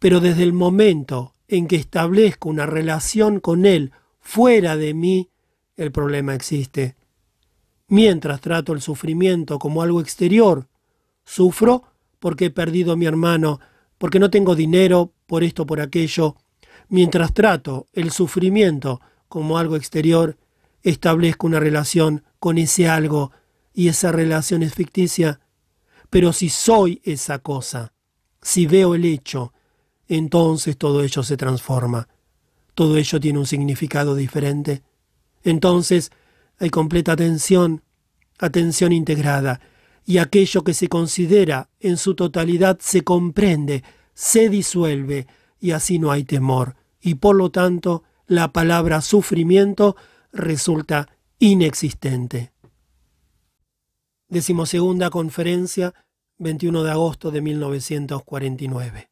[0.00, 5.30] Pero desde el momento en que establezco una relación con él fuera de mí,
[5.76, 6.96] el problema existe.
[7.86, 10.66] Mientras trato el sufrimiento como algo exterior,
[11.24, 11.84] sufro
[12.18, 13.60] porque he perdido a mi hermano,
[13.98, 16.34] porque no tengo dinero, por esto, por aquello.
[16.88, 20.38] Mientras trato el sufrimiento como algo exterior,
[20.82, 23.30] establezco una relación con ese algo
[23.72, 25.38] y esa relación es ficticia.
[26.10, 27.92] Pero si soy esa cosa,
[28.40, 29.52] si veo el hecho,
[30.06, 32.08] entonces todo ello se transforma.
[32.74, 34.82] Todo ello tiene un significado diferente.
[35.42, 36.10] Entonces
[36.58, 37.82] hay completa atención,
[38.38, 39.60] atención integrada,
[40.04, 45.26] y aquello que se considera en su totalidad se comprende, se disuelve,
[45.60, 49.96] y así no hay temor, y por lo tanto la palabra sufrimiento
[50.32, 51.08] resulta
[51.38, 52.52] inexistente.
[54.30, 55.94] Decimosegunda conferencia,
[56.36, 59.08] 21 de agosto de 1949.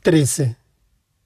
[0.00, 0.56] 13.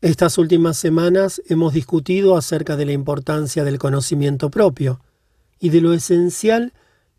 [0.01, 5.01] Estas últimas semanas hemos discutido acerca de la importancia del conocimiento propio
[5.61, 6.73] y de lo esencial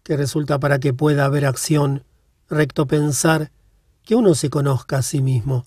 [0.03, 2.03] que resulta para que pueda haber acción,
[2.49, 3.51] recto pensar,
[4.03, 5.65] que uno se conozca a sí mismo,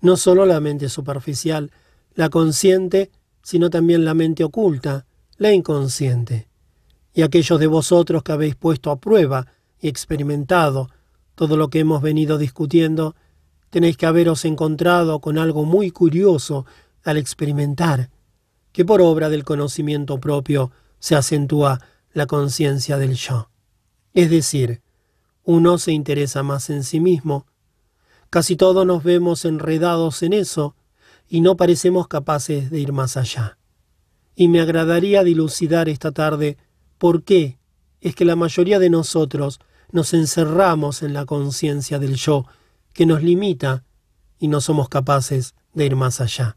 [0.00, 1.70] no solo la mente superficial,
[2.14, 3.10] la consciente,
[3.42, 5.06] sino también la mente oculta,
[5.36, 6.48] la inconsciente.
[7.12, 9.46] Y aquellos de vosotros que habéis puesto a prueba
[9.80, 10.88] y experimentado
[11.34, 13.14] todo lo que hemos venido discutiendo,
[13.70, 16.64] tenéis que haberos encontrado con algo muy curioso
[17.02, 18.10] al experimentar,
[18.72, 21.80] que por obra del conocimiento propio se acentúa
[22.12, 23.50] la conciencia del yo.
[24.14, 24.80] Es decir,
[25.42, 27.46] uno se interesa más en sí mismo.
[28.30, 30.76] Casi todos nos vemos enredados en eso
[31.28, 33.58] y no parecemos capaces de ir más allá.
[34.36, 36.56] Y me agradaría dilucidar esta tarde
[36.98, 37.58] por qué
[38.00, 39.60] es que la mayoría de nosotros
[39.90, 42.46] nos encerramos en la conciencia del yo
[42.92, 43.84] que nos limita
[44.38, 46.56] y no somos capaces de ir más allá.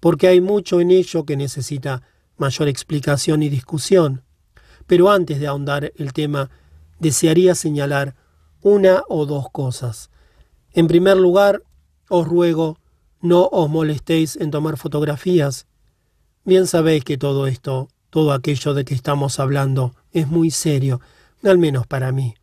[0.00, 2.02] Porque hay mucho en ello que necesita
[2.36, 4.22] mayor explicación y discusión.
[4.86, 6.50] Pero antes de ahondar el tema,
[6.98, 8.14] desearía señalar
[8.62, 10.10] una o dos cosas.
[10.72, 11.62] En primer lugar,
[12.08, 12.78] os ruego,
[13.20, 15.66] no os molestéis en tomar fotografías.
[16.44, 21.00] Bien sabéis que todo esto, todo aquello de que estamos hablando, es muy serio,
[21.42, 22.34] al menos para mí.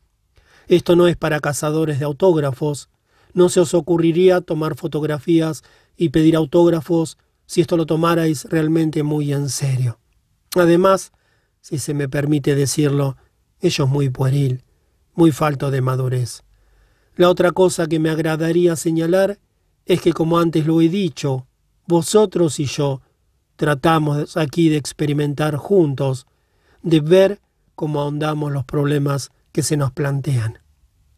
[0.68, 2.90] Esto no es para cazadores de autógrafos,
[3.34, 5.64] no se os ocurriría tomar fotografías
[5.98, 10.00] y pedir autógrafos si esto lo tomarais realmente muy en serio.
[10.56, 11.12] Además,
[11.62, 13.18] si se me permite decirlo,
[13.64, 14.64] ello es muy pueril,
[15.16, 16.44] muy falto de madurez.
[17.16, 19.40] La otra cosa que me agradaría señalar
[19.86, 21.48] es que, como antes lo he dicho,
[21.88, 23.02] vosotros y yo
[23.56, 26.28] tratamos aquí de experimentar juntos,
[26.82, 27.40] de ver
[27.76, 30.60] cómo ahondamos los problemas que se nos plantean.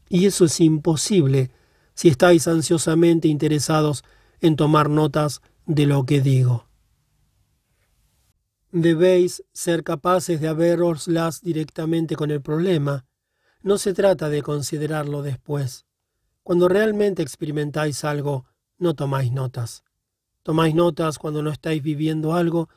[0.07, 1.49] Y eso es imposible
[1.95, 4.03] si estáis ansiosamente interesados
[4.41, 6.64] en tomar notas de lo que digo.
[8.77, 13.05] Debéis ser capaces de haberoslas directamente con el problema.
[13.61, 15.85] No se trata de considerarlo después.
[16.43, 18.47] Cuando realmente experimentáis algo,
[18.77, 19.85] no tomáis notas.
[20.43, 22.67] Tomáis notas cuando no estáis viviendo algo,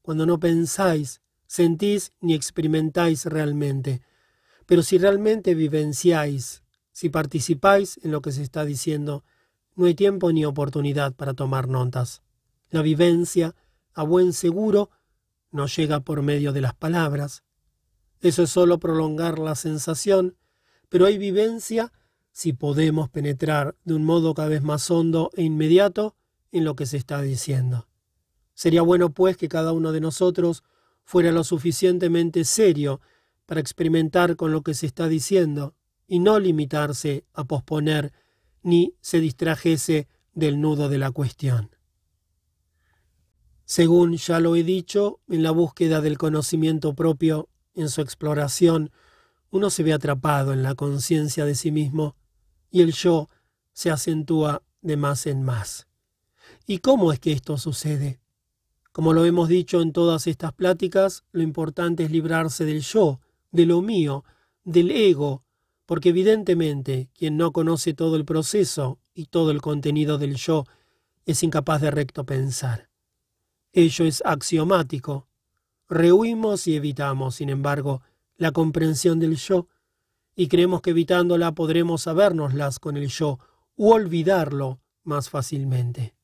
[0.00, 4.00] cuando no pensáis, sentís ni experimentáis realmente.
[4.64, 6.62] Pero si realmente vivenciáis,
[6.92, 9.24] si participáis en lo que se está diciendo,
[9.74, 12.22] no hay tiempo ni oportunidad para tomar notas.
[12.70, 13.56] La vivencia,
[13.92, 14.90] a buen seguro,
[15.50, 17.42] no llega por medio de las palabras.
[18.20, 20.36] Eso es solo prolongar la sensación,
[20.88, 21.92] pero hay vivencia
[22.32, 26.16] si podemos penetrar de un modo cada vez más hondo e inmediato
[26.52, 27.88] en lo que se está diciendo.
[28.54, 30.64] Sería bueno, pues, que cada uno de nosotros
[31.04, 33.00] fuera lo suficientemente serio
[33.46, 35.74] para experimentar con lo que se está diciendo
[36.06, 38.12] y no limitarse a posponer
[38.62, 41.70] ni se distrajese del nudo de la cuestión.
[43.70, 48.90] Según ya lo he dicho, en la búsqueda del conocimiento propio, en su exploración,
[49.50, 52.16] uno se ve atrapado en la conciencia de sí mismo
[52.70, 53.28] y el yo
[53.74, 55.86] se acentúa de más en más.
[56.66, 58.20] ¿Y cómo es que esto sucede?
[58.90, 63.20] Como lo hemos dicho en todas estas pláticas, lo importante es librarse del yo,
[63.50, 64.24] de lo mío,
[64.64, 65.44] del ego,
[65.84, 70.64] porque evidentemente quien no conoce todo el proceso y todo el contenido del yo
[71.26, 72.87] es incapaz de recto pensar.
[73.72, 75.28] Ello es axiomático.
[75.88, 78.02] Rehuimos y evitamos, sin embargo,
[78.36, 79.68] la comprensión del yo,
[80.36, 83.38] y creemos que evitándola podremos sabérnoslas con el yo
[83.76, 86.14] u olvidarlo más fácilmente.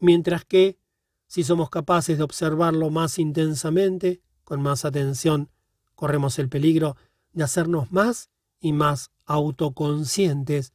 [0.00, 0.78] Mientras que,
[1.26, 5.50] si somos capaces de observarlo más intensamente, con más atención,
[5.94, 6.96] corremos el peligro
[7.32, 8.30] de hacernos más
[8.60, 10.72] y más autoconscientes.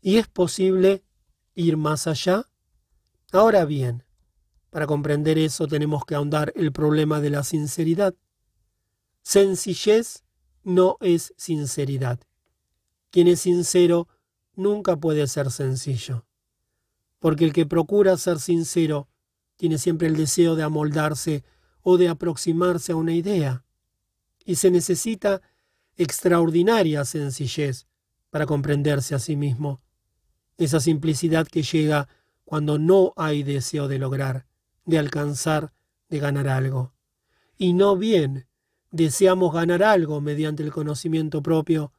[0.00, 1.04] ¿Y es posible
[1.54, 2.46] ir más allá?
[3.32, 4.04] Ahora bien,
[4.70, 8.14] para comprender eso tenemos que ahondar el problema de la sinceridad.
[9.22, 10.24] Sencillez
[10.62, 12.20] no es sinceridad.
[13.10, 14.08] Quien es sincero
[14.54, 16.24] nunca puede ser sencillo,
[17.18, 19.08] porque el que procura ser sincero
[19.56, 21.44] tiene siempre el deseo de amoldarse
[21.82, 23.64] o de aproximarse a una idea,
[24.44, 25.42] y se necesita
[25.96, 27.86] extraordinaria sencillez
[28.30, 29.80] para comprenderse a sí mismo,
[30.56, 32.08] esa simplicidad que llega
[32.44, 34.46] cuando no hay deseo de lograr,
[34.90, 35.72] de alcanzar,
[36.08, 36.92] de ganar algo,
[37.56, 38.46] y no bien
[38.90, 41.92] deseamos ganar algo mediante el conocimiento propio,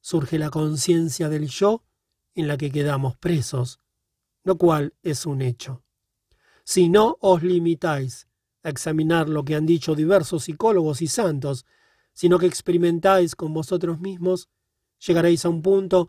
[0.00, 1.82] surge la conciencia del yo
[2.34, 3.80] en la que quedamos presos,
[4.44, 5.82] lo cual es un hecho.
[6.64, 8.28] Si no os limitáis
[8.62, 11.66] a examinar lo que han dicho diversos psicólogos y santos,
[12.12, 14.48] sino que experimentáis con vosotros mismos,
[15.04, 16.08] llegaréis a un punto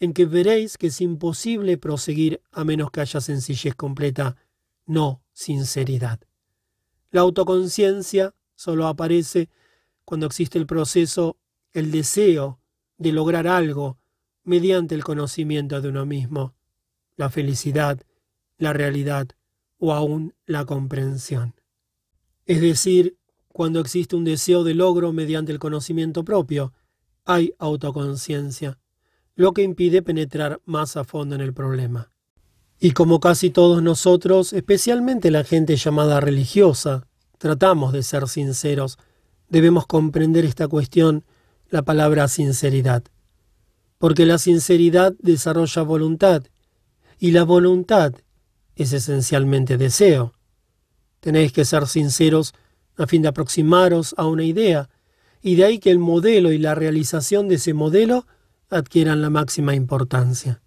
[0.00, 4.36] en que veréis que es imposible proseguir a menos que haya sencillez completa,
[4.86, 6.18] no sinceridad.
[7.12, 9.48] La autoconciencia solo aparece
[10.04, 11.38] cuando existe el proceso,
[11.72, 12.60] el deseo
[12.96, 13.98] de lograr algo
[14.42, 16.56] mediante el conocimiento de uno mismo,
[17.14, 18.00] la felicidad,
[18.56, 19.28] la realidad
[19.78, 21.54] o aún la comprensión.
[22.44, 23.16] Es decir,
[23.46, 26.72] cuando existe un deseo de logro mediante el conocimiento propio,
[27.24, 28.80] hay autoconciencia,
[29.36, 32.10] lo que impide penetrar más a fondo en el problema.
[32.80, 37.06] Y como casi todos nosotros, especialmente la gente llamada religiosa,
[37.38, 38.98] tratamos de ser sinceros
[39.48, 41.24] debemos comprender esta cuestión,
[41.70, 43.02] la palabra sinceridad.
[43.98, 46.44] Porque la sinceridad desarrolla voluntad,
[47.18, 48.14] y la voluntad
[48.76, 50.34] es esencialmente deseo.
[51.20, 52.54] Tenéis que ser sinceros
[52.96, 54.88] a fin de aproximaros a una idea,
[55.42, 58.26] y de ahí que el modelo y la realización de ese modelo
[58.70, 60.60] adquieran la máxima importancia.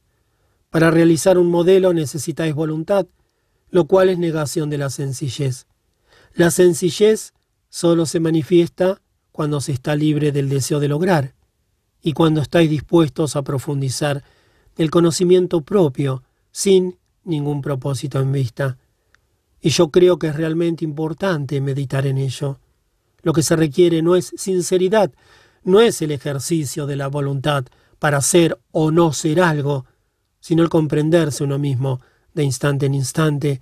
[0.72, 3.06] Para realizar un modelo necesitáis voluntad,
[3.72, 5.68] lo cual es negación de la sencillez.
[6.34, 7.34] La sencillez
[7.70, 9.02] solo se manifiesta
[9.34, 11.36] cuando se está libre del deseo de lograr
[12.02, 14.24] y cuando estáis dispuestos a profundizar
[14.78, 16.24] el conocimiento propio
[16.54, 18.78] sin ningún propósito en vista.
[19.60, 22.60] Y yo creo que es realmente importante meditar en ello.
[23.24, 25.12] Lo que se requiere no es sinceridad,
[25.66, 27.66] no es el ejercicio de la voluntad
[28.00, 29.86] para ser o no ser algo,
[30.42, 32.02] sino el comprenderse uno mismo
[32.34, 33.62] de instante en instante,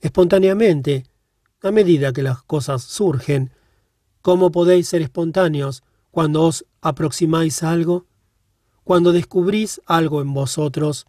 [0.00, 1.04] espontáneamente,
[1.62, 3.52] a medida que las cosas surgen.
[4.22, 8.06] ¿Cómo podéis ser espontáneos cuando os aproximáis a algo?
[8.82, 11.06] Cuando descubrís algo en vosotros.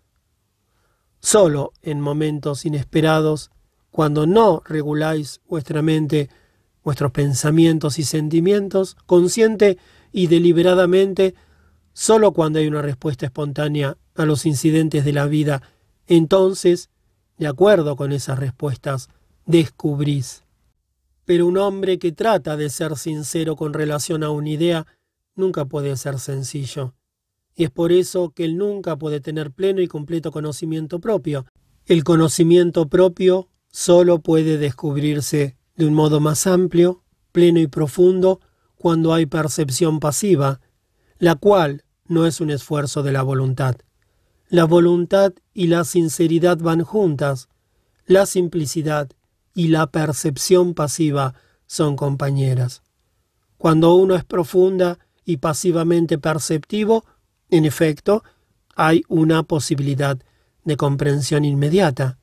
[1.20, 3.50] Solo en momentos inesperados,
[3.90, 6.30] Cuando no reguláis vuestra mente,
[6.84, 9.78] vuestros pensamientos y sentimientos, consciente
[10.12, 11.34] y deliberadamente,
[11.94, 15.62] solo cuando hay una respuesta espontánea a los incidentes de la vida,
[16.08, 16.90] entonces,
[17.38, 19.10] de acuerdo con esas respuestas,
[19.46, 20.44] descubrís.
[21.26, 24.88] Pero un hombre que trata de ser sincero con relación a una idea
[25.36, 26.94] nunca puede ser sencillo.
[27.56, 31.46] Y es por eso que él nunca puede tener pleno y completo conocimiento propio.
[31.86, 38.40] El conocimiento propio solo puede descubrirse de un modo más amplio, pleno y profundo
[38.76, 40.62] cuando hay percepción pasiva,
[41.18, 43.76] la cual no es un esfuerzo de la voluntad.
[44.50, 47.50] La voluntad y la sinceridad van juntas.
[48.06, 49.10] La simplicidad
[49.56, 51.34] y la percepción pasiva
[51.66, 52.84] son compañeras.
[53.58, 57.06] Cuando uno es profunda y pasivamente perceptivo,
[57.50, 58.24] en efecto,
[58.76, 60.20] hay una posibilidad
[60.64, 62.20] de comprensión inmediata.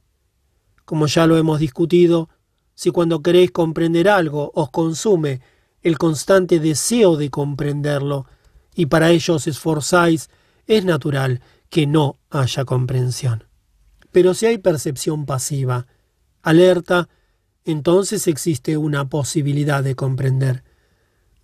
[0.85, 2.29] Como ya lo hemos discutido,
[2.77, 5.41] si cuando queréis comprender algo os consume
[5.83, 8.27] el constante deseo de comprenderlo,
[8.77, 10.31] y para ello os esforzáis,
[10.69, 11.41] es natural
[11.73, 13.45] que no haya comprensión.
[14.11, 15.87] Pero si hay percepción pasiva,
[16.43, 17.09] alerta
[17.65, 20.65] entonces existe una posibilidad de comprender.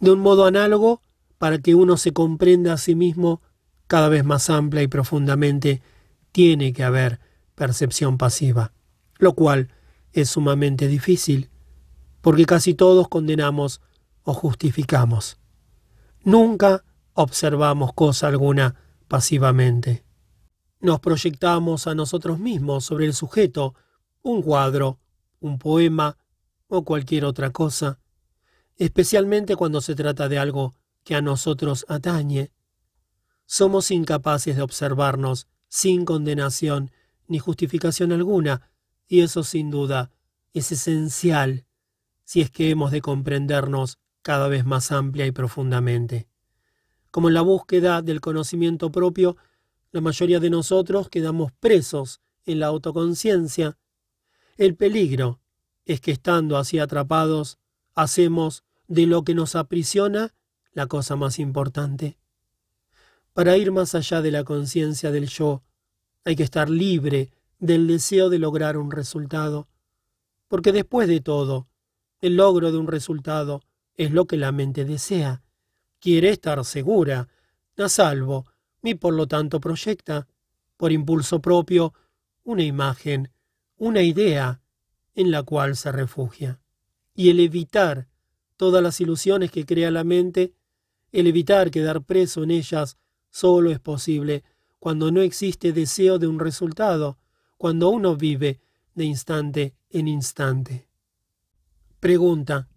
[0.01, 1.01] De un modo análogo,
[1.39, 3.41] para que uno se comprenda a sí mismo
[3.87, 5.81] cada vez más amplia y profundamente,
[6.31, 7.21] tiene que haber
[7.55, 8.73] percepción pasiva,
[9.17, 9.71] lo cual
[10.13, 11.49] es sumamente difícil,
[12.21, 13.81] porque casi todos condenamos
[14.25, 15.39] o justificamos.
[16.23, 16.85] Nunca
[17.15, 18.75] observamos cosa alguna
[19.09, 20.08] pasivamente.
[20.81, 23.75] Nos proyectamos a nosotros mismos sobre el sujeto,
[24.23, 25.01] un cuadro,
[25.41, 26.17] un poema
[26.69, 27.99] o cualquier otra cosa,
[28.77, 32.53] especialmente cuando se trata de algo que a nosotros atañe.
[33.47, 36.93] Somos incapaces de observarnos sin condenación
[37.27, 38.71] ni justificación alguna,
[39.07, 40.11] y eso sin duda
[40.53, 41.65] es esencial
[42.25, 46.29] si es que hemos de comprendernos cada vez más amplia y profundamente.
[47.11, 49.37] Como en la búsqueda del conocimiento propio,
[49.91, 53.79] la mayoría de nosotros quedamos presos en la autoconciencia,
[54.57, 55.41] el peligro
[55.85, 57.59] es que estando así atrapados,
[57.95, 60.35] hacemos de lo que nos aprisiona
[60.73, 62.19] la cosa más importante.
[63.33, 65.63] Para ir más allá de la conciencia del yo,
[66.25, 69.69] hay que estar libre del deseo de lograr un resultado,
[70.49, 71.69] porque después de todo,
[72.21, 73.63] el logro de un resultado
[73.97, 75.43] es lo que la mente desea.
[76.01, 77.29] Quiere estar segura,
[77.77, 78.47] a salvo,
[78.83, 80.27] y por lo tanto proyecta,
[80.77, 81.93] por impulso propio,
[82.45, 83.31] una imagen
[83.79, 84.61] una idea
[85.15, 86.61] en la cual se refugia.
[87.15, 88.09] Y el evitar
[88.57, 90.53] todas las ilusiones que crea la mente,
[91.13, 92.99] el evitar quedar preso en ellas,
[93.31, 94.45] solo es posible
[94.79, 97.19] cuando no existe deseo de un resultado,
[97.57, 98.61] cuando uno vive
[98.95, 100.89] de instante en instante.
[102.01, 102.69] Pregunta.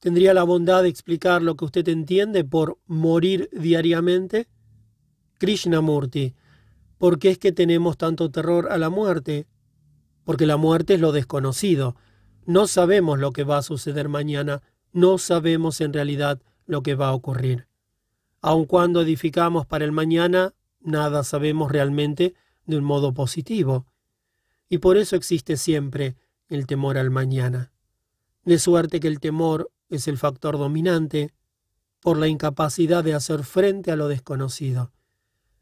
[0.00, 4.48] ¿Tendría la bondad de explicar lo que usted entiende por morir diariamente?
[5.38, 6.34] Krishnamurti,
[6.98, 9.46] ¿por qué es que tenemos tanto terror a la muerte?
[10.24, 11.96] porque la muerte es lo desconocido.
[12.46, 14.62] No sabemos lo que va a suceder mañana,
[14.92, 17.68] no sabemos en realidad lo que va a ocurrir.
[18.40, 22.34] Aun cuando edificamos para el mañana, nada sabemos realmente
[22.66, 23.86] de un modo positivo.
[24.68, 26.16] Y por eso existe siempre
[26.48, 27.72] el temor al mañana.
[28.44, 31.32] De suerte que el temor es el factor dominante
[32.00, 34.92] por la incapacidad de hacer frente a lo desconocido.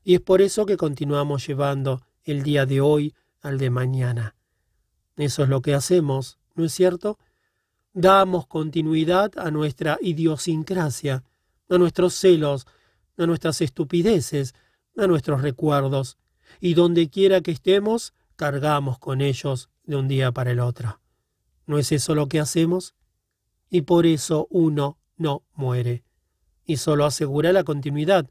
[0.05, 4.35] Y es por eso que continuamos llevando el día de hoy al de mañana.
[5.17, 7.19] Eso es lo que hacemos, ¿no es cierto?
[7.93, 11.25] Damos continuidad a nuestra idiosincrasia,
[11.69, 12.67] a nuestros celos,
[13.17, 14.55] a nuestras estupideces,
[14.97, 16.19] a nuestros recuerdos,
[16.61, 21.01] y donde quiera que estemos, cargamos con ellos de un día para el otro.
[21.67, 22.95] ¿No es eso lo que hacemos?
[23.71, 26.05] Y por eso uno no muere,
[26.65, 28.29] y solo asegura la continuidad.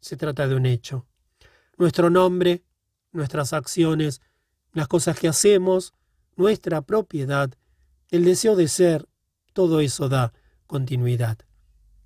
[0.00, 1.06] Se trata de un hecho.
[1.76, 2.64] Nuestro nombre,
[3.12, 4.20] nuestras acciones,
[4.72, 5.94] las cosas que hacemos,
[6.36, 7.50] nuestra propiedad,
[8.08, 9.08] el deseo de ser,
[9.52, 10.32] todo eso da
[10.66, 11.38] continuidad.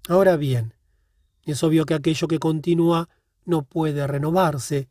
[0.09, 0.75] Ahora bien,
[1.45, 3.09] es obvio que aquello que continúa
[3.45, 4.89] no puede renovarse,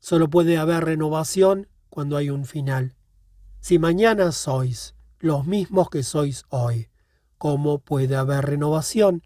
[0.00, 2.94] solo puede haber renovación cuando hay un final.
[3.60, 6.88] Si mañana sois los mismos que sois hoy,
[7.38, 9.22] ¿cómo puede haber renovación?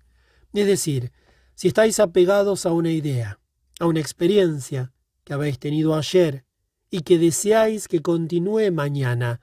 [0.52, 1.12] Es decir,
[1.58, 3.40] si estáis apegados a una idea,
[3.80, 4.92] a una experiencia
[5.24, 6.44] que habéis tenido ayer
[6.88, 9.40] y que deseáis que continúe mañana,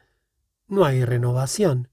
[0.69, 1.89] no hay renovación.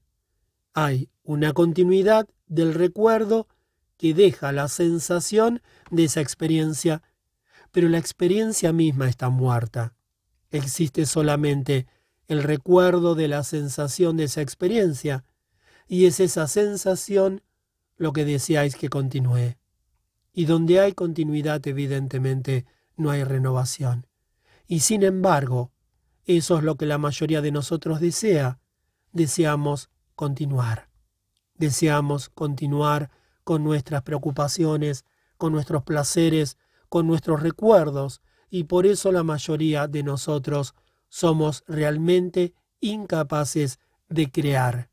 [0.73, 3.49] Hay una continuidad del recuerdo
[3.97, 7.01] que deja la sensación de esa experiencia,
[7.73, 9.93] pero la experiencia misma está muerta.
[10.51, 11.85] Existe solamente
[12.29, 15.25] el recuerdo de la sensación de esa experiencia,
[15.85, 17.41] y es esa sensación
[17.97, 19.57] lo que deseáis que continúe.
[20.33, 22.65] Y donde hay continuidad, evidentemente,
[22.97, 24.07] no hay renovación.
[24.67, 25.71] Y sin embargo,
[26.25, 28.59] eso es lo que la mayoría de nosotros desea.
[29.11, 30.89] Deseamos continuar.
[31.55, 33.11] Deseamos continuar
[33.43, 35.05] con nuestras preocupaciones,
[35.37, 36.57] con nuestros placeres,
[36.89, 40.75] con nuestros recuerdos, y por eso la mayoría de nosotros
[41.09, 43.79] somos realmente incapaces
[44.09, 44.89] de crear.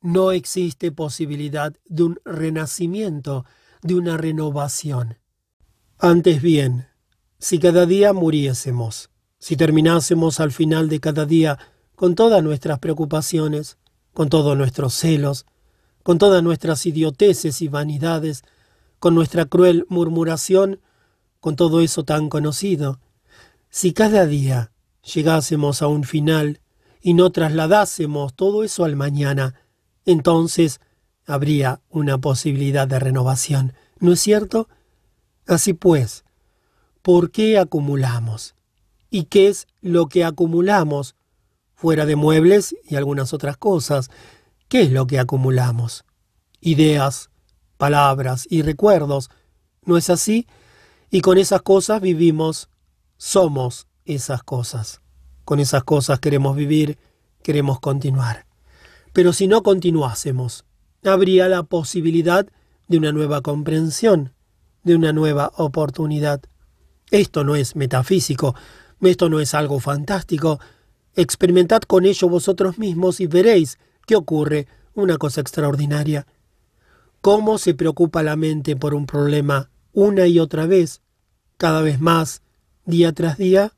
[0.00, 3.44] No existe posibilidad de un renacimiento,
[3.82, 5.18] de una renovación.
[5.98, 6.88] Antes bien,
[7.38, 11.58] si cada día muriésemos, si terminásemos al final de cada día
[11.94, 13.78] con todas nuestras preocupaciones,
[14.12, 15.46] con todos nuestros celos,
[16.02, 18.42] con todas nuestras idioteces y vanidades,
[18.98, 20.80] con nuestra cruel murmuración,
[21.40, 23.00] con todo eso tan conocido,
[23.70, 24.72] si cada día
[25.14, 26.60] llegásemos a un final
[27.00, 29.54] y no trasladásemos todo eso al mañana,
[30.04, 30.80] entonces
[31.28, 34.68] habría una posibilidad de renovación, ¿no es cierto?
[35.46, 36.24] Así pues,
[37.02, 38.54] ¿por qué acumulamos?
[39.10, 41.14] ¿Y qué es lo que acumulamos?
[41.74, 44.10] Fuera de muebles y algunas otras cosas,
[44.68, 46.04] ¿qué es lo que acumulamos?
[46.60, 47.30] Ideas,
[47.76, 49.30] palabras y recuerdos,
[49.84, 50.46] ¿no es así?
[51.10, 52.70] Y con esas cosas vivimos,
[53.18, 55.02] somos esas cosas.
[55.44, 56.98] Con esas cosas queremos vivir,
[57.42, 58.46] queremos continuar.
[59.12, 60.64] Pero si no continuásemos,
[61.04, 62.46] habría la posibilidad
[62.88, 64.32] de una nueva comprensión,
[64.82, 66.40] de una nueva oportunidad.
[67.10, 68.54] Esto no es metafísico,
[69.00, 70.60] esto no es algo fantástico.
[71.14, 76.26] Experimentad con ello vosotros mismos y veréis que ocurre una cosa extraordinaria.
[77.20, 81.02] Cómo se preocupa la mente por un problema una y otra vez,
[81.56, 82.42] cada vez más,
[82.84, 83.72] día tras día.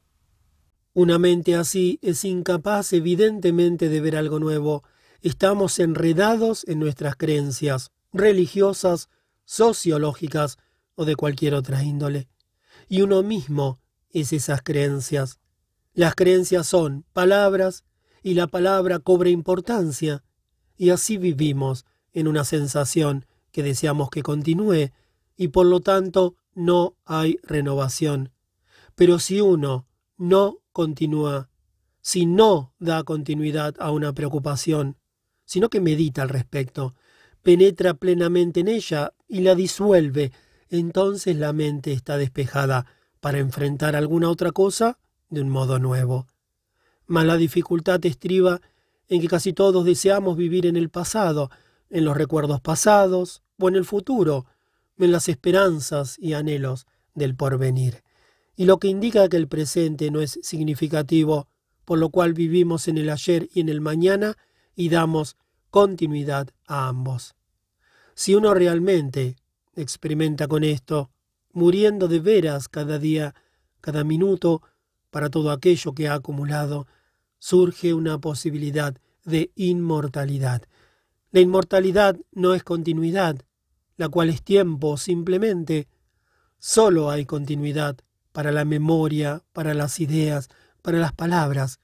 [0.92, 4.82] Una mente así es incapaz evidentemente de ver algo nuevo.
[5.22, 9.10] Estamos enredados en nuestras creencias religiosas,
[9.44, 10.56] sociológicas
[10.94, 12.28] o de cualquier otra índole.
[12.88, 15.38] Y uno mismo es esas creencias.
[15.92, 17.84] Las creencias son palabras
[18.22, 20.24] y la palabra cobra importancia.
[20.78, 21.84] Y así vivimos
[22.14, 24.90] en una sensación que deseamos que continúe
[25.36, 28.32] y por lo tanto no hay renovación.
[28.94, 29.86] Pero si uno
[30.16, 31.50] no continúa,
[32.00, 34.96] si no da continuidad a una preocupación,
[35.50, 36.94] sino que medita al respecto,
[37.42, 40.30] penetra plenamente en ella y la disuelve,
[40.68, 42.86] entonces la mente está despejada
[43.18, 46.28] para enfrentar alguna otra cosa de un modo nuevo.
[47.08, 48.60] Mas la dificultad estriba
[49.08, 51.50] en que casi todos deseamos vivir en el pasado,
[51.88, 54.46] en los recuerdos pasados o en el futuro,
[54.98, 56.86] en las esperanzas y anhelos
[57.16, 58.04] del porvenir,
[58.54, 61.48] y lo que indica que el presente no es significativo,
[61.84, 64.36] por lo cual vivimos en el ayer y en el mañana
[64.76, 65.36] y damos
[65.70, 67.34] continuidad a ambos.
[68.14, 69.36] Si uno realmente
[69.74, 71.10] experimenta con esto,
[71.52, 73.34] muriendo de veras cada día,
[73.80, 74.62] cada minuto,
[75.10, 76.86] para todo aquello que ha acumulado,
[77.38, 78.94] surge una posibilidad
[79.24, 80.62] de inmortalidad.
[81.30, 83.40] La inmortalidad no es continuidad,
[83.96, 85.88] la cual es tiempo simplemente.
[86.58, 87.96] Solo hay continuidad
[88.32, 90.48] para la memoria, para las ideas,
[90.82, 91.80] para las palabras.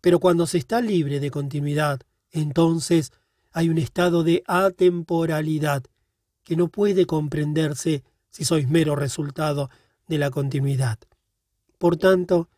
[0.00, 2.00] Pero cuando se está libre de continuidad,
[2.30, 3.12] entonces
[3.54, 5.84] hay un estado de atemporalidad
[6.42, 9.70] que no puede comprenderse si sois mero resultado
[10.08, 10.98] de la continuidad.
[11.78, 12.50] Por tanto,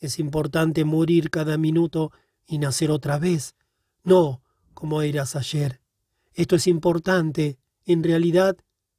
[0.00, 2.10] es importante morir cada minuto
[2.46, 3.54] y nacer otra vez,
[4.02, 4.42] no
[4.74, 5.80] como eras ayer.
[6.34, 8.56] Esto es importante, en realidad,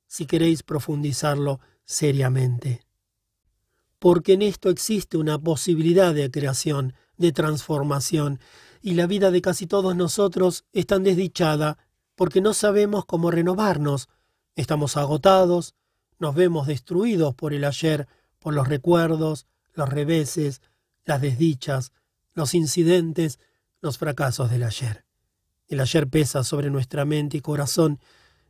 [0.08, 2.86] si queréis profundizarlo seriamente.
[4.00, 8.40] Porque en esto existe una posibilidad de creación, de transformación,
[8.82, 11.78] y la vida de casi todos nosotros es tan desdichada
[12.16, 14.10] porque no sabemos cómo renovarnos.
[14.56, 15.76] Estamos agotados,
[16.20, 18.08] nos vemos destruidos por el ayer,
[18.40, 20.62] por los recuerdos, los reveses,
[21.06, 21.92] las desdichas,
[22.34, 23.40] los incidentes,
[23.82, 25.06] los fracasos del ayer.
[25.68, 28.00] El ayer pesa sobre nuestra mente y corazón,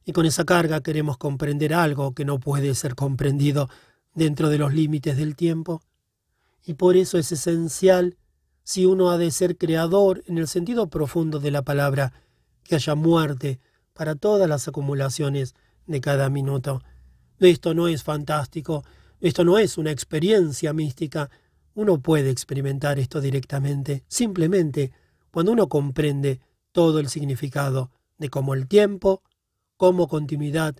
[0.04, 3.70] y con esa carga queremos comprender algo que no puede ser comprendido
[4.16, 5.82] dentro de los límites del tiempo.
[6.66, 8.18] Y por eso es esencial,
[8.64, 12.14] si uno ha de ser creador en el sentido profundo de la palabra,
[12.64, 13.60] que haya muerte
[13.94, 15.56] para todas las acumulaciones
[15.88, 16.82] de cada minuto.
[17.40, 18.84] Esto no es fantástico,
[19.20, 21.30] esto no es una experiencia mística.
[21.74, 24.92] Uno puede experimentar esto directamente, simplemente
[25.32, 26.40] cuando uno comprende
[26.72, 29.24] todo el significado de cómo el tiempo,
[29.78, 30.76] como continuidad,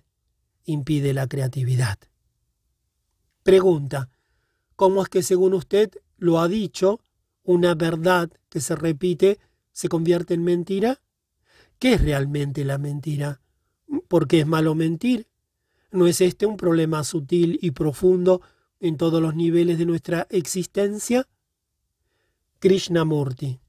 [0.64, 1.98] impide la creatividad.
[3.42, 4.08] Pregunta,
[4.76, 7.00] ¿cómo es que según usted lo ha dicho,
[7.44, 9.38] una verdad que se repite
[9.72, 11.00] se convierte en mentira?
[11.78, 13.40] ¿Qué es realmente la mentira?
[14.08, 15.26] ¿Por qué es malo mentir?
[15.90, 18.42] ¿No es este un problema sutil y profundo
[18.80, 21.28] en todos los niveles de nuestra existencia?
[22.58, 23.60] Krishnamurti.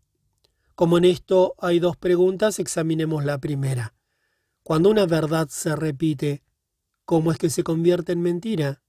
[0.75, 3.93] Como en esto hay dos preguntas, examinemos la primera.
[4.63, 6.43] Cuando una verdad se repite,
[7.05, 8.81] ¿cómo es que se convierte en mentira?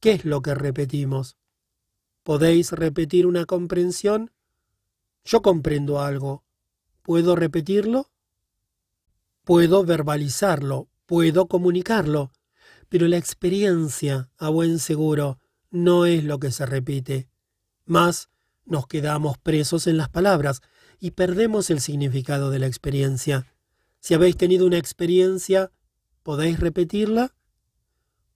[0.00, 1.37] ¿Qué es lo que repetimos?
[2.28, 4.30] ¿Podéis repetir una comprensión?
[5.24, 6.44] Yo comprendo algo.
[7.00, 8.10] ¿Puedo repetirlo?
[9.44, 12.30] Puedo verbalizarlo, puedo comunicarlo,
[12.90, 15.38] pero la experiencia, a buen seguro,
[15.70, 17.30] no es lo que se repite.
[17.86, 18.28] Más
[18.66, 20.60] nos quedamos presos en las palabras
[21.00, 23.46] y perdemos el significado de la experiencia.
[24.00, 25.72] Si habéis tenido una experiencia,
[26.22, 27.34] ¿podéis repetirla?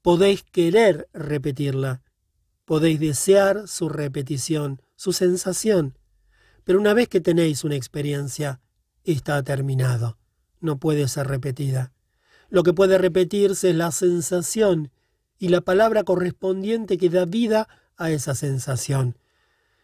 [0.00, 2.01] Podéis querer repetirla.
[2.72, 5.98] Podéis desear su repetición, su sensación.
[6.64, 8.62] Pero una vez que tenéis una experiencia,
[9.04, 10.16] está terminado
[10.62, 11.92] no puede ser repetida.
[12.48, 14.90] Lo que puede repetirse es la sensación
[15.38, 17.68] y la palabra correspondiente que da vida
[17.98, 19.18] a esa sensación.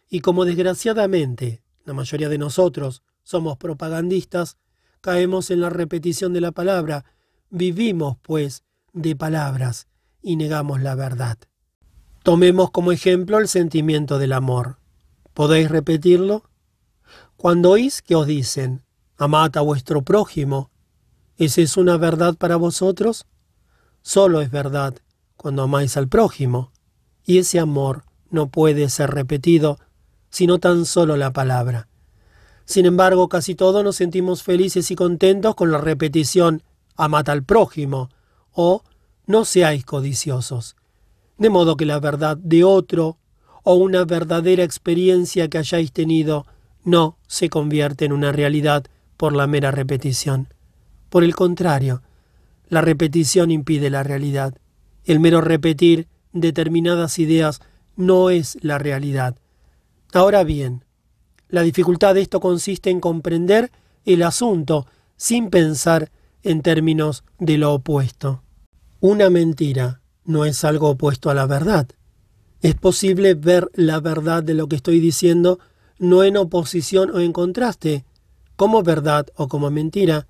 [0.09, 4.57] Y como desgraciadamente la mayoría de nosotros somos propagandistas,
[5.01, 7.05] caemos en la repetición de la palabra,
[7.51, 8.63] vivimos, pues,
[8.93, 9.87] de palabras
[10.23, 11.37] y negamos la verdad.
[12.29, 14.77] Tomemos como ejemplo el sentimiento del amor.
[15.33, 16.43] ¿Podéis repetirlo?
[17.37, 18.83] Cuando oís que os dicen,
[19.17, 20.69] amad a vuestro prójimo.
[21.39, 23.25] ¿Esa es una verdad para vosotros?
[24.03, 24.93] Solo es verdad
[25.37, 26.71] cuando amáis al prójimo,
[27.25, 29.79] y ese amor no puede ser repetido,
[30.29, 31.87] sino tan solo la palabra.
[32.63, 36.61] Sin embargo, casi todos nos sentimos felices y contentos con la repetición
[36.95, 38.11] amad al prójimo
[38.51, 38.83] o
[39.25, 40.75] no seáis codiciosos.
[41.39, 43.17] De modo que la verdad de otro
[43.63, 46.45] o una verdadera experiencia que hayáis tenido
[46.83, 48.85] no se convierte en una realidad
[49.15, 50.53] por la mera repetición.
[51.09, 52.01] Por el contrario,
[52.67, 54.53] la repetición impide la realidad.
[55.05, 57.61] El mero repetir determinadas ideas
[57.95, 59.35] no es la realidad.
[60.13, 60.83] Ahora bien,
[61.47, 63.71] la dificultad de esto consiste en comprender
[64.05, 66.11] el asunto sin pensar
[66.43, 68.43] en términos de lo opuesto.
[68.99, 69.98] Una mentira
[70.29, 71.87] no es algo opuesto a la verdad.
[72.61, 75.59] Es posible ver la verdad de lo que estoy diciendo
[75.97, 78.05] no en oposición o en contraste,
[78.55, 80.27] como verdad o como mentira,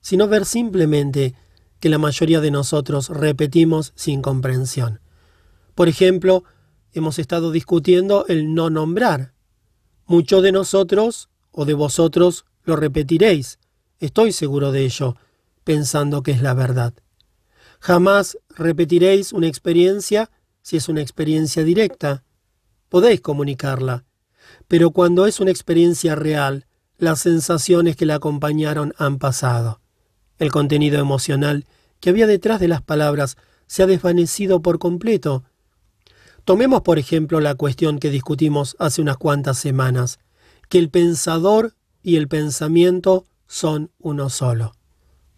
[0.00, 1.34] sino ver simplemente
[1.78, 5.00] que la mayoría de nosotros repetimos sin comprensión.
[5.74, 6.44] Por ejemplo,
[6.94, 9.34] hemos estado discutiendo el no nombrar.
[10.06, 13.58] Muchos de nosotros o de vosotros lo repetiréis,
[14.00, 15.16] estoy seguro de ello,
[15.64, 16.94] pensando que es la verdad.
[17.84, 20.30] Jamás repetiréis una experiencia
[20.62, 22.24] si es una experiencia directa.
[22.88, 24.06] Podéis comunicarla,
[24.68, 26.66] pero cuando es una experiencia real,
[26.96, 29.82] las sensaciones que la acompañaron han pasado.
[30.38, 31.66] El contenido emocional
[32.00, 33.36] que había detrás de las palabras
[33.66, 35.44] se ha desvanecido por completo.
[36.46, 40.20] Tomemos, por ejemplo, la cuestión que discutimos hace unas cuantas semanas,
[40.70, 44.74] que el pensador y el pensamiento son uno solo.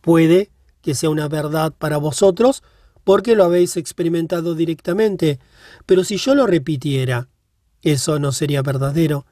[0.00, 0.52] Puede
[0.86, 2.62] que sea una verdad para vosotros
[3.02, 5.40] porque lo habéis experimentado directamente,
[5.84, 7.28] pero si yo lo repitiera,
[7.82, 9.26] eso no sería verdadero.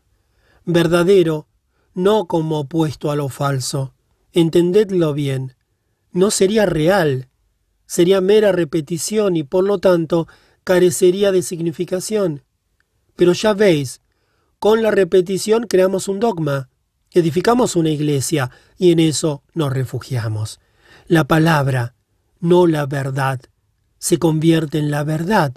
[0.64, 1.47] Verdadero
[1.94, 3.94] no como opuesto a lo falso.
[4.32, 5.55] Entendedlo bien.
[6.10, 7.28] No sería real.
[7.86, 10.26] Sería mera repetición y por lo tanto
[10.64, 12.43] carecería de significación.
[13.14, 14.01] Pero ya veis,
[14.59, 16.68] con la repetición creamos un dogma,
[17.12, 20.59] edificamos una iglesia y en eso nos refugiamos.
[21.06, 21.94] La palabra,
[22.40, 23.39] no la verdad,
[23.98, 25.52] se convierte en la verdad.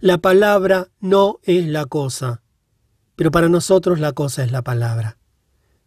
[0.00, 2.42] La palabra no es la cosa,
[3.16, 5.16] pero para nosotros la cosa es la palabra.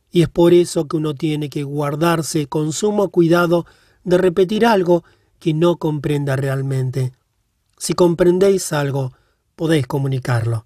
[0.10, 3.68] Y es por eso que uno tiene que guardarse con sumo cuidado
[4.04, 5.04] de repetir algo
[5.38, 7.12] que no comprenda realmente.
[7.78, 9.14] Si comprendéis algo,
[9.56, 10.66] podéis comunicarlo.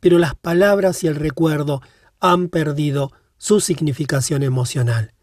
[0.00, 1.80] Pero las palabras y el recuerdo
[2.20, 5.14] han perdido su significación emocional.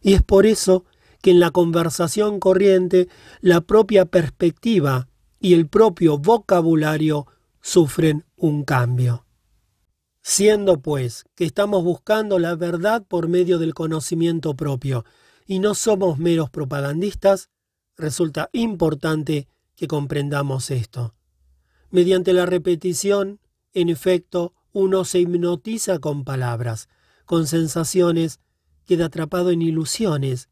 [0.00, 0.86] Y es por eso
[1.22, 3.08] que en la conversación corriente
[3.40, 7.26] la propia perspectiva y el propio vocabulario
[7.60, 9.26] sufren un cambio.
[10.22, 15.04] Siendo, pues, que estamos buscando la verdad por medio del conocimiento propio
[15.46, 17.48] y no somos meros propagandistas,
[17.96, 21.14] resulta importante que comprendamos esto.
[21.90, 23.40] Mediante la repetición,
[23.72, 26.88] en efecto, uno se hipnotiza con palabras,
[27.24, 28.40] con sensaciones,
[28.84, 30.49] queda atrapado en ilusiones,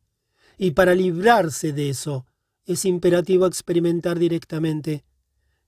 [0.59, 2.27] y para librarse de eso
[2.67, 5.05] es imperativo experimentar directamente,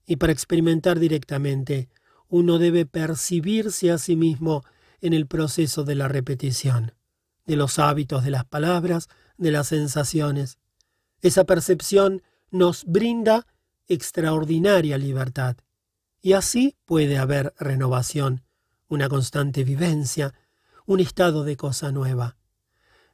[0.05, 1.89] y para experimentar directamente
[2.27, 4.63] uno debe percibirse a sí mismo
[5.01, 6.93] en el proceso de la repetición,
[7.45, 10.59] de los hábitos de las palabras, de las sensaciones.
[11.21, 13.47] Esa percepción nos brinda
[13.87, 15.57] extraordinaria libertad.
[16.21, 18.43] Y así puede haber renovación,
[18.87, 20.33] una constante vivencia,
[20.85, 22.37] un estado de cosa nueva.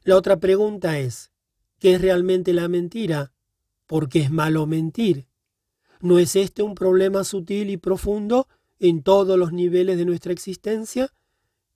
[0.04, 1.32] La otra pregunta es,
[1.80, 3.32] ¿qué es realmente la mentira?
[3.86, 5.28] ¿Por qué es malo mentir?
[6.02, 8.48] ¿No es este un problema sutil y profundo
[8.80, 11.14] en todos los niveles de nuestra existencia?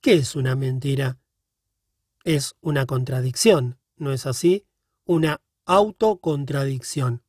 [0.00, 1.18] ¿Qué es una mentira?
[2.24, 4.64] Es una contradicción, ¿no es así?
[5.04, 7.22] Una autocontradicción.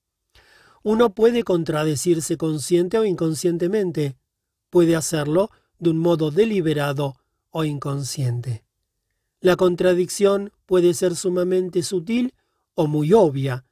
[0.83, 4.17] Uno puede contradecirse consciente o inconscientemente.
[4.69, 7.15] Puede hacerlo de un modo deliberado
[7.49, 8.63] o inconsciente.
[9.39, 12.33] La contradicción puede ser sumamente sutil
[12.75, 13.65] o muy obvia,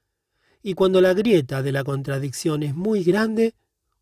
[0.64, 3.56] y cuando la grieta de la contradicción es muy grande,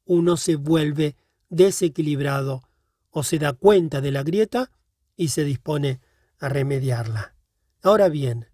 [0.06, 1.16] uno se vuelve
[1.50, 2.64] desequilibrado
[3.12, 4.72] o se da cuenta de la grieta
[5.16, 6.02] y se dispone
[6.38, 7.36] a remediarla.
[7.82, 8.48] Ahora bien,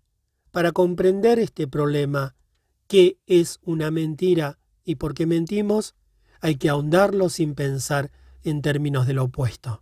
[0.51, 2.35] para comprender este problema,
[2.87, 5.95] ¿qué es una mentira y por qué mentimos?
[6.41, 8.11] Hay que ahondarlo sin pensar
[8.43, 9.81] en términos de lo opuesto.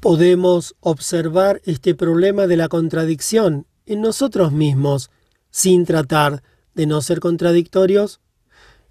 [0.00, 5.10] Podemos observar este problema de la contradicción en nosotros mismos
[5.50, 6.42] sin tratar
[6.74, 8.20] de no ser contradictorios?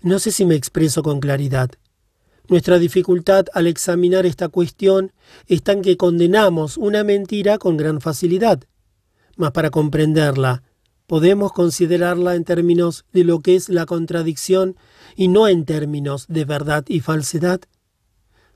[0.02, 1.72] No sé si me expreso con claridad.
[2.50, 5.12] Nuestra dificultad al examinar esta cuestión
[5.48, 8.64] está en que condenamos una mentira con gran facilidad.
[9.36, 10.64] Mas para comprenderla,
[11.08, 14.78] podemos considerarla en términos de lo que es la contradicción
[15.16, 17.62] y no en términos de verdad y falsedad.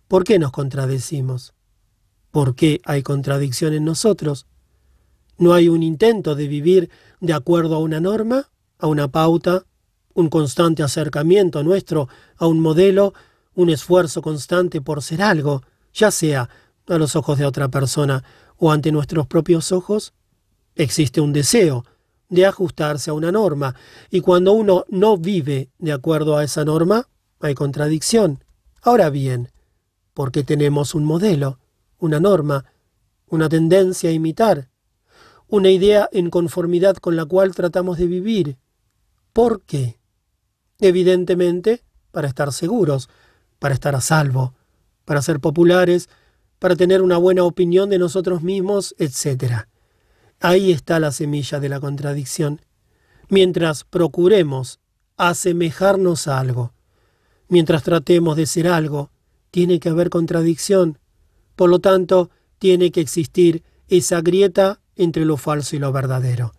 [0.07, 1.53] ¿Por qué nos contradecimos?
[2.31, 4.47] ¿Por qué hay contradicción en nosotros?
[5.37, 6.89] ¿No hay un intento de vivir
[7.21, 8.49] de acuerdo a una norma,
[8.79, 9.65] a una pauta,
[10.13, 13.13] un constante acercamiento nuestro a un modelo,
[13.53, 15.61] un esfuerzo constante por ser algo,
[15.93, 16.49] ya sea
[16.87, 18.23] a los ojos de otra persona
[18.57, 20.13] o ante nuestros propios ojos?
[20.75, 21.85] Existe un deseo
[22.27, 23.75] de ajustarse a una norma,
[24.09, 27.07] y cuando uno no vive de acuerdo a esa norma,
[27.41, 28.43] hay contradicción.
[28.81, 29.51] Ahora bien,
[30.13, 31.59] ¿por qué tenemos un modelo,
[31.99, 32.65] una norma,
[33.27, 34.70] una tendencia a imitar,
[35.51, 38.57] una idea en conformidad con la cual tratamos de vivir?
[39.33, 39.99] ¿Por qué?
[40.79, 43.09] Evidentemente, para estar seguros,
[43.59, 44.55] para estar a salvo,
[45.03, 46.09] para ser populares,
[46.57, 49.67] para tener una buena opinión de nosotros mismos, etc.
[50.39, 52.61] Ahí está la semilla de la contradicción.
[53.27, 54.79] Mientras procuremos
[55.17, 56.73] asemejarnos a algo,
[57.49, 59.11] mientras tratemos de ser algo,
[59.51, 60.97] tiene que haber contradicción.
[61.57, 66.53] Por lo tanto, tiene que existir esa grieta entre lo falso y lo verdadero.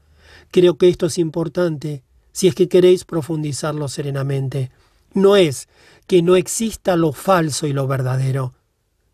[0.50, 2.02] Creo que esto es importante
[2.32, 4.70] si es que queréis profundizarlo serenamente.
[5.14, 5.68] No es
[6.06, 8.54] que no exista lo falso y lo verdadero.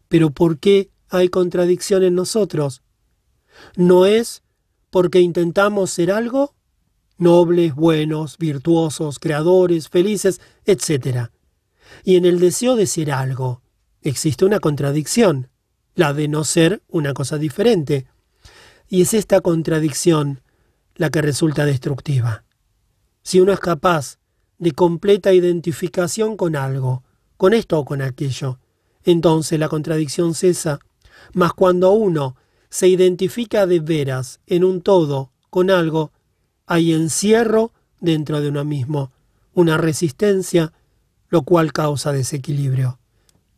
[0.08, 2.82] Pero ¿por qué hay contradicción en nosotros?
[3.76, 4.42] No es
[4.90, 6.54] porque intentamos ser algo
[7.18, 11.30] nobles, buenos, virtuosos, creadores, felices, etc.
[12.04, 13.60] Y en el deseo de ser algo
[14.02, 15.48] existe una contradicción,
[15.94, 18.06] la de no ser una cosa diferente.
[18.88, 20.40] Y es esta contradicción
[20.94, 22.44] la que resulta destructiva.
[23.22, 24.18] Si uno es capaz
[24.58, 27.04] de completa identificación con algo,
[27.36, 28.58] con esto o con aquello,
[29.04, 30.80] entonces la contradicción cesa.
[31.32, 32.36] Mas cuando uno
[32.70, 36.12] se identifica de veras en un todo con algo,
[36.66, 39.12] hay encierro dentro de uno mismo,
[39.54, 40.72] una resistencia,
[41.28, 42.98] lo cual causa desequilibrio.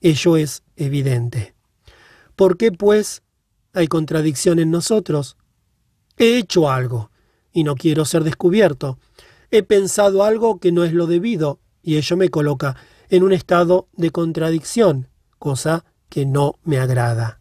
[0.01, 1.55] Ello es evidente.
[2.37, 3.23] ¿Por qué, pues,
[3.73, 5.37] hay contradicción en nosotros?
[6.17, 7.11] He hecho algo
[7.53, 8.99] y no quiero ser descubierto.
[9.51, 12.77] He pensado algo que no es lo debido y ello me coloca
[13.09, 17.41] en un estado de contradicción, cosa que no me agrada.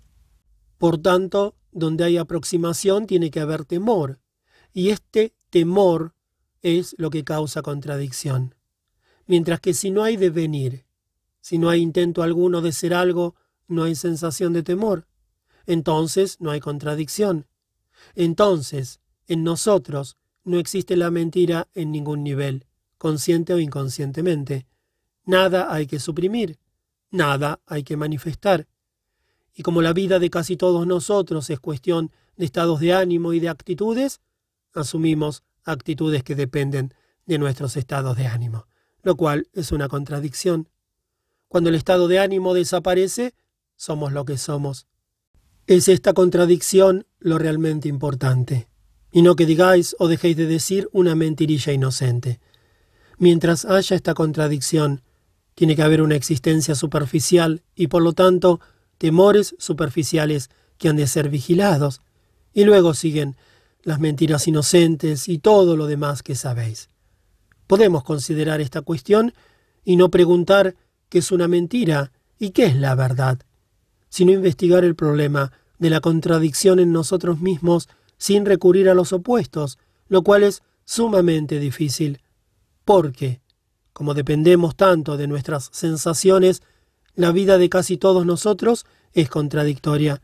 [0.77, 4.19] Por tanto, donde hay aproximación tiene que haber temor,
[4.73, 6.13] y este temor
[6.61, 8.55] es lo que causa contradicción.
[9.27, 10.85] Mientras que si no hay devenir,
[11.41, 13.35] si no hay intento alguno de ser algo,
[13.67, 15.08] no hay sensación de temor.
[15.65, 17.47] Entonces no hay contradicción.
[18.15, 22.65] Entonces, en nosotros no existe la mentira en ningún nivel,
[22.97, 24.65] consciente o inconscientemente.
[25.25, 26.57] Nada hay que suprimir,
[27.11, 28.67] nada hay que manifestar.
[29.53, 33.39] Y como la vida de casi todos nosotros es cuestión de estados de ánimo y
[33.39, 34.21] de actitudes,
[34.73, 36.93] asumimos actitudes que dependen
[37.25, 38.65] de nuestros estados de ánimo,
[39.03, 40.69] lo cual es una contradicción.
[41.47, 43.35] Cuando el estado de ánimo desaparece,
[43.75, 44.87] somos lo que somos.
[45.69, 48.67] Es esta contradicción lo realmente importante,
[49.11, 52.39] y no que digáis o dejéis de decir una mentirilla inocente.
[53.19, 55.03] Mientras haya esta contradicción,
[55.53, 58.59] tiene que haber una existencia superficial y por lo tanto
[58.97, 62.01] temores superficiales que han de ser vigilados,
[62.51, 63.37] y luego siguen
[63.83, 66.89] las mentiras inocentes y todo lo demás que sabéis.
[67.67, 69.35] Podemos considerar esta cuestión
[69.85, 70.75] y no preguntar
[71.09, 73.37] qué es una mentira y qué es la verdad,
[74.09, 79.79] sino investigar el problema de la contradicción en nosotros mismos sin recurrir a los opuestos,
[80.07, 82.21] lo cual es sumamente difícil.
[82.85, 83.41] Porque,
[83.93, 86.61] como dependemos tanto de nuestras sensaciones,
[87.15, 90.21] la vida de casi todos nosotros es contradictoria.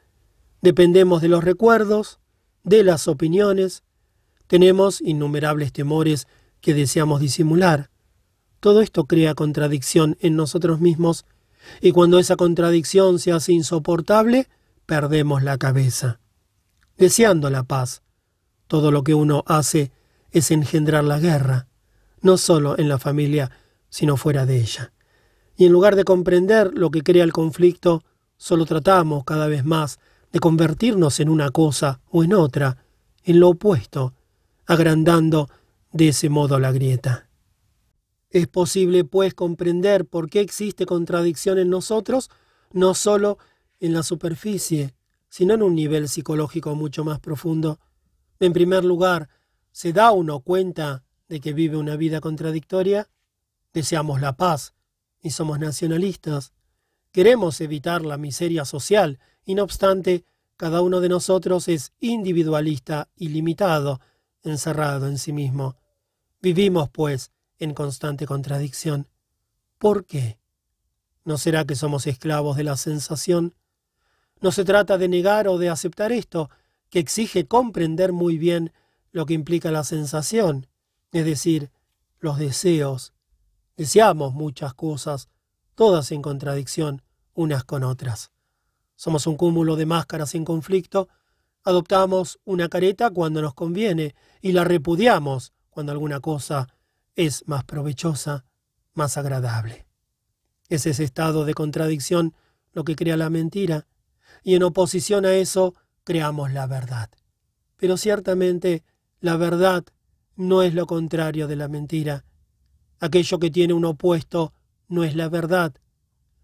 [0.62, 2.20] Dependemos de los recuerdos,
[2.64, 3.84] de las opiniones,
[4.48, 6.28] tenemos innumerables temores
[6.62, 7.90] que deseamos disimular.
[8.60, 11.26] Todo esto crea contradicción en nosotros mismos
[11.82, 14.48] y cuando esa contradicción se hace insoportable,
[14.86, 16.20] perdemos la cabeza.
[16.98, 18.04] Deseando la paz,
[18.68, 19.92] todo lo que uno hace
[20.32, 21.68] es engendrar la guerra,
[22.22, 23.52] no solo en la familia,
[23.90, 24.94] sino fuera de ella.
[25.58, 28.04] Y en lugar de comprender lo que crea el conflicto,
[28.38, 30.00] solo tratamos cada vez más
[30.32, 32.84] de convertirnos en una cosa o en otra,
[33.24, 34.14] en lo opuesto,
[34.66, 35.50] agrandando
[35.94, 37.30] de ese modo la grieta.
[38.30, 42.30] Es posible, pues, comprender por qué existe contradicción en nosotros,
[42.74, 43.38] no solo
[43.86, 44.96] en la superficie,
[45.30, 47.80] sino en un nivel psicológico mucho más profundo.
[48.40, 49.30] En primer lugar,
[49.72, 53.10] ¿se da uno cuenta de que vive una vida contradictoria?
[53.74, 54.74] Deseamos la paz
[55.22, 56.54] y somos nacionalistas.
[57.12, 60.26] Queremos evitar la miseria social y no obstante,
[60.58, 64.00] cada uno de nosotros es individualista y limitado,
[64.44, 65.76] encerrado en sí mismo.
[66.42, 69.10] Vivimos, pues, en constante contradicción.
[69.78, 70.40] ¿Por qué?
[71.26, 73.56] ¿No será que somos esclavos de la sensación?
[74.42, 76.50] No se trata de negar o de aceptar esto,
[76.90, 78.72] que exige comprender muy bien
[79.12, 80.68] lo que implica la sensación,
[81.12, 81.72] es decir,
[82.20, 83.14] los deseos.
[83.78, 85.30] Deseamos muchas cosas,
[85.76, 87.02] todas en contradicción
[87.34, 88.32] unas con otras.
[88.96, 91.10] Somos un cúmulo de máscaras en conflicto,
[91.64, 96.68] adoptamos una careta cuando nos conviene y la repudiamos cuando alguna cosa
[97.16, 98.46] es más provechosa,
[98.94, 99.86] más agradable.
[100.70, 102.34] Es ese estado de contradicción
[102.72, 103.86] lo que crea la mentira,
[104.46, 105.74] y en oposición a eso
[106.04, 107.10] creamos la verdad.
[107.78, 108.84] Pero ciertamente
[109.20, 109.84] la verdad
[110.36, 112.26] no es lo contrario de la mentira.
[113.00, 114.54] Aquello que tiene un opuesto
[114.88, 115.74] no es la verdad.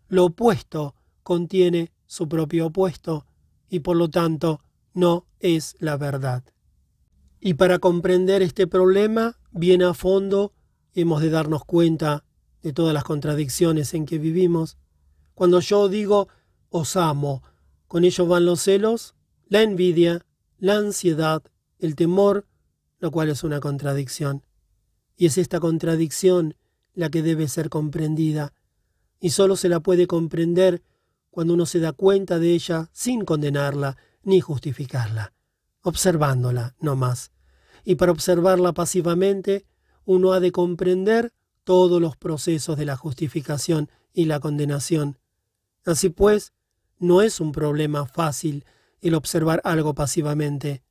[0.08, 3.28] Lo opuesto contiene su propio opuesto
[3.70, 4.62] y por lo tanto
[4.96, 6.44] no es la verdad.
[7.40, 10.54] Y para comprender este problema bien a fondo
[10.96, 12.26] hemos de darnos cuenta
[12.64, 14.80] de todas las contradicciones en que vivimos.
[15.36, 16.30] Cuando yo digo
[16.70, 17.44] os amo,
[17.92, 19.16] con ello van los celos,
[19.50, 20.26] la envidia,
[20.60, 21.44] la ansiedad,
[21.78, 22.48] el temor,
[23.00, 24.46] lo cual es una contradicción.
[25.18, 26.56] Y es esta contradicción
[26.94, 28.54] la que debe ser comprendida,
[29.20, 30.82] y sólo se la puede comprender
[31.32, 35.34] cuando uno se da cuenta de ella sin condenarla ni justificarla,
[35.82, 37.34] observándola no más.
[37.84, 39.66] Y para observarla pasivamente,
[40.06, 41.34] uno ha de comprender
[41.66, 45.20] todos los procesos de la justificación y la condenación.
[45.84, 46.54] Así pues,
[47.02, 48.64] no es un problema fácil
[49.02, 50.84] el observar algo pasivamente,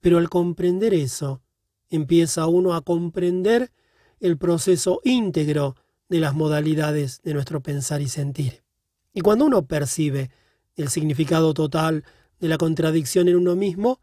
[0.00, 1.42] pero al comprender eso,
[1.88, 3.70] empieza uno a comprender
[4.18, 5.76] el proceso íntegro
[6.08, 8.64] de las modalidades de nuestro pensar y sentir.
[9.12, 10.32] Y cuando uno percibe
[10.74, 12.04] el significado total
[12.40, 14.00] de la contradicción en uno mismo,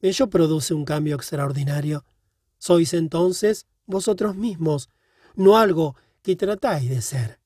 [0.00, 2.04] ello produce un cambio extraordinario.
[2.58, 4.90] Sois entonces vosotros mismos,
[5.36, 7.38] no algo que tratáis de ser.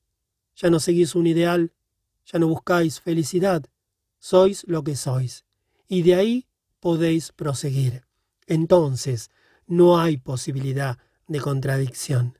[0.55, 1.71] Ya no seguís un ideal,
[2.25, 3.65] ya no buscáis felicidad,
[4.19, 5.45] sois lo que sois,
[5.87, 6.47] y de ahí
[6.79, 8.05] podéis proseguir.
[8.47, 9.31] Entonces,
[9.67, 10.97] no hay posibilidad
[11.27, 12.37] de contradicción.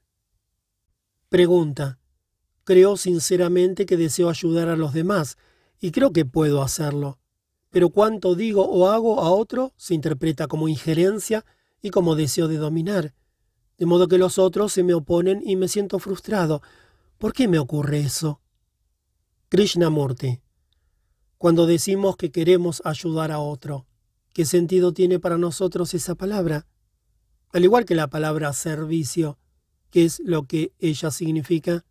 [1.30, 2.00] Pregunta.
[2.64, 5.38] Creo sinceramente que deseo ayudar a los demás
[5.80, 7.20] y creo que puedo hacerlo.
[7.72, 11.44] Pero cuanto digo o hago a otro se interpreta como injerencia
[11.82, 13.16] y como deseo de dominar.
[13.78, 16.62] De modo que los otros se me oponen y me siento frustrado.
[17.18, 18.43] ¿Por qué me ocurre eso?
[19.54, 20.42] Krishnamurti.
[21.38, 23.86] Cuando decimos que queremos ayudar a otro,
[24.34, 26.66] ¿qué sentido tiene para nosotros esa palabra?
[27.52, 29.38] Al igual que la palabra servicio,
[29.92, 31.86] ¿qué es lo que ella significa?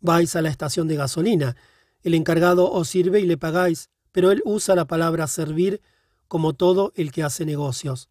[0.00, 1.56] Vais a la estación de gasolina.
[2.02, 5.80] El encargado os sirve y le pagáis, pero él usa la palabra servir
[6.28, 8.10] como todo el que hace negocios.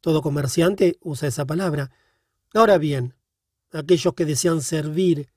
[0.00, 1.90] Todo comerciante usa esa palabra.
[2.54, 3.16] Ahora bien,
[3.72, 5.28] aquellos que desean servir,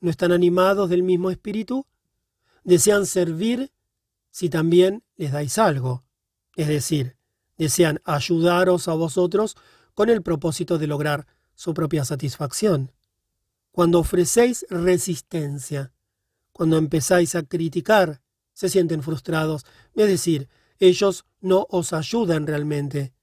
[0.00, 1.86] ¿no están animados del mismo espíritu?
[2.64, 3.72] Desean servir
[4.30, 6.04] si también les dais algo.
[6.56, 7.16] Es decir,
[7.58, 9.56] desean ayudaros a vosotros
[9.94, 12.92] con el propósito de lograr su propia satisfacción.
[13.70, 15.92] Cuando ofrecéis resistencia,
[16.52, 18.20] cuando empezáis a criticar,
[18.52, 19.64] se sienten frustrados,
[19.94, 20.48] es decir,
[20.78, 23.14] ellos no os ayudan realmente.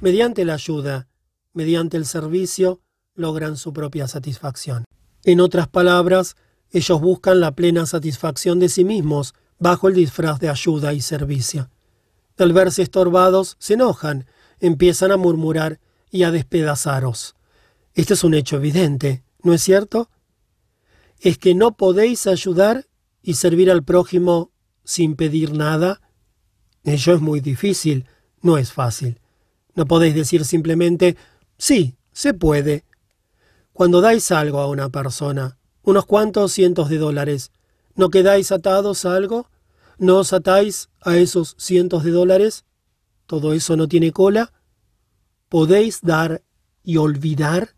[0.00, 1.08] Mediante la ayuda,
[1.52, 2.80] mediante el servicio,
[3.14, 4.84] logran su propia satisfacción.
[5.24, 6.36] En otras palabras,
[6.70, 11.70] ellos buscan la plena satisfacción de sí mismos bajo el disfraz de ayuda y servicio.
[12.38, 14.26] Al verse estorbados, se enojan,
[14.60, 15.80] empiezan a murmurar
[16.10, 17.34] y a despedazaros.
[17.94, 20.10] Este es un hecho evidente, ¿no es cierto?
[21.20, 22.86] Es que no podéis ayudar
[23.22, 24.52] y servir al prójimo
[24.84, 26.00] sin pedir nada.
[26.84, 28.06] Ello es muy difícil,
[28.42, 29.20] no es fácil.
[29.74, 31.16] No podéis decir simplemente,
[31.58, 32.84] sí, se puede.
[33.72, 37.52] Cuando dais algo a una persona, unos cuantos cientos de dólares,
[37.94, 39.48] ¿no quedáis atados a algo?
[39.98, 42.64] ¿No os atáis a esos cientos de dólares?
[43.26, 44.52] ¿Todo eso no tiene cola?
[45.48, 46.42] ¿Podéis dar
[46.82, 47.76] y olvidar?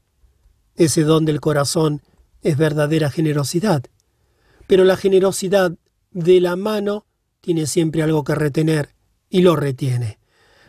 [0.75, 2.01] Ese don del corazón
[2.41, 3.85] es verdadera generosidad.
[4.67, 5.73] Pero la generosidad
[6.11, 7.05] de la mano
[7.43, 8.95] tiene siempre algo que retener
[9.29, 10.19] y lo retiene.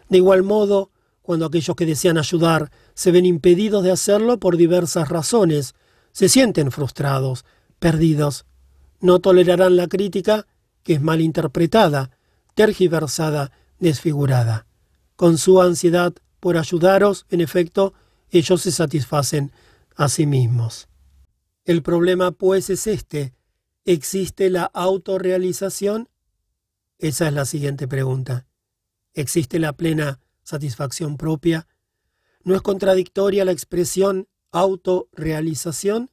[0.09, 0.91] De igual modo,
[1.21, 5.73] cuando aquellos que desean ayudar se ven impedidos de hacerlo por diversas razones,
[6.19, 7.45] se sienten frustrados,
[7.79, 8.45] perdidos.
[8.99, 10.47] No tolerarán la crítica,
[10.83, 12.11] que es mal interpretada,
[12.55, 14.67] tergiversada, desfigurada.
[15.15, 17.93] Con su ansiedad por ayudaros, en efecto,
[18.31, 19.53] ellos se satisfacen
[19.95, 20.89] a sí mismos.
[21.63, 23.33] El problema, pues, es este.
[23.85, 26.09] ¿Existe la autorrealización?
[26.97, 28.45] Esa es la siguiente pregunta.
[29.13, 31.65] ¿Existe la plena satisfacción propia?
[32.43, 36.11] ¿No es contradictoria la expresión autorrealización?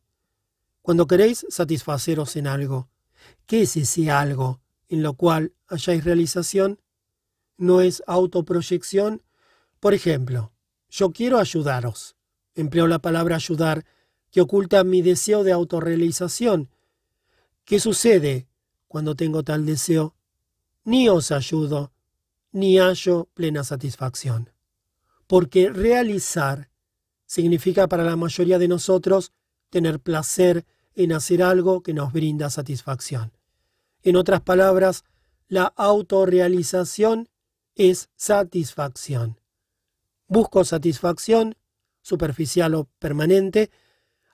[0.83, 2.89] Cuando queréis satisfaceros en algo,
[3.47, 6.81] ¿qué es ese algo en lo cual hayáis realización?
[7.57, 9.23] ¿No es autoproyección?
[9.81, 10.53] Por ejemplo,
[10.91, 12.17] yo quiero ayudaros.
[12.55, 13.85] Empleo la palabra ayudar,
[14.31, 16.71] que oculta mi deseo de autorrealización.
[17.65, 18.49] ¿Qué sucede
[18.87, 20.15] cuando tengo tal deseo?
[20.85, 21.93] Ni os ayudo,
[22.53, 24.51] ni hallo plena satisfacción.
[25.27, 26.71] Porque realizar
[27.27, 29.33] significa para la mayoría de nosotros
[29.71, 33.33] tener placer en hacer algo que nos brinda satisfacción.
[34.03, 35.05] En otras palabras,
[35.49, 37.29] la autorrealización
[37.75, 39.41] es satisfacción.
[40.27, 41.57] Busco satisfacción
[42.07, 43.71] superficial o permanente,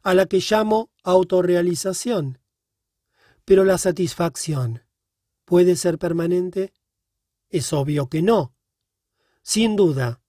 [0.02, 2.38] a la que llamo autorrealización.
[3.46, 4.82] Pero la satisfacción,
[5.46, 6.74] ¿puede ser permanente?
[7.48, 8.54] Es obvio que no.
[9.42, 10.21] Sin duda,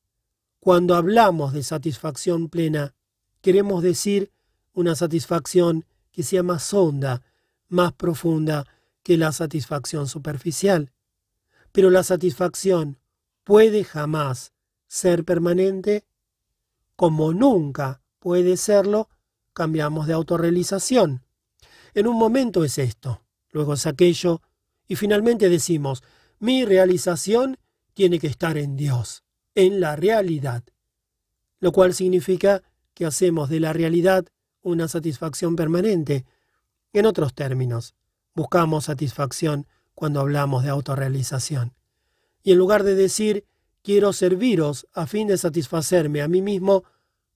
[0.64, 2.96] cuando hablamos de satisfacción plena,
[3.42, 4.32] queremos decir
[4.72, 7.22] una satisfacción que sea más honda,
[7.68, 8.66] más profunda
[9.04, 10.94] que la satisfacción superficial.
[11.74, 12.98] Pero la satisfacción
[13.44, 14.54] puede jamás
[14.88, 16.06] ser permanente
[16.96, 19.10] como nunca puede serlo,
[19.52, 21.26] cambiamos de autorrealización.
[21.94, 23.22] En un momento es esto,
[23.52, 24.42] luego es aquello,
[24.88, 26.04] y finalmente decimos,
[26.40, 27.58] mi realización
[27.94, 29.23] tiene que estar en Dios,
[29.56, 30.64] en la realidad,
[31.60, 32.64] lo cual significa
[32.94, 34.26] que hacemos de la realidad
[34.62, 36.26] una satisfacción permanente.
[36.94, 37.96] En otros términos,
[38.34, 41.74] buscamos satisfacción cuando hablamos de autorrealización.
[42.44, 43.46] Y en lugar de decir
[43.84, 46.84] quiero serviros a fin de satisfacerme a mí mismo,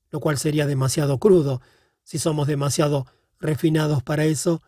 [0.09, 1.61] lo cual sería demasiado crudo
[2.03, 3.05] si somos demasiado
[3.37, 4.61] refinados para eso,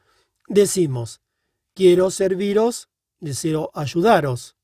[0.49, 1.21] decimos,
[1.73, 2.89] quiero serviros,
[3.21, 4.57] deseo ayudaros.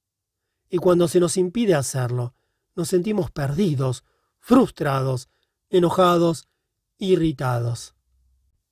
[0.69, 2.33] Y cuando se nos impide hacerlo,
[2.76, 4.03] nos sentimos perdidos,
[4.39, 5.30] frustrados,
[5.69, 6.47] enojados,
[6.97, 7.95] irritados.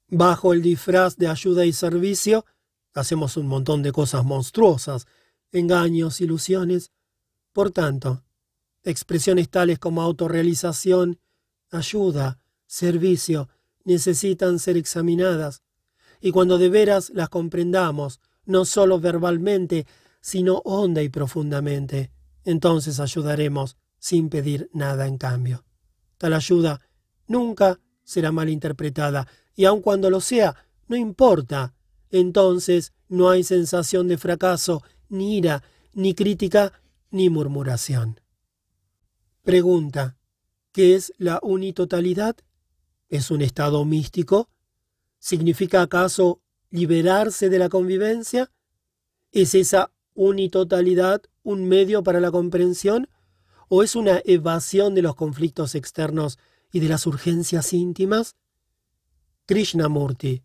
[0.07, 2.45] Bajo el disfraz de ayuda y servicio,
[2.93, 5.07] hacemos un montón de cosas monstruosas,
[5.51, 6.91] engaños, ilusiones.
[7.51, 8.23] Por tanto,
[8.85, 11.19] Expresiones tales como autorrealización,
[11.71, 13.47] ayuda, servicio,
[13.85, 15.61] necesitan ser examinadas.
[16.19, 19.87] Y cuando de veras las comprendamos, no solo verbalmente,
[20.19, 22.11] sino honda y profundamente,
[22.43, 25.63] entonces ayudaremos sin pedir nada en cambio.
[26.17, 26.81] Tal ayuda
[27.25, 30.57] nunca será mal interpretada, y aun cuando lo sea,
[30.89, 31.73] no importa.
[32.09, 35.63] Entonces no hay sensación de fracaso, ni ira,
[35.93, 36.73] ni crítica,
[37.11, 38.19] ni murmuración.
[39.41, 40.17] Pregunta,
[40.73, 42.35] ¿qué es la unitotalidad?
[43.07, 44.49] ¿Es un estado místico?
[45.17, 48.51] ¿Significa acaso liberarse de la convivencia?
[49.31, 53.07] ¿Es esa unitotalidad un medio para la comprensión?
[53.75, 56.37] ¿O es una evasión de los conflictos externos
[56.71, 58.35] y de las urgencias íntimas?
[59.47, 60.43] Krishnamurti,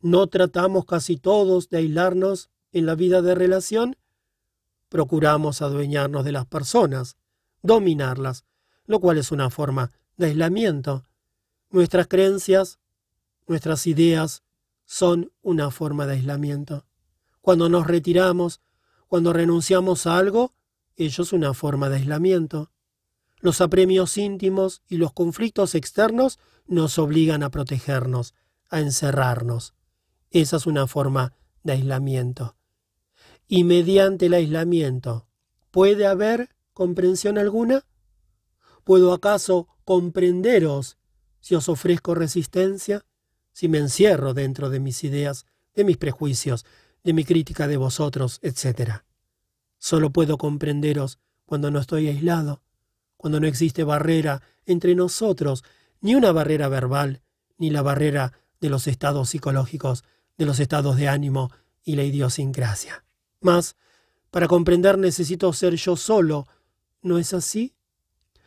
[0.00, 3.94] ¿no tratamos casi todos de aislarnos en la vida de relación?
[4.88, 7.18] Procuramos adueñarnos de las personas,
[7.60, 8.46] dominarlas,
[8.86, 11.04] lo cual es una forma de aislamiento.
[11.68, 12.78] Nuestras creencias,
[13.48, 14.44] nuestras ideas
[14.86, 16.86] son una forma de aislamiento.
[17.42, 18.62] Cuando nos retiramos,
[19.08, 20.54] cuando renunciamos a algo,
[20.96, 22.70] ello es una forma de aislamiento.
[23.38, 28.34] Los apremios íntimos y los conflictos externos nos obligan a protegernos,
[28.68, 29.74] a encerrarnos.
[30.30, 32.56] Esa es una forma de aislamiento.
[33.48, 35.26] Y mediante el aislamiento,
[35.70, 37.84] ¿puede haber comprensión alguna?
[38.84, 40.98] ¿Puedo acaso comprenderos
[41.40, 43.04] si os ofrezco resistencia?
[43.52, 46.64] Si me encierro dentro de mis ideas, de mis prejuicios,
[47.02, 49.02] de mi crítica de vosotros, etc.
[49.80, 52.62] Solo puedo comprenderos cuando no estoy aislado,
[53.16, 55.64] cuando no existe barrera entre nosotros,
[56.00, 57.22] ni una barrera verbal,
[57.58, 60.04] ni la barrera de los estados psicológicos,
[60.38, 61.50] de los estados de ánimo
[61.82, 63.04] y la idiosincrasia.
[63.40, 63.74] Mas,
[64.30, 66.46] para comprender necesito ser yo solo,
[67.02, 67.74] ¿no es así?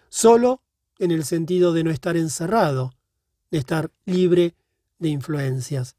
[0.09, 0.61] Solo
[0.99, 2.93] en el sentido de no estar encerrado,
[3.49, 4.55] de estar libre
[4.99, 5.97] de influencias.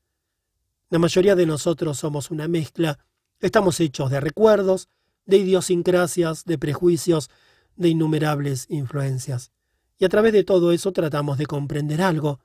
[0.90, 3.01] La mayoría de nosotros somos una mezcla,
[3.40, 4.89] estamos hechos de recuerdos,
[5.27, 7.31] de idiosincrasias, de prejuicios,
[7.77, 9.53] de innumerables influencias.
[9.99, 12.41] Y a través de todo eso tratamos de comprender algo.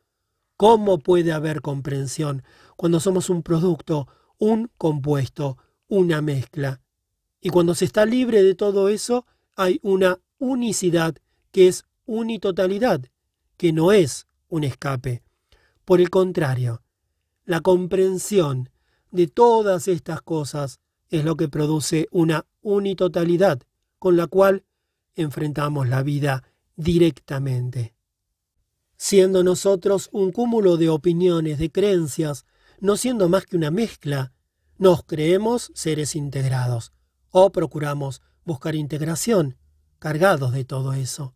[0.57, 2.43] ¿Cómo puede haber comprensión
[2.75, 4.07] cuando somos un producto,
[4.37, 5.57] un compuesto,
[5.87, 6.81] una mezcla?
[7.41, 9.25] Y cuando se está libre de todo eso,
[9.55, 11.15] hay una unicidad
[11.51, 13.01] que es unitotalidad,
[13.57, 15.23] que no es un escape.
[15.85, 16.81] Por el contrario,
[17.45, 18.69] la comprensión
[19.11, 20.79] de todas estas cosas
[21.09, 23.61] es lo que produce una unitotalidad
[23.97, 24.63] con la cual
[25.15, 26.43] enfrentamos la vida
[26.75, 27.93] directamente.
[28.97, 32.45] Siendo nosotros un cúmulo de opiniones, de creencias,
[32.79, 34.33] no siendo más que una mezcla,
[34.77, 36.93] nos creemos seres integrados
[37.29, 39.57] o procuramos buscar integración,
[39.99, 41.35] cargados de todo eso.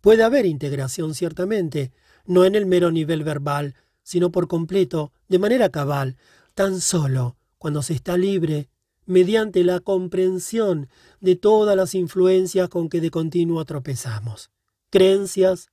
[0.00, 1.92] Puede haber integración ciertamente,
[2.26, 6.18] no en el mero nivel verbal, sino por completo, de manera cabal,
[6.54, 8.68] tan solo cuando se está libre,
[9.06, 10.88] mediante la comprensión
[11.20, 14.50] de todas las influencias con que de continuo tropezamos.
[14.90, 15.68] Creencias,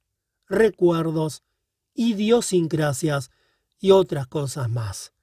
[0.47, 1.43] recuerdos,
[1.93, 3.31] idiosincrasias
[3.79, 5.13] y otras cosas más.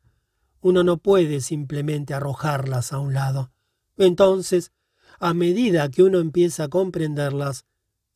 [0.60, 3.51] Uno no puede simplemente arrojarlas a un lado.
[3.97, 4.72] Entonces,
[5.20, 7.64] a medida que uno empieza a comprenderlas,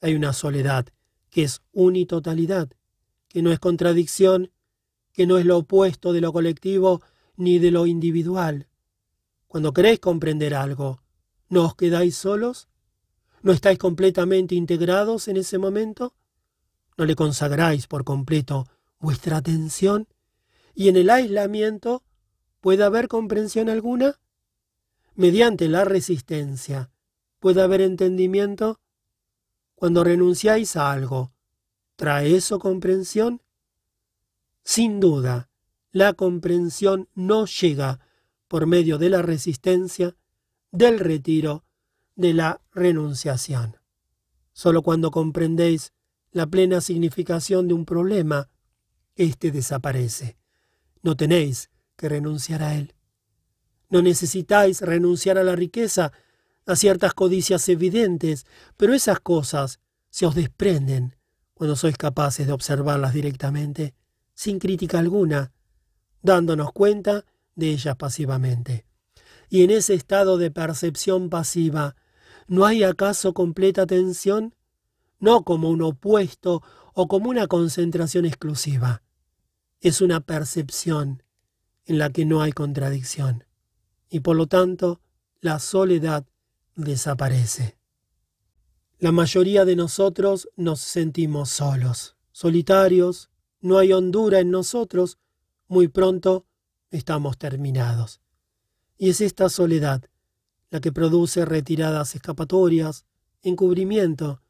[0.01, 0.86] hay una soledad
[1.31, 2.70] que es unitotalidad,
[3.28, 4.51] que no es contradicción,
[5.12, 7.02] que no es lo opuesto de lo colectivo
[7.36, 8.69] ni de lo individual.
[9.53, 11.03] Cuando queréis comprender algo,
[11.51, 12.69] ¿no os quedáis solos?
[13.43, 16.15] ¿No estáis completamente integrados en ese momento?
[16.97, 18.66] ¿No le consagráis por completo
[18.99, 20.09] vuestra atención?
[20.74, 22.03] ¿Y en el aislamiento
[22.62, 24.19] puede haber comprensión alguna?
[25.16, 26.91] Mediante la resistencia,
[27.39, 28.81] ¿puede haber entendimiento?
[29.74, 31.35] Cuando renunciáis a algo,
[31.97, 33.43] ¿trae eso comprensión?
[34.65, 35.51] Sin duda,
[35.91, 38.01] la comprensión no llega
[38.53, 40.15] por medio de la resistencia,
[40.73, 41.65] del retiro,
[42.16, 43.79] de la renunciación.
[44.53, 45.95] Solo cuando comprendéis
[46.33, 48.51] la plena significación de un problema,
[49.16, 50.37] éste desaparece.
[51.01, 52.95] No tenéis que renunciar a él.
[53.89, 56.12] No necesitáis renunciar a la riqueza
[56.66, 58.45] a ciertas codicias evidentes,
[58.77, 59.81] pero esas cosas
[60.11, 61.16] se os desprenden
[61.55, 63.95] cuando sois capaces de observarlas directamente,
[64.35, 65.55] sin crítica alguna,
[66.20, 67.24] dándonos cuenta
[67.55, 68.87] de ellas pasivamente.
[69.49, 71.97] Y en ese estado de percepción pasiva,
[72.47, 74.55] ¿no hay acaso completa atención?
[75.19, 76.62] No como un opuesto
[76.95, 79.03] o como una concentración exclusiva.
[79.81, 81.23] Es una percepción
[81.85, 83.45] en la que no hay contradicción.
[84.09, 85.01] Y por lo tanto,
[85.41, 86.24] la soledad
[86.74, 87.77] desaparece.
[88.99, 93.31] La mayoría de nosotros nos sentimos solos, solitarios,
[93.61, 95.19] no hay hondura en nosotros,
[95.66, 96.47] muy pronto
[96.93, 98.20] estamos terminados.
[98.97, 100.05] Y es esta soledad
[100.70, 103.05] la que produce retiradas escapatorias,
[103.43, 104.40] encubrimiento,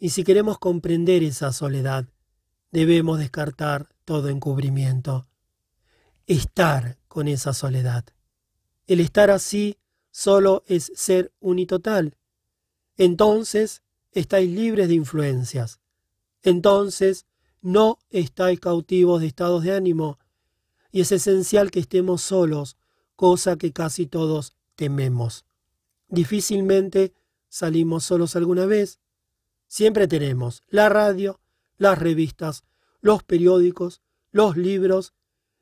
[0.00, 2.06] y si queremos comprender esa soledad,
[2.70, 5.26] debemos descartar todo encubrimiento.
[6.26, 8.04] Estar con esa soledad.
[8.86, 9.78] El estar así
[10.10, 12.16] solo es ser unitotal.
[12.96, 13.82] Entonces
[14.12, 15.80] estáis libres de influencias.
[16.42, 17.26] Entonces
[17.60, 20.18] no estáis cautivos de estados de ánimo.
[20.90, 22.76] Y es esencial que estemos solos,
[23.16, 25.44] cosa que casi todos tememos.
[26.08, 27.12] Difícilmente
[27.48, 29.00] salimos solos alguna vez.
[29.66, 31.40] Siempre tenemos la radio,
[31.76, 32.64] las revistas,
[33.00, 34.00] los periódicos,
[34.30, 35.14] los libros,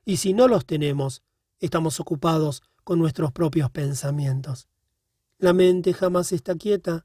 [0.05, 1.23] y si no los tenemos,
[1.59, 4.69] estamos ocupados con nuestros propios pensamientos.
[5.39, 7.05] La mente jamás está quieta.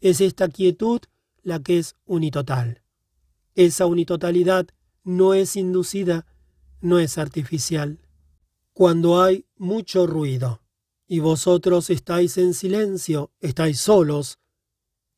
[0.00, 1.00] Es esta quietud
[1.42, 2.82] la que es unitotal.
[3.54, 4.66] Esa unitotalidad
[5.04, 6.26] no es inducida,
[6.84, 7.98] no es artificial.
[8.74, 10.60] Cuando hay mucho ruido,
[11.06, 14.38] y vosotros estáis en silencio, estáis solos,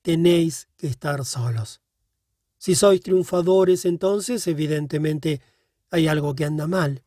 [0.03, 1.81] tenéis que estar solos.
[2.59, 5.41] Si sois triunfadores, entonces evidentemente
[5.91, 7.03] hay algo que anda mal.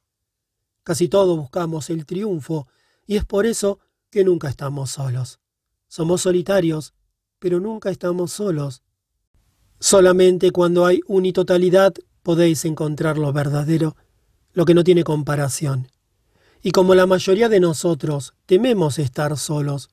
[0.83, 2.67] Casi todos buscamos el triunfo,
[3.07, 3.79] y es por eso
[4.09, 5.39] que nunca estamos solos.
[5.87, 6.93] Somos solitarios,
[7.39, 8.83] pero nunca estamos solos.
[9.79, 13.95] Solamente cuando hay unitotalidad podéis encontrar lo verdadero,
[14.53, 15.87] lo que no tiene comparación.
[16.61, 19.89] Y como la mayoría de nosotros tememos estar solos,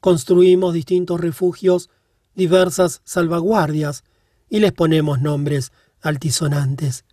[0.00, 1.90] construimos distintos refugios,
[2.34, 4.04] diversas salvaguardias,
[4.48, 5.70] y les ponemos nombres
[6.00, 7.04] altisonantes.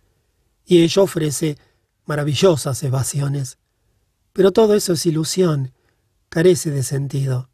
[0.66, 1.56] Y ello ofrece
[2.04, 3.58] maravillosas evasiones.
[4.32, 5.72] Pero todo eso es ilusión,
[6.28, 7.48] carece de sentido.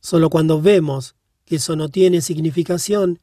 [0.00, 3.20] Solo cuando vemos que eso no tiene significación,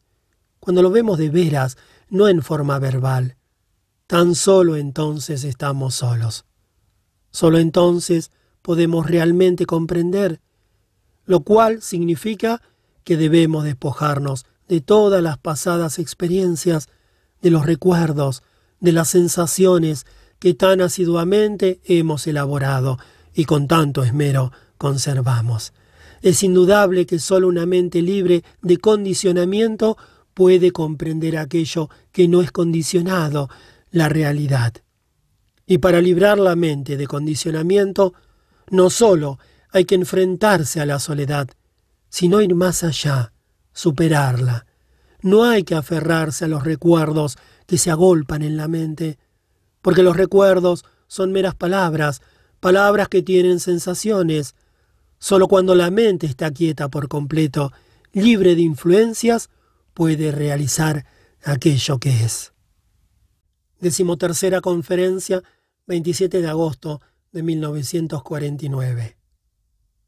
[0.59, 1.77] cuando lo vemos de veras,
[2.09, 3.37] no en forma verbal,
[4.09, 6.45] tan solo entonces estamos solos.
[7.29, 8.31] Solo entonces
[8.63, 10.41] podemos realmente comprender,
[11.25, 12.59] lo cual significa
[13.03, 16.89] que debemos despojarnos de todas las pasadas experiencias,
[17.43, 18.41] de los recuerdos,
[18.79, 20.07] de las sensaciones
[20.39, 22.97] que tan asiduamente hemos elaborado
[23.35, 25.71] y con tanto esmero conservamos.
[26.23, 29.97] Es indudable que sólo una mente libre de condicionamiento
[30.33, 33.49] puede comprender aquello que no es condicionado,
[33.91, 34.73] la realidad.
[35.65, 38.13] Y para librar la mente de condicionamiento,
[38.69, 39.39] no solo
[39.71, 41.47] hay que enfrentarse a la soledad,
[42.09, 43.33] sino ir más allá,
[43.71, 44.65] superarla.
[45.21, 47.37] No hay que aferrarse a los recuerdos
[47.67, 49.19] que se agolpan en la mente,
[49.81, 52.21] porque los recuerdos son meras palabras,
[52.59, 54.55] palabras que tienen sensaciones.
[55.19, 57.71] Solo cuando la mente está quieta por completo,
[58.11, 59.49] libre de influencias,
[59.93, 61.05] puede realizar
[61.43, 62.53] aquello que es.
[63.79, 65.43] Decimotercera conferencia
[65.87, 67.01] 27 de agosto
[67.31, 69.18] de 1949.